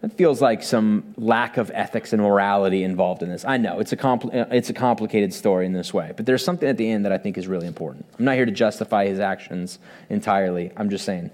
it 0.00 0.12
feels 0.12 0.40
like 0.40 0.62
some 0.62 1.12
lack 1.16 1.56
of 1.56 1.72
ethics 1.74 2.12
and 2.12 2.22
morality 2.22 2.84
involved 2.84 3.24
in 3.24 3.30
this. 3.30 3.44
I 3.44 3.56
know 3.56 3.80
it's 3.80 3.90
a, 3.90 3.96
compl- 3.96 4.32
uh, 4.32 4.46
it's 4.52 4.70
a 4.70 4.74
complicated 4.74 5.34
story 5.34 5.66
in 5.66 5.72
this 5.72 5.92
way, 5.92 6.12
but 6.16 6.24
there's 6.24 6.44
something 6.44 6.68
at 6.68 6.76
the 6.76 6.88
end 6.88 7.04
that 7.04 7.10
I 7.10 7.18
think 7.18 7.36
is 7.36 7.48
really 7.48 7.66
important. 7.66 8.06
I'm 8.16 8.24
not 8.24 8.36
here 8.36 8.46
to 8.46 8.52
justify 8.52 9.06
his 9.06 9.18
actions 9.18 9.80
entirely. 10.08 10.70
I'm 10.76 10.88
just 10.88 11.04
saying 11.04 11.32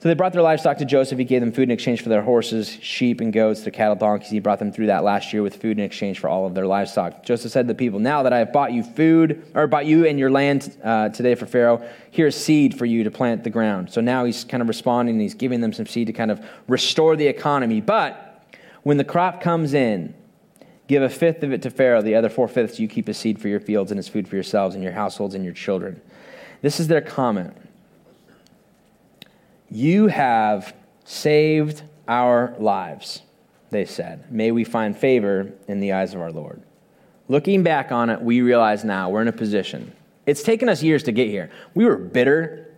so 0.00 0.08
they 0.08 0.14
brought 0.14 0.32
their 0.32 0.40
livestock 0.40 0.78
to 0.78 0.86
Joseph. 0.86 1.18
He 1.18 1.26
gave 1.26 1.42
them 1.42 1.52
food 1.52 1.64
in 1.64 1.70
exchange 1.72 2.00
for 2.02 2.08
their 2.08 2.22
horses, 2.22 2.70
sheep, 2.70 3.20
and 3.20 3.34
goats, 3.34 3.60
their 3.60 3.70
cattle, 3.70 3.96
donkeys. 3.96 4.30
He 4.30 4.40
brought 4.40 4.58
them 4.58 4.72
through 4.72 4.86
that 4.86 5.04
last 5.04 5.30
year 5.34 5.42
with 5.42 5.56
food 5.56 5.78
in 5.78 5.84
exchange 5.84 6.20
for 6.20 6.30
all 6.30 6.46
of 6.46 6.54
their 6.54 6.66
livestock. 6.66 7.22
Joseph 7.22 7.52
said 7.52 7.66
to 7.66 7.74
the 7.74 7.76
people, 7.76 7.98
Now 7.98 8.22
that 8.22 8.32
I 8.32 8.38
have 8.38 8.50
bought 8.50 8.72
you 8.72 8.82
food, 8.82 9.44
or 9.54 9.66
bought 9.66 9.84
you 9.84 10.06
and 10.06 10.18
your 10.18 10.30
land 10.30 10.74
uh, 10.82 11.10
today 11.10 11.34
for 11.34 11.44
Pharaoh, 11.44 11.86
here's 12.10 12.34
seed 12.34 12.78
for 12.78 12.86
you 12.86 13.04
to 13.04 13.10
plant 13.10 13.44
the 13.44 13.50
ground. 13.50 13.92
So 13.92 14.00
now 14.00 14.24
he's 14.24 14.42
kind 14.42 14.62
of 14.62 14.68
responding. 14.68 15.16
And 15.16 15.20
he's 15.20 15.34
giving 15.34 15.60
them 15.60 15.74
some 15.74 15.84
seed 15.84 16.06
to 16.06 16.14
kind 16.14 16.30
of 16.30 16.42
restore 16.66 17.14
the 17.14 17.26
economy. 17.26 17.82
But 17.82 18.42
when 18.84 18.96
the 18.96 19.04
crop 19.04 19.42
comes 19.42 19.74
in, 19.74 20.14
give 20.88 21.02
a 21.02 21.10
fifth 21.10 21.42
of 21.42 21.52
it 21.52 21.60
to 21.60 21.70
Pharaoh. 21.70 22.00
The 22.00 22.14
other 22.14 22.30
four 22.30 22.48
fifths 22.48 22.80
you 22.80 22.88
keep 22.88 23.06
as 23.10 23.18
seed 23.18 23.38
for 23.38 23.48
your 23.48 23.60
fields 23.60 23.90
and 23.90 23.98
as 23.98 24.08
food 24.08 24.26
for 24.26 24.36
yourselves 24.36 24.74
and 24.74 24.82
your 24.82 24.94
households 24.94 25.34
and 25.34 25.44
your 25.44 25.52
children. 25.52 26.00
This 26.62 26.80
is 26.80 26.88
their 26.88 27.02
comment. 27.02 27.54
You 29.70 30.08
have 30.08 30.74
saved 31.04 31.82
our 32.08 32.54
lives, 32.58 33.22
they 33.70 33.84
said. 33.84 34.30
May 34.32 34.50
we 34.50 34.64
find 34.64 34.96
favor 34.96 35.52
in 35.68 35.80
the 35.80 35.92
eyes 35.92 36.14
of 36.14 36.20
our 36.20 36.32
Lord. 36.32 36.62
Looking 37.28 37.62
back 37.62 37.92
on 37.92 38.10
it, 38.10 38.20
we 38.20 38.40
realize 38.40 38.84
now 38.84 39.10
we're 39.10 39.22
in 39.22 39.28
a 39.28 39.32
position. 39.32 39.92
It's 40.26 40.42
taken 40.42 40.68
us 40.68 40.82
years 40.82 41.04
to 41.04 41.12
get 41.12 41.28
here. 41.28 41.50
We 41.74 41.84
were 41.84 41.96
bitter 41.96 42.74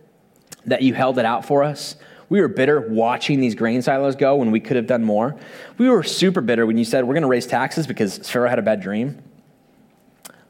that 0.65 0.83
you 0.83 0.93
held 0.93 1.17
it 1.17 1.25
out 1.25 1.45
for 1.45 1.63
us. 1.63 1.95
We 2.29 2.39
were 2.39 2.47
bitter 2.47 2.79
watching 2.81 3.39
these 3.39 3.55
grain 3.55 3.81
silos 3.81 4.15
go 4.15 4.35
when 4.35 4.51
we 4.51 4.59
could 4.59 4.75
have 4.75 4.87
done 4.87 5.03
more. 5.03 5.35
We 5.77 5.89
were 5.89 6.03
super 6.03 6.41
bitter 6.41 6.65
when 6.65 6.77
you 6.77 6.85
said 6.85 7.05
we're 7.05 7.13
going 7.13 7.23
to 7.23 7.27
raise 7.27 7.47
taxes 7.47 7.87
because 7.87 8.17
Pharaoh 8.17 8.49
had 8.49 8.59
a 8.59 8.63
bad 8.63 8.81
dream. 8.81 9.21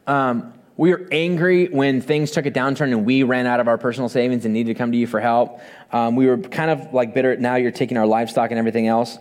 Um, 0.06 0.52
we 0.76 0.90
were 0.90 1.06
angry 1.12 1.68
when 1.68 2.00
things 2.00 2.32
took 2.32 2.46
a 2.46 2.50
downturn 2.50 2.92
and 2.92 3.04
we 3.04 3.22
ran 3.22 3.46
out 3.46 3.60
of 3.60 3.68
our 3.68 3.78
personal 3.78 4.08
savings 4.08 4.44
and 4.44 4.52
needed 4.52 4.72
to 4.72 4.78
come 4.78 4.90
to 4.90 4.98
you 4.98 5.06
for 5.06 5.20
help. 5.20 5.60
Um, 5.92 6.16
we 6.16 6.26
were 6.26 6.38
kind 6.38 6.70
of 6.70 6.92
like 6.92 7.14
bitter. 7.14 7.36
Now 7.36 7.56
you're 7.56 7.70
taking 7.70 7.96
our 7.96 8.06
livestock 8.06 8.50
and 8.50 8.58
everything 8.58 8.88
else. 8.88 9.18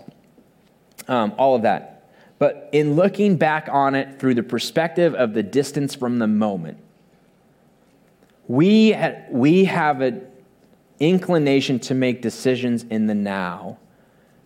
Um, 1.08 1.34
all 1.38 1.56
of 1.56 1.62
that. 1.62 2.10
But 2.40 2.70
in 2.72 2.96
looking 2.96 3.38
back 3.38 3.70
on 3.72 3.94
it 3.94 4.20
through 4.20 4.34
the 4.34 4.44
perspective 4.44 5.14
of 5.14 5.34
the 5.34 5.44
distance 5.44 5.94
from 5.94 6.18
the 6.18 6.28
moment, 6.28 6.80
we, 8.48 8.96
we 9.30 9.66
have 9.66 10.02
an 10.02 10.26
inclination 11.00 11.80
to 11.82 11.94
make 11.94 12.22
decisions 12.22 12.84
in 12.84 13.06
the 13.06 13.16
now. 13.16 13.78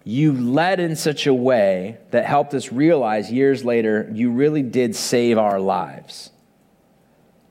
You 0.04 0.34
led 0.34 0.80
in 0.80 0.96
such 0.96 1.26
a 1.26 1.34
way 1.34 1.98
that 2.12 2.26
helped 2.26 2.54
us 2.54 2.72
realize 2.72 3.32
years 3.32 3.64
later 3.64 4.10
you 4.14 4.32
really 4.32 4.62
did 4.62 4.96
save 4.96 5.38
our 5.38 5.60
lives 5.60 6.32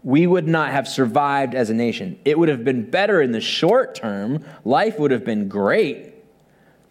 we 0.07 0.25
would 0.25 0.47
not 0.47 0.71
have 0.71 0.87
survived 0.87 1.53
as 1.53 1.69
a 1.69 1.75
nation. 1.75 2.17
It 2.25 2.39
would 2.39 2.49
have 2.49 2.63
been 2.63 2.89
better 2.89 3.21
in 3.21 3.33
the 3.33 3.41
short 3.41 3.97
term. 3.97 4.45
Life 4.65 5.01
would 5.01 5.11
have 5.11 5.25
been 5.25 5.49
great. 5.49 6.15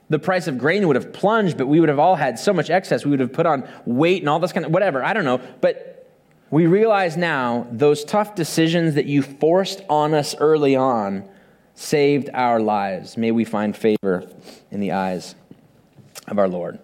The 0.10 0.20
price 0.20 0.48
of 0.48 0.58
grain 0.58 0.86
would 0.86 0.98
have 0.98 1.14
plunged, 1.14 1.58
but 1.58 1.68
we 1.68 1.80
would 1.80 1.88
have 1.88 1.98
all 1.98 2.18
had 2.18 2.38
so 2.38 2.52
much 2.52 2.70
excess. 2.70 3.06
We 3.06 3.12
would 3.12 3.22
have 3.22 3.32
put 3.32 3.46
on 3.46 3.70
weight 3.86 4.22
and 4.22 4.28
all 4.28 4.40
this 4.40 4.52
kind 4.52 4.66
of 4.66 4.74
whatever. 4.74 5.02
I 5.02 5.14
don't 5.14 5.24
know. 5.24 5.40
But 5.62 6.12
we 6.52 6.66
realize 6.66 7.16
now 7.16 7.68
those 7.72 8.04
tough 8.04 8.36
decisions 8.36 8.96
that 8.96 9.06
you 9.06 9.22
forced 9.22 9.82
on 9.88 10.14
us 10.14 10.36
early 10.36 10.76
on 10.76 11.24
saved 11.74 12.30
our 12.34 12.60
lives. 12.60 13.16
May 13.16 13.32
we 13.32 13.46
find 13.46 13.78
favor 13.78 14.30
in 14.72 14.82
the 14.82 14.92
eyes 14.92 15.36
of 16.28 16.38
our 16.38 16.50
Lord. 16.50 16.80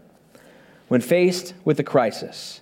When 0.88 1.02
faced 1.02 1.56
with 1.66 1.78
a 1.82 1.84
crisis, 1.84 2.62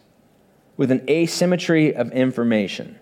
with 0.76 0.90
an 0.90 1.08
asymmetry 1.08 1.94
of 1.94 2.12
information, 2.14 2.98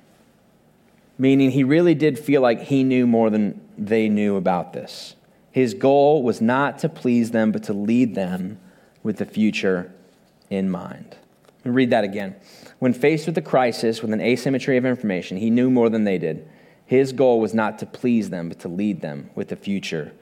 meaning 1.17 1.51
he 1.51 1.63
really 1.63 1.95
did 1.95 2.19
feel 2.19 2.41
like 2.41 2.61
he 2.61 2.83
knew 2.83 3.07
more 3.07 3.29
than 3.29 3.59
they 3.77 4.09
knew 4.09 4.35
about 4.35 4.73
this. 4.73 5.15
His 5.51 5.73
goal 5.73 6.23
was 6.23 6.39
not 6.41 6.79
to 6.79 6.89
please 6.89 7.31
them, 7.31 7.51
but 7.51 7.63
to 7.63 7.73
lead 7.73 8.15
them 8.15 8.59
with 9.03 9.17
the 9.17 9.25
future 9.25 9.91
in 10.49 10.69
mind. 10.69 11.15
read 11.63 11.89
that 11.89 12.03
again. 12.03 12.35
When 12.79 12.93
faced 12.93 13.25
with 13.25 13.37
a 13.37 13.41
crisis 13.41 14.01
with 14.01 14.13
an 14.13 14.21
asymmetry 14.21 14.77
of 14.77 14.85
information, 14.85 15.37
he 15.37 15.49
knew 15.49 15.69
more 15.69 15.89
than 15.89 16.03
they 16.03 16.17
did. 16.17 16.47
His 16.85 17.11
goal 17.11 17.39
was 17.41 17.53
not 17.53 17.79
to 17.79 17.85
please 17.85 18.29
them, 18.29 18.49
but 18.49 18.59
to 18.59 18.67
lead 18.67 19.01
them 19.01 19.29
with 19.35 19.49
the 19.49 19.55
future 19.55 20.13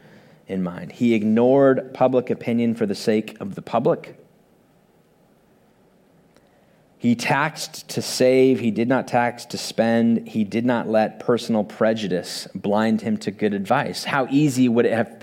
in 0.48 0.64
mind. 0.64 0.93
He 0.93 1.14
ignored 1.14 1.93
public 1.93 2.30
opinion 2.30 2.74
for 2.74 2.86
the 2.86 2.96
sake 2.96 3.38
of 3.39 3.56
the 3.56 3.62
public 3.62 4.18
he 7.06 7.14
taxed 7.14 7.88
to 7.89 8.01
save, 8.01 8.60
he 8.60 8.72
did 8.72 8.88
not 8.88 9.08
tax 9.08 9.45
to 9.45 9.60
spend, 9.60 10.28
he 10.28 10.43
did 10.43 10.66
not 10.66 10.88
let 10.88 11.20
personal 11.20 11.64
prejudice 11.64 12.47
blind 12.56 12.99
him 12.99 13.16
to 13.18 13.30
good 13.30 13.53
advice. 13.53 14.03
How 14.03 14.26
easy 14.32 14.68
would 14.68 14.88
it 14.88 14.93
have 14.93 15.20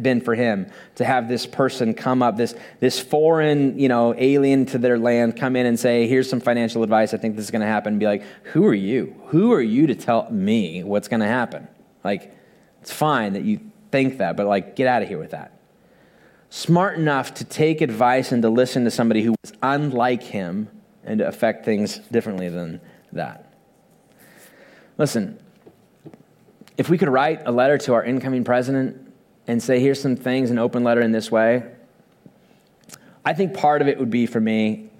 been 0.00 0.20
for 0.20 0.36
him 0.36 0.70
to 0.94 1.04
have 1.04 1.28
this 1.28 1.44
person 1.44 1.92
come 1.92 2.22
up, 2.22 2.36
this, 2.36 2.54
this 2.78 3.00
foreign, 3.00 3.76
you 3.80 3.88
know, 3.88 4.14
alien 4.16 4.64
to 4.66 4.78
their 4.78 4.96
land, 4.96 5.36
come 5.36 5.56
in 5.56 5.66
and 5.66 5.76
say, 5.76 6.06
Here's 6.06 6.30
some 6.30 6.38
financial 6.38 6.84
advice, 6.84 7.12
I 7.12 7.16
think 7.16 7.34
this 7.34 7.46
is 7.46 7.50
going 7.50 7.62
to 7.62 7.66
happen, 7.66 7.94
and 7.94 7.98
be 7.98 8.06
like, 8.06 8.22
Who 8.52 8.64
are 8.66 8.72
you? 8.72 9.20
Who 9.26 9.52
are 9.52 9.60
you 9.60 9.88
to 9.88 9.96
tell 9.96 10.30
me 10.30 10.84
what's 10.84 11.08
going 11.08 11.18
to 11.18 11.26
happen? 11.26 11.66
Like, 12.04 12.32
it's 12.80 12.92
fine 12.92 13.32
that 13.32 13.42
you 13.42 13.58
think 13.90 14.18
that, 14.18 14.36
but 14.36 14.46
like, 14.46 14.76
get 14.76 14.86
out 14.86 15.02
of 15.02 15.08
here 15.08 15.18
with 15.18 15.32
that. 15.32 15.58
Smart 16.48 16.96
enough 16.96 17.34
to 17.34 17.44
take 17.44 17.80
advice 17.80 18.30
and 18.30 18.40
to 18.42 18.48
listen 18.48 18.84
to 18.84 18.90
somebody 18.92 19.24
who 19.24 19.34
was 19.42 19.52
unlike 19.60 20.22
him 20.22 20.68
and 21.08 21.18
to 21.18 21.26
affect 21.26 21.64
things 21.64 21.98
differently 22.12 22.50
than 22.50 22.80
that. 23.12 23.50
Listen, 24.98 25.38
if 26.76 26.90
we 26.90 26.98
could 26.98 27.08
write 27.08 27.42
a 27.46 27.50
letter 27.50 27.78
to 27.78 27.94
our 27.94 28.04
incoming 28.04 28.44
president 28.44 29.12
and 29.46 29.62
say, 29.62 29.80
here's 29.80 30.00
some 30.00 30.16
things, 30.16 30.50
an 30.50 30.58
open 30.58 30.84
letter 30.84 31.00
in 31.00 31.10
this 31.10 31.30
way, 31.30 31.64
I 33.24 33.32
think 33.32 33.54
part 33.54 33.80
of 33.80 33.88
it 33.88 33.98
would 33.98 34.10
be 34.10 34.26
for 34.26 34.40
me. 34.40 34.90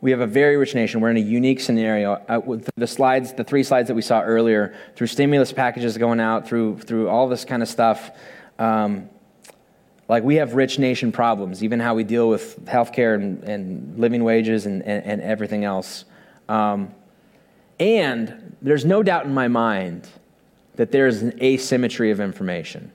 We 0.00 0.12
have 0.12 0.20
a 0.20 0.26
very 0.26 0.56
rich 0.56 0.74
nation. 0.74 1.00
We're 1.00 1.10
in 1.10 1.16
a 1.16 1.20
unique 1.20 1.60
scenario. 1.60 2.14
Uh, 2.28 2.40
with 2.44 2.68
the 2.76 2.86
slides, 2.86 3.32
the 3.34 3.44
three 3.44 3.64
slides 3.64 3.88
that 3.88 3.94
we 3.94 4.02
saw 4.02 4.22
earlier, 4.22 4.74
through 4.94 5.08
stimulus 5.08 5.52
packages 5.52 5.98
going 5.98 6.20
out, 6.20 6.46
through 6.46 6.78
through 6.80 7.08
all 7.08 7.28
this 7.28 7.44
kind 7.44 7.62
of 7.62 7.68
stuff, 7.68 8.10
um, 8.58 9.08
like 10.08 10.22
we 10.24 10.36
have 10.36 10.54
rich 10.54 10.78
nation 10.78 11.12
problems, 11.12 11.62
even 11.62 11.80
how 11.80 11.94
we 11.94 12.04
deal 12.04 12.28
with 12.28 12.64
healthcare 12.66 13.14
and, 13.14 13.42
and 13.44 13.98
living 13.98 14.24
wages 14.24 14.66
and, 14.66 14.82
and, 14.82 15.04
and 15.04 15.22
everything 15.22 15.64
else. 15.64 16.04
Um, 16.48 16.94
and 17.78 18.56
there's 18.60 18.84
no 18.84 19.02
doubt 19.02 19.24
in 19.24 19.34
my 19.34 19.48
mind 19.48 20.08
that 20.76 20.92
there's 20.92 21.22
an 21.22 21.38
asymmetry 21.42 22.10
of 22.10 22.20
information. 22.20 22.92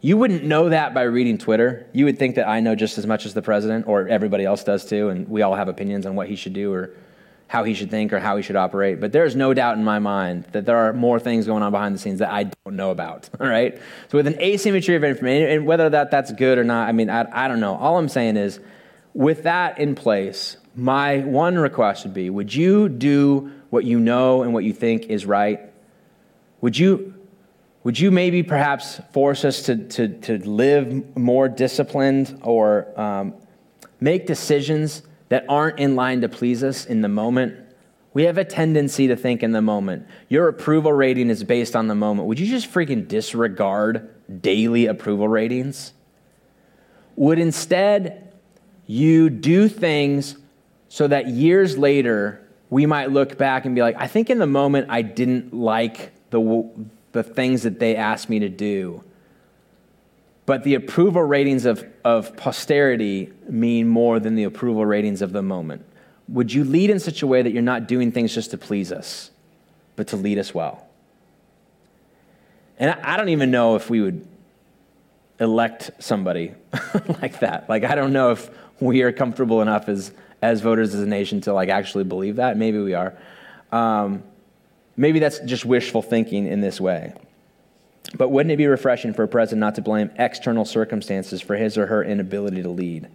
You 0.00 0.16
wouldn't 0.16 0.44
know 0.44 0.70
that 0.70 0.94
by 0.94 1.02
reading 1.02 1.36
Twitter. 1.36 1.86
You 1.92 2.06
would 2.06 2.18
think 2.18 2.36
that 2.36 2.48
I 2.48 2.60
know 2.60 2.74
just 2.74 2.96
as 2.96 3.06
much 3.06 3.26
as 3.26 3.34
the 3.34 3.42
president, 3.42 3.86
or 3.86 4.08
everybody 4.08 4.44
else 4.44 4.64
does 4.64 4.84
too, 4.84 5.10
and 5.10 5.28
we 5.28 5.42
all 5.42 5.54
have 5.54 5.68
opinions 5.68 6.06
on 6.06 6.14
what 6.14 6.28
he 6.28 6.36
should 6.36 6.54
do 6.54 6.72
or 6.72 6.90
how 7.50 7.64
he 7.64 7.74
should 7.74 7.90
think 7.90 8.12
or 8.12 8.20
how 8.20 8.36
he 8.36 8.44
should 8.44 8.54
operate. 8.54 9.00
But 9.00 9.10
there's 9.10 9.34
no 9.34 9.52
doubt 9.52 9.76
in 9.76 9.82
my 9.82 9.98
mind 9.98 10.44
that 10.52 10.66
there 10.66 10.76
are 10.76 10.92
more 10.92 11.18
things 11.18 11.46
going 11.46 11.64
on 11.64 11.72
behind 11.72 11.92
the 11.92 11.98
scenes 11.98 12.20
that 12.20 12.30
I 12.30 12.44
don't 12.44 12.76
know 12.76 12.92
about. 12.92 13.28
All 13.40 13.48
right. 13.48 13.76
So 14.08 14.18
with 14.18 14.28
an 14.28 14.40
asymmetry 14.40 14.94
of 14.94 15.02
information, 15.02 15.48
and 15.48 15.66
whether 15.66 15.90
that 15.90 16.12
that's 16.12 16.30
good 16.30 16.58
or 16.58 16.64
not, 16.64 16.88
I 16.88 16.92
mean, 16.92 17.10
I, 17.10 17.26
I 17.32 17.48
don't 17.48 17.58
know. 17.58 17.74
All 17.74 17.98
I'm 17.98 18.08
saying 18.08 18.36
is, 18.36 18.60
with 19.14 19.42
that 19.42 19.80
in 19.80 19.96
place, 19.96 20.58
my 20.76 21.18
one 21.18 21.58
request 21.58 22.04
would 22.04 22.14
be: 22.14 22.30
Would 22.30 22.54
you 22.54 22.88
do 22.88 23.50
what 23.70 23.84
you 23.84 23.98
know 23.98 24.44
and 24.44 24.54
what 24.54 24.62
you 24.62 24.72
think 24.72 25.06
is 25.06 25.26
right? 25.26 25.58
Would 26.60 26.78
you? 26.78 27.14
Would 27.82 27.98
you 27.98 28.12
maybe 28.12 28.42
perhaps 28.44 29.00
force 29.12 29.44
us 29.44 29.62
to, 29.62 29.88
to, 29.88 30.08
to 30.20 30.38
live 30.46 31.16
more 31.16 31.48
disciplined 31.48 32.38
or 32.42 32.86
um, 33.00 33.32
make 34.00 34.26
decisions 34.26 35.02
that 35.30 35.46
aren't 35.48 35.78
in 35.78 35.96
line 35.96 36.20
to 36.20 36.28
please 36.28 36.62
us 36.62 36.84
in 36.84 37.00
the 37.00 37.08
moment, 37.08 37.56
we 38.12 38.24
have 38.24 38.36
a 38.36 38.44
tendency 38.44 39.06
to 39.06 39.16
think 39.16 39.42
in 39.42 39.52
the 39.52 39.62
moment. 39.62 40.06
Your 40.28 40.48
approval 40.48 40.92
rating 40.92 41.30
is 41.30 41.42
based 41.44 41.74
on 41.74 41.86
the 41.86 41.94
moment. 41.94 42.28
Would 42.28 42.38
you 42.38 42.46
just 42.46 42.70
freaking 42.70 43.08
disregard 43.08 44.10
daily 44.42 44.86
approval 44.86 45.28
ratings? 45.28 45.92
Would 47.16 47.38
instead 47.38 48.32
you 48.86 49.30
do 49.30 49.68
things 49.68 50.36
so 50.88 51.06
that 51.06 51.28
years 51.28 51.78
later 51.78 52.44
we 52.68 52.86
might 52.86 53.10
look 53.10 53.38
back 53.38 53.64
and 53.64 53.74
be 53.74 53.82
like, 53.82 53.96
I 53.98 54.08
think 54.08 54.30
in 54.30 54.38
the 54.38 54.46
moment 54.46 54.88
I 54.90 55.02
didn't 55.02 55.54
like 55.54 56.12
the, 56.30 56.68
the 57.12 57.22
things 57.22 57.62
that 57.62 57.78
they 57.78 57.94
asked 57.94 58.28
me 58.28 58.40
to 58.40 58.48
do. 58.48 59.04
But 60.50 60.64
the 60.64 60.74
approval 60.74 61.22
ratings 61.22 61.64
of, 61.64 61.86
of 62.04 62.36
posterity 62.36 63.32
mean 63.48 63.86
more 63.86 64.18
than 64.18 64.34
the 64.34 64.42
approval 64.42 64.84
ratings 64.84 65.22
of 65.22 65.30
the 65.30 65.42
moment. 65.42 65.86
Would 66.26 66.52
you 66.52 66.64
lead 66.64 66.90
in 66.90 66.98
such 66.98 67.22
a 67.22 67.26
way 67.28 67.40
that 67.40 67.52
you're 67.52 67.62
not 67.62 67.86
doing 67.86 68.10
things 68.10 68.34
just 68.34 68.50
to 68.50 68.58
please 68.58 68.90
us, 68.90 69.30
but 69.94 70.08
to 70.08 70.16
lead 70.16 70.38
us 70.38 70.52
well? 70.52 70.88
And 72.80 72.90
I 72.90 73.16
don't 73.16 73.28
even 73.28 73.52
know 73.52 73.76
if 73.76 73.88
we 73.90 74.00
would 74.00 74.26
elect 75.38 75.92
somebody 76.00 76.54
like 77.22 77.38
that. 77.38 77.68
Like, 77.68 77.84
I 77.84 77.94
don't 77.94 78.12
know 78.12 78.32
if 78.32 78.50
we 78.80 79.02
are 79.02 79.12
comfortable 79.12 79.62
enough 79.62 79.88
as, 79.88 80.10
as 80.42 80.62
voters 80.62 80.96
as 80.96 81.00
a 81.00 81.06
nation 81.06 81.42
to 81.42 81.52
like 81.52 81.68
actually 81.68 82.02
believe 82.02 82.34
that. 82.36 82.56
Maybe 82.56 82.78
we 82.78 82.94
are. 82.94 83.16
Um, 83.70 84.24
maybe 84.96 85.20
that's 85.20 85.38
just 85.38 85.64
wishful 85.64 86.02
thinking 86.02 86.46
in 86.46 86.60
this 86.60 86.80
way. 86.80 87.14
But 88.16 88.30
wouldn't 88.30 88.52
it 88.52 88.56
be 88.56 88.66
refreshing 88.66 89.14
for 89.14 89.22
a 89.22 89.28
president 89.28 89.60
not 89.60 89.76
to 89.76 89.82
blame 89.82 90.10
external 90.16 90.64
circumstances 90.64 91.40
for 91.40 91.56
his 91.56 91.78
or 91.78 91.86
her 91.86 92.02
inability 92.02 92.62
to 92.62 92.68
lead? 92.68 93.08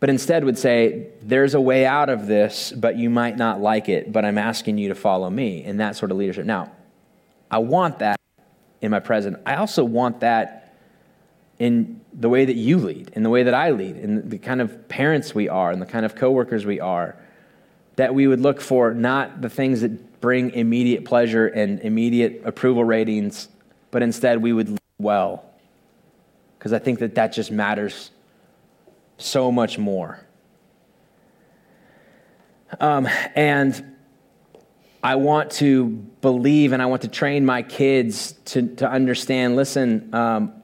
But 0.00 0.10
instead 0.10 0.44
would 0.44 0.58
say, 0.58 1.08
there's 1.22 1.54
a 1.54 1.60
way 1.60 1.86
out 1.86 2.08
of 2.08 2.26
this, 2.26 2.72
but 2.72 2.96
you 2.96 3.08
might 3.08 3.36
not 3.36 3.60
like 3.60 3.88
it, 3.88 4.10
but 4.10 4.24
I'm 4.24 4.38
asking 4.38 4.78
you 4.78 4.88
to 4.88 4.94
follow 4.94 5.30
me 5.30 5.62
in 5.62 5.76
that 5.76 5.94
sort 5.94 6.10
of 6.10 6.16
leadership. 6.16 6.44
Now, 6.44 6.72
I 7.50 7.58
want 7.58 8.00
that 8.00 8.18
in 8.80 8.90
my 8.90 8.98
president. 8.98 9.42
I 9.46 9.56
also 9.56 9.84
want 9.84 10.20
that 10.20 10.74
in 11.58 12.00
the 12.12 12.28
way 12.28 12.44
that 12.44 12.56
you 12.56 12.78
lead, 12.78 13.12
in 13.14 13.22
the 13.22 13.30
way 13.30 13.44
that 13.44 13.54
I 13.54 13.70
lead, 13.70 13.96
in 13.96 14.28
the 14.28 14.38
kind 14.38 14.60
of 14.60 14.88
parents 14.88 15.34
we 15.34 15.48
are, 15.48 15.70
and 15.70 15.80
the 15.80 15.86
kind 15.86 16.04
of 16.04 16.16
coworkers 16.16 16.66
we 16.66 16.80
are. 16.80 17.14
That 17.96 18.14
we 18.14 18.26
would 18.26 18.40
look 18.40 18.60
for 18.60 18.94
not 18.94 19.42
the 19.42 19.50
things 19.50 19.82
that 19.82 20.20
bring 20.20 20.50
immediate 20.50 21.04
pleasure 21.04 21.46
and 21.46 21.78
immediate 21.80 22.42
approval 22.44 22.82
ratings 22.82 23.48
but 23.92 24.02
instead 24.02 24.42
we 24.42 24.52
would 24.52 24.70
lead 24.70 24.80
well. 24.98 25.44
Because 26.58 26.72
I 26.72 26.80
think 26.80 26.98
that 26.98 27.14
that 27.14 27.32
just 27.32 27.52
matters 27.52 28.10
so 29.18 29.52
much 29.52 29.78
more. 29.78 30.18
Um, 32.80 33.06
and 33.36 33.94
I 35.04 35.16
want 35.16 35.50
to 35.52 35.86
believe 36.20 36.72
and 36.72 36.82
I 36.82 36.86
want 36.86 37.02
to 37.02 37.08
train 37.08 37.44
my 37.44 37.62
kids 37.62 38.32
to, 38.46 38.74
to 38.76 38.90
understand 38.90 39.54
listen, 39.54 40.12
um, 40.14 40.54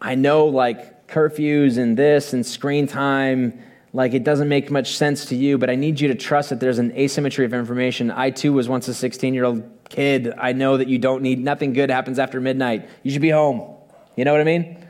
I 0.00 0.14
know 0.14 0.46
like 0.46 1.08
curfews 1.08 1.76
and 1.76 1.96
this 1.96 2.32
and 2.32 2.46
screen 2.46 2.86
time 2.86 3.60
like 3.94 4.14
it 4.14 4.24
doesn't 4.24 4.48
make 4.48 4.70
much 4.70 4.96
sense 4.96 5.26
to 5.26 5.36
you, 5.36 5.58
but 5.58 5.68
I 5.68 5.74
need 5.74 6.00
you 6.00 6.08
to 6.08 6.14
trust 6.14 6.50
that 6.50 6.60
there's 6.60 6.78
an 6.78 6.92
asymmetry 6.92 7.44
of 7.44 7.52
information. 7.52 8.10
I 8.10 8.30
too 8.30 8.52
was 8.52 8.68
once 8.68 8.88
a 8.88 8.94
16 8.94 9.34
year 9.34 9.44
old 9.44 9.62
kid. 9.88 10.32
I 10.38 10.52
know 10.52 10.78
that 10.78 10.88
you 10.88 10.98
don't 10.98 11.22
need, 11.22 11.38
nothing 11.38 11.74
good 11.74 11.90
happens 11.90 12.18
after 12.18 12.40
midnight. 12.40 12.88
You 13.02 13.10
should 13.10 13.22
be 13.22 13.30
home. 13.30 13.76
You 14.16 14.24
know 14.24 14.32
what 14.32 14.40
I 14.40 14.44
mean? 14.44 14.86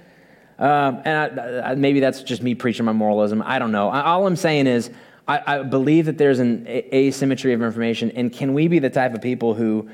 Um, 0.59 1.03
and 1.05 1.40
I, 1.40 1.70
I, 1.70 1.74
maybe 1.74 1.98
that's 1.98 2.22
just 2.22 2.42
me 2.42 2.55
preaching 2.55 2.84
my 2.84 2.92
moralism. 2.92 3.42
I 3.44 3.59
don't 3.59 3.72
know. 3.72 3.90
All 3.90 4.26
I'm 4.26 4.36
saying 4.36 4.68
is, 4.68 4.90
I, 5.26 5.59
I 5.59 5.62
believe 5.62 6.07
that 6.07 6.18
there's 6.18 6.38
an 6.38 6.66
asymmetry 6.68 7.53
of 7.53 7.62
information, 7.62 8.11
and 8.12 8.32
can 8.32 8.55
we 8.55 8.68
be 8.68 8.78
the 8.78 8.90
type 8.90 9.14
of 9.14 9.22
people 9.22 9.55
who 9.55 9.88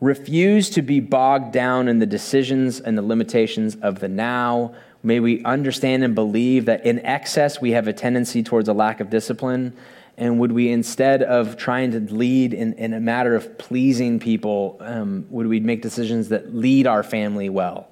refuse 0.00 0.70
to 0.70 0.82
be 0.82 1.00
bogged 1.00 1.52
down 1.52 1.88
in 1.88 1.98
the 1.98 2.06
decisions 2.06 2.80
and 2.80 2.96
the 2.96 3.02
limitations 3.02 3.76
of 3.76 4.00
the 4.00 4.08
now? 4.08 4.74
May 5.02 5.20
we 5.20 5.42
understand 5.44 6.04
and 6.04 6.14
believe 6.14 6.66
that 6.66 6.84
in 6.84 6.98
excess 7.00 7.60
we 7.60 7.70
have 7.72 7.88
a 7.88 7.92
tendency 7.92 8.42
towards 8.42 8.68
a 8.68 8.74
lack 8.74 9.00
of 9.00 9.08
discipline. 9.08 9.74
And 10.18 10.38
would 10.40 10.52
we, 10.52 10.70
instead 10.70 11.22
of 11.22 11.56
trying 11.56 11.92
to 11.92 12.00
lead 12.14 12.52
in, 12.52 12.74
in 12.74 12.92
a 12.92 13.00
matter 13.00 13.34
of 13.34 13.56
pleasing 13.56 14.20
people, 14.20 14.76
um, 14.80 15.24
would 15.30 15.46
we 15.46 15.60
make 15.60 15.80
decisions 15.80 16.28
that 16.28 16.54
lead 16.54 16.86
our 16.86 17.02
family 17.02 17.48
well? 17.48 17.88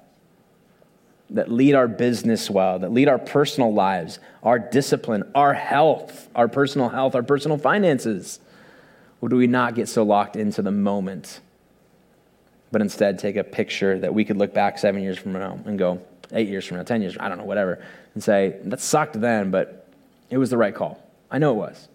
That 1.31 1.51
lead 1.51 1.73
our 1.73 1.87
business 1.87 2.49
well, 2.49 2.77
that 2.79 2.91
lead 2.91 3.07
our 3.07 3.17
personal 3.17 3.73
lives, 3.73 4.19
our 4.43 4.59
discipline, 4.59 5.23
our 5.33 5.53
health, 5.55 6.29
our 6.35 6.47
personal 6.47 6.89
health, 6.89 7.15
our 7.15 7.23
personal 7.23 7.57
finances? 7.57 8.39
Would 9.21 9.33
we 9.33 9.47
not 9.47 9.73
get 9.73 9.89
so 9.89 10.03
locked 10.03 10.35
into 10.35 10.61
the 10.61 10.71
moment, 10.71 11.39
but 12.71 12.81
instead 12.81 13.17
take 13.17 13.35
a 13.35 13.43
picture 13.43 13.97
that 13.99 14.13
we 14.13 14.23
could 14.23 14.37
look 14.37 14.53
back 14.53 14.77
seven 14.77 15.01
years 15.01 15.17
from 15.17 15.33
now 15.33 15.59
and 15.65 15.79
go, 15.79 15.99
eight 16.31 16.47
years 16.47 16.65
from 16.65 16.77
now, 16.77 16.83
10 16.83 17.01
years, 17.01 17.17
I 17.19 17.29
don't 17.29 17.37
know, 17.37 17.45
whatever, 17.45 17.83
and 18.13 18.23
say, 18.23 18.57
that 18.63 18.79
sucked 18.79 19.19
then, 19.19 19.51
but 19.51 19.87
it 20.29 20.37
was 20.37 20.49
the 20.49 20.57
right 20.57 20.73
call. 20.73 21.01
I 21.31 21.37
know 21.37 21.51
it 21.51 21.55
was. 21.55 21.87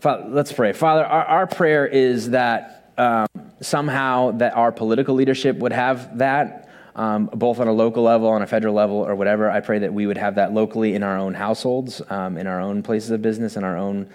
Father, 0.00 0.24
let's 0.28 0.52
pray. 0.52 0.72
Father, 0.72 1.04
our, 1.04 1.24
our 1.24 1.46
prayer 1.46 1.86
is 1.86 2.30
that 2.30 2.92
um, 2.98 3.28
somehow 3.60 4.32
that 4.32 4.56
our 4.56 4.72
political 4.72 5.14
leadership 5.14 5.56
would 5.58 5.72
have 5.72 6.18
that, 6.18 6.68
um, 6.96 7.26
both 7.26 7.60
on 7.60 7.68
a 7.68 7.72
local 7.72 8.02
level, 8.02 8.28
on 8.28 8.42
a 8.42 8.46
federal 8.46 8.74
level, 8.74 8.96
or 8.96 9.14
whatever. 9.14 9.50
I 9.50 9.60
pray 9.60 9.78
that 9.78 9.94
we 9.94 10.06
would 10.06 10.18
have 10.18 10.34
that 10.34 10.52
locally 10.52 10.94
in 10.94 11.02
our 11.02 11.16
own 11.16 11.34
households, 11.34 12.02
um, 12.10 12.36
in 12.36 12.46
our 12.46 12.60
own 12.60 12.82
places 12.82 13.10
of 13.10 13.22
business, 13.22 13.56
in 13.56 13.64
our 13.64 13.76
own 13.76 14.10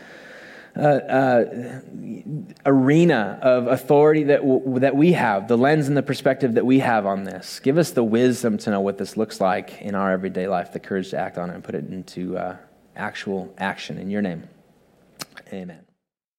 uh, 0.78 0.82
uh, 0.82 1.82
arena 2.66 3.40
of 3.42 3.68
authority 3.68 4.24
that, 4.24 4.42
w- 4.42 4.80
that 4.80 4.96
we 4.96 5.14
have, 5.14 5.48
the 5.48 5.58
lens 5.58 5.88
and 5.88 5.98
the 5.98 6.04
perspective 6.04 6.54
that 6.54 6.66
we 6.66 6.80
have 6.80 7.06
on 7.06 7.24
this. 7.24 7.60
Give 7.60 7.78
us 7.78 7.92
the 7.92 8.04
wisdom 8.04 8.58
to 8.60 8.70
know 8.70 8.82
what 8.82 8.98
this 8.98 9.18
looks 9.18 9.42
like 9.42 9.82
in 9.82 9.96
our 9.96 10.12
everyday 10.12 10.48
life, 10.48 10.74
the 10.74 10.80
courage 10.80 11.10
to 11.12 11.18
act 11.18 11.38
on 11.38 11.50
it 11.50 11.56
and 11.56 11.64
put 11.64 11.76
it 11.76 11.88
into 11.90 12.38
uh, 12.38 12.58
actual 12.96 13.54
action. 13.58 13.98
In 13.98 14.10
your 14.10 14.22
name, 14.22 14.48
amen. 15.52 15.87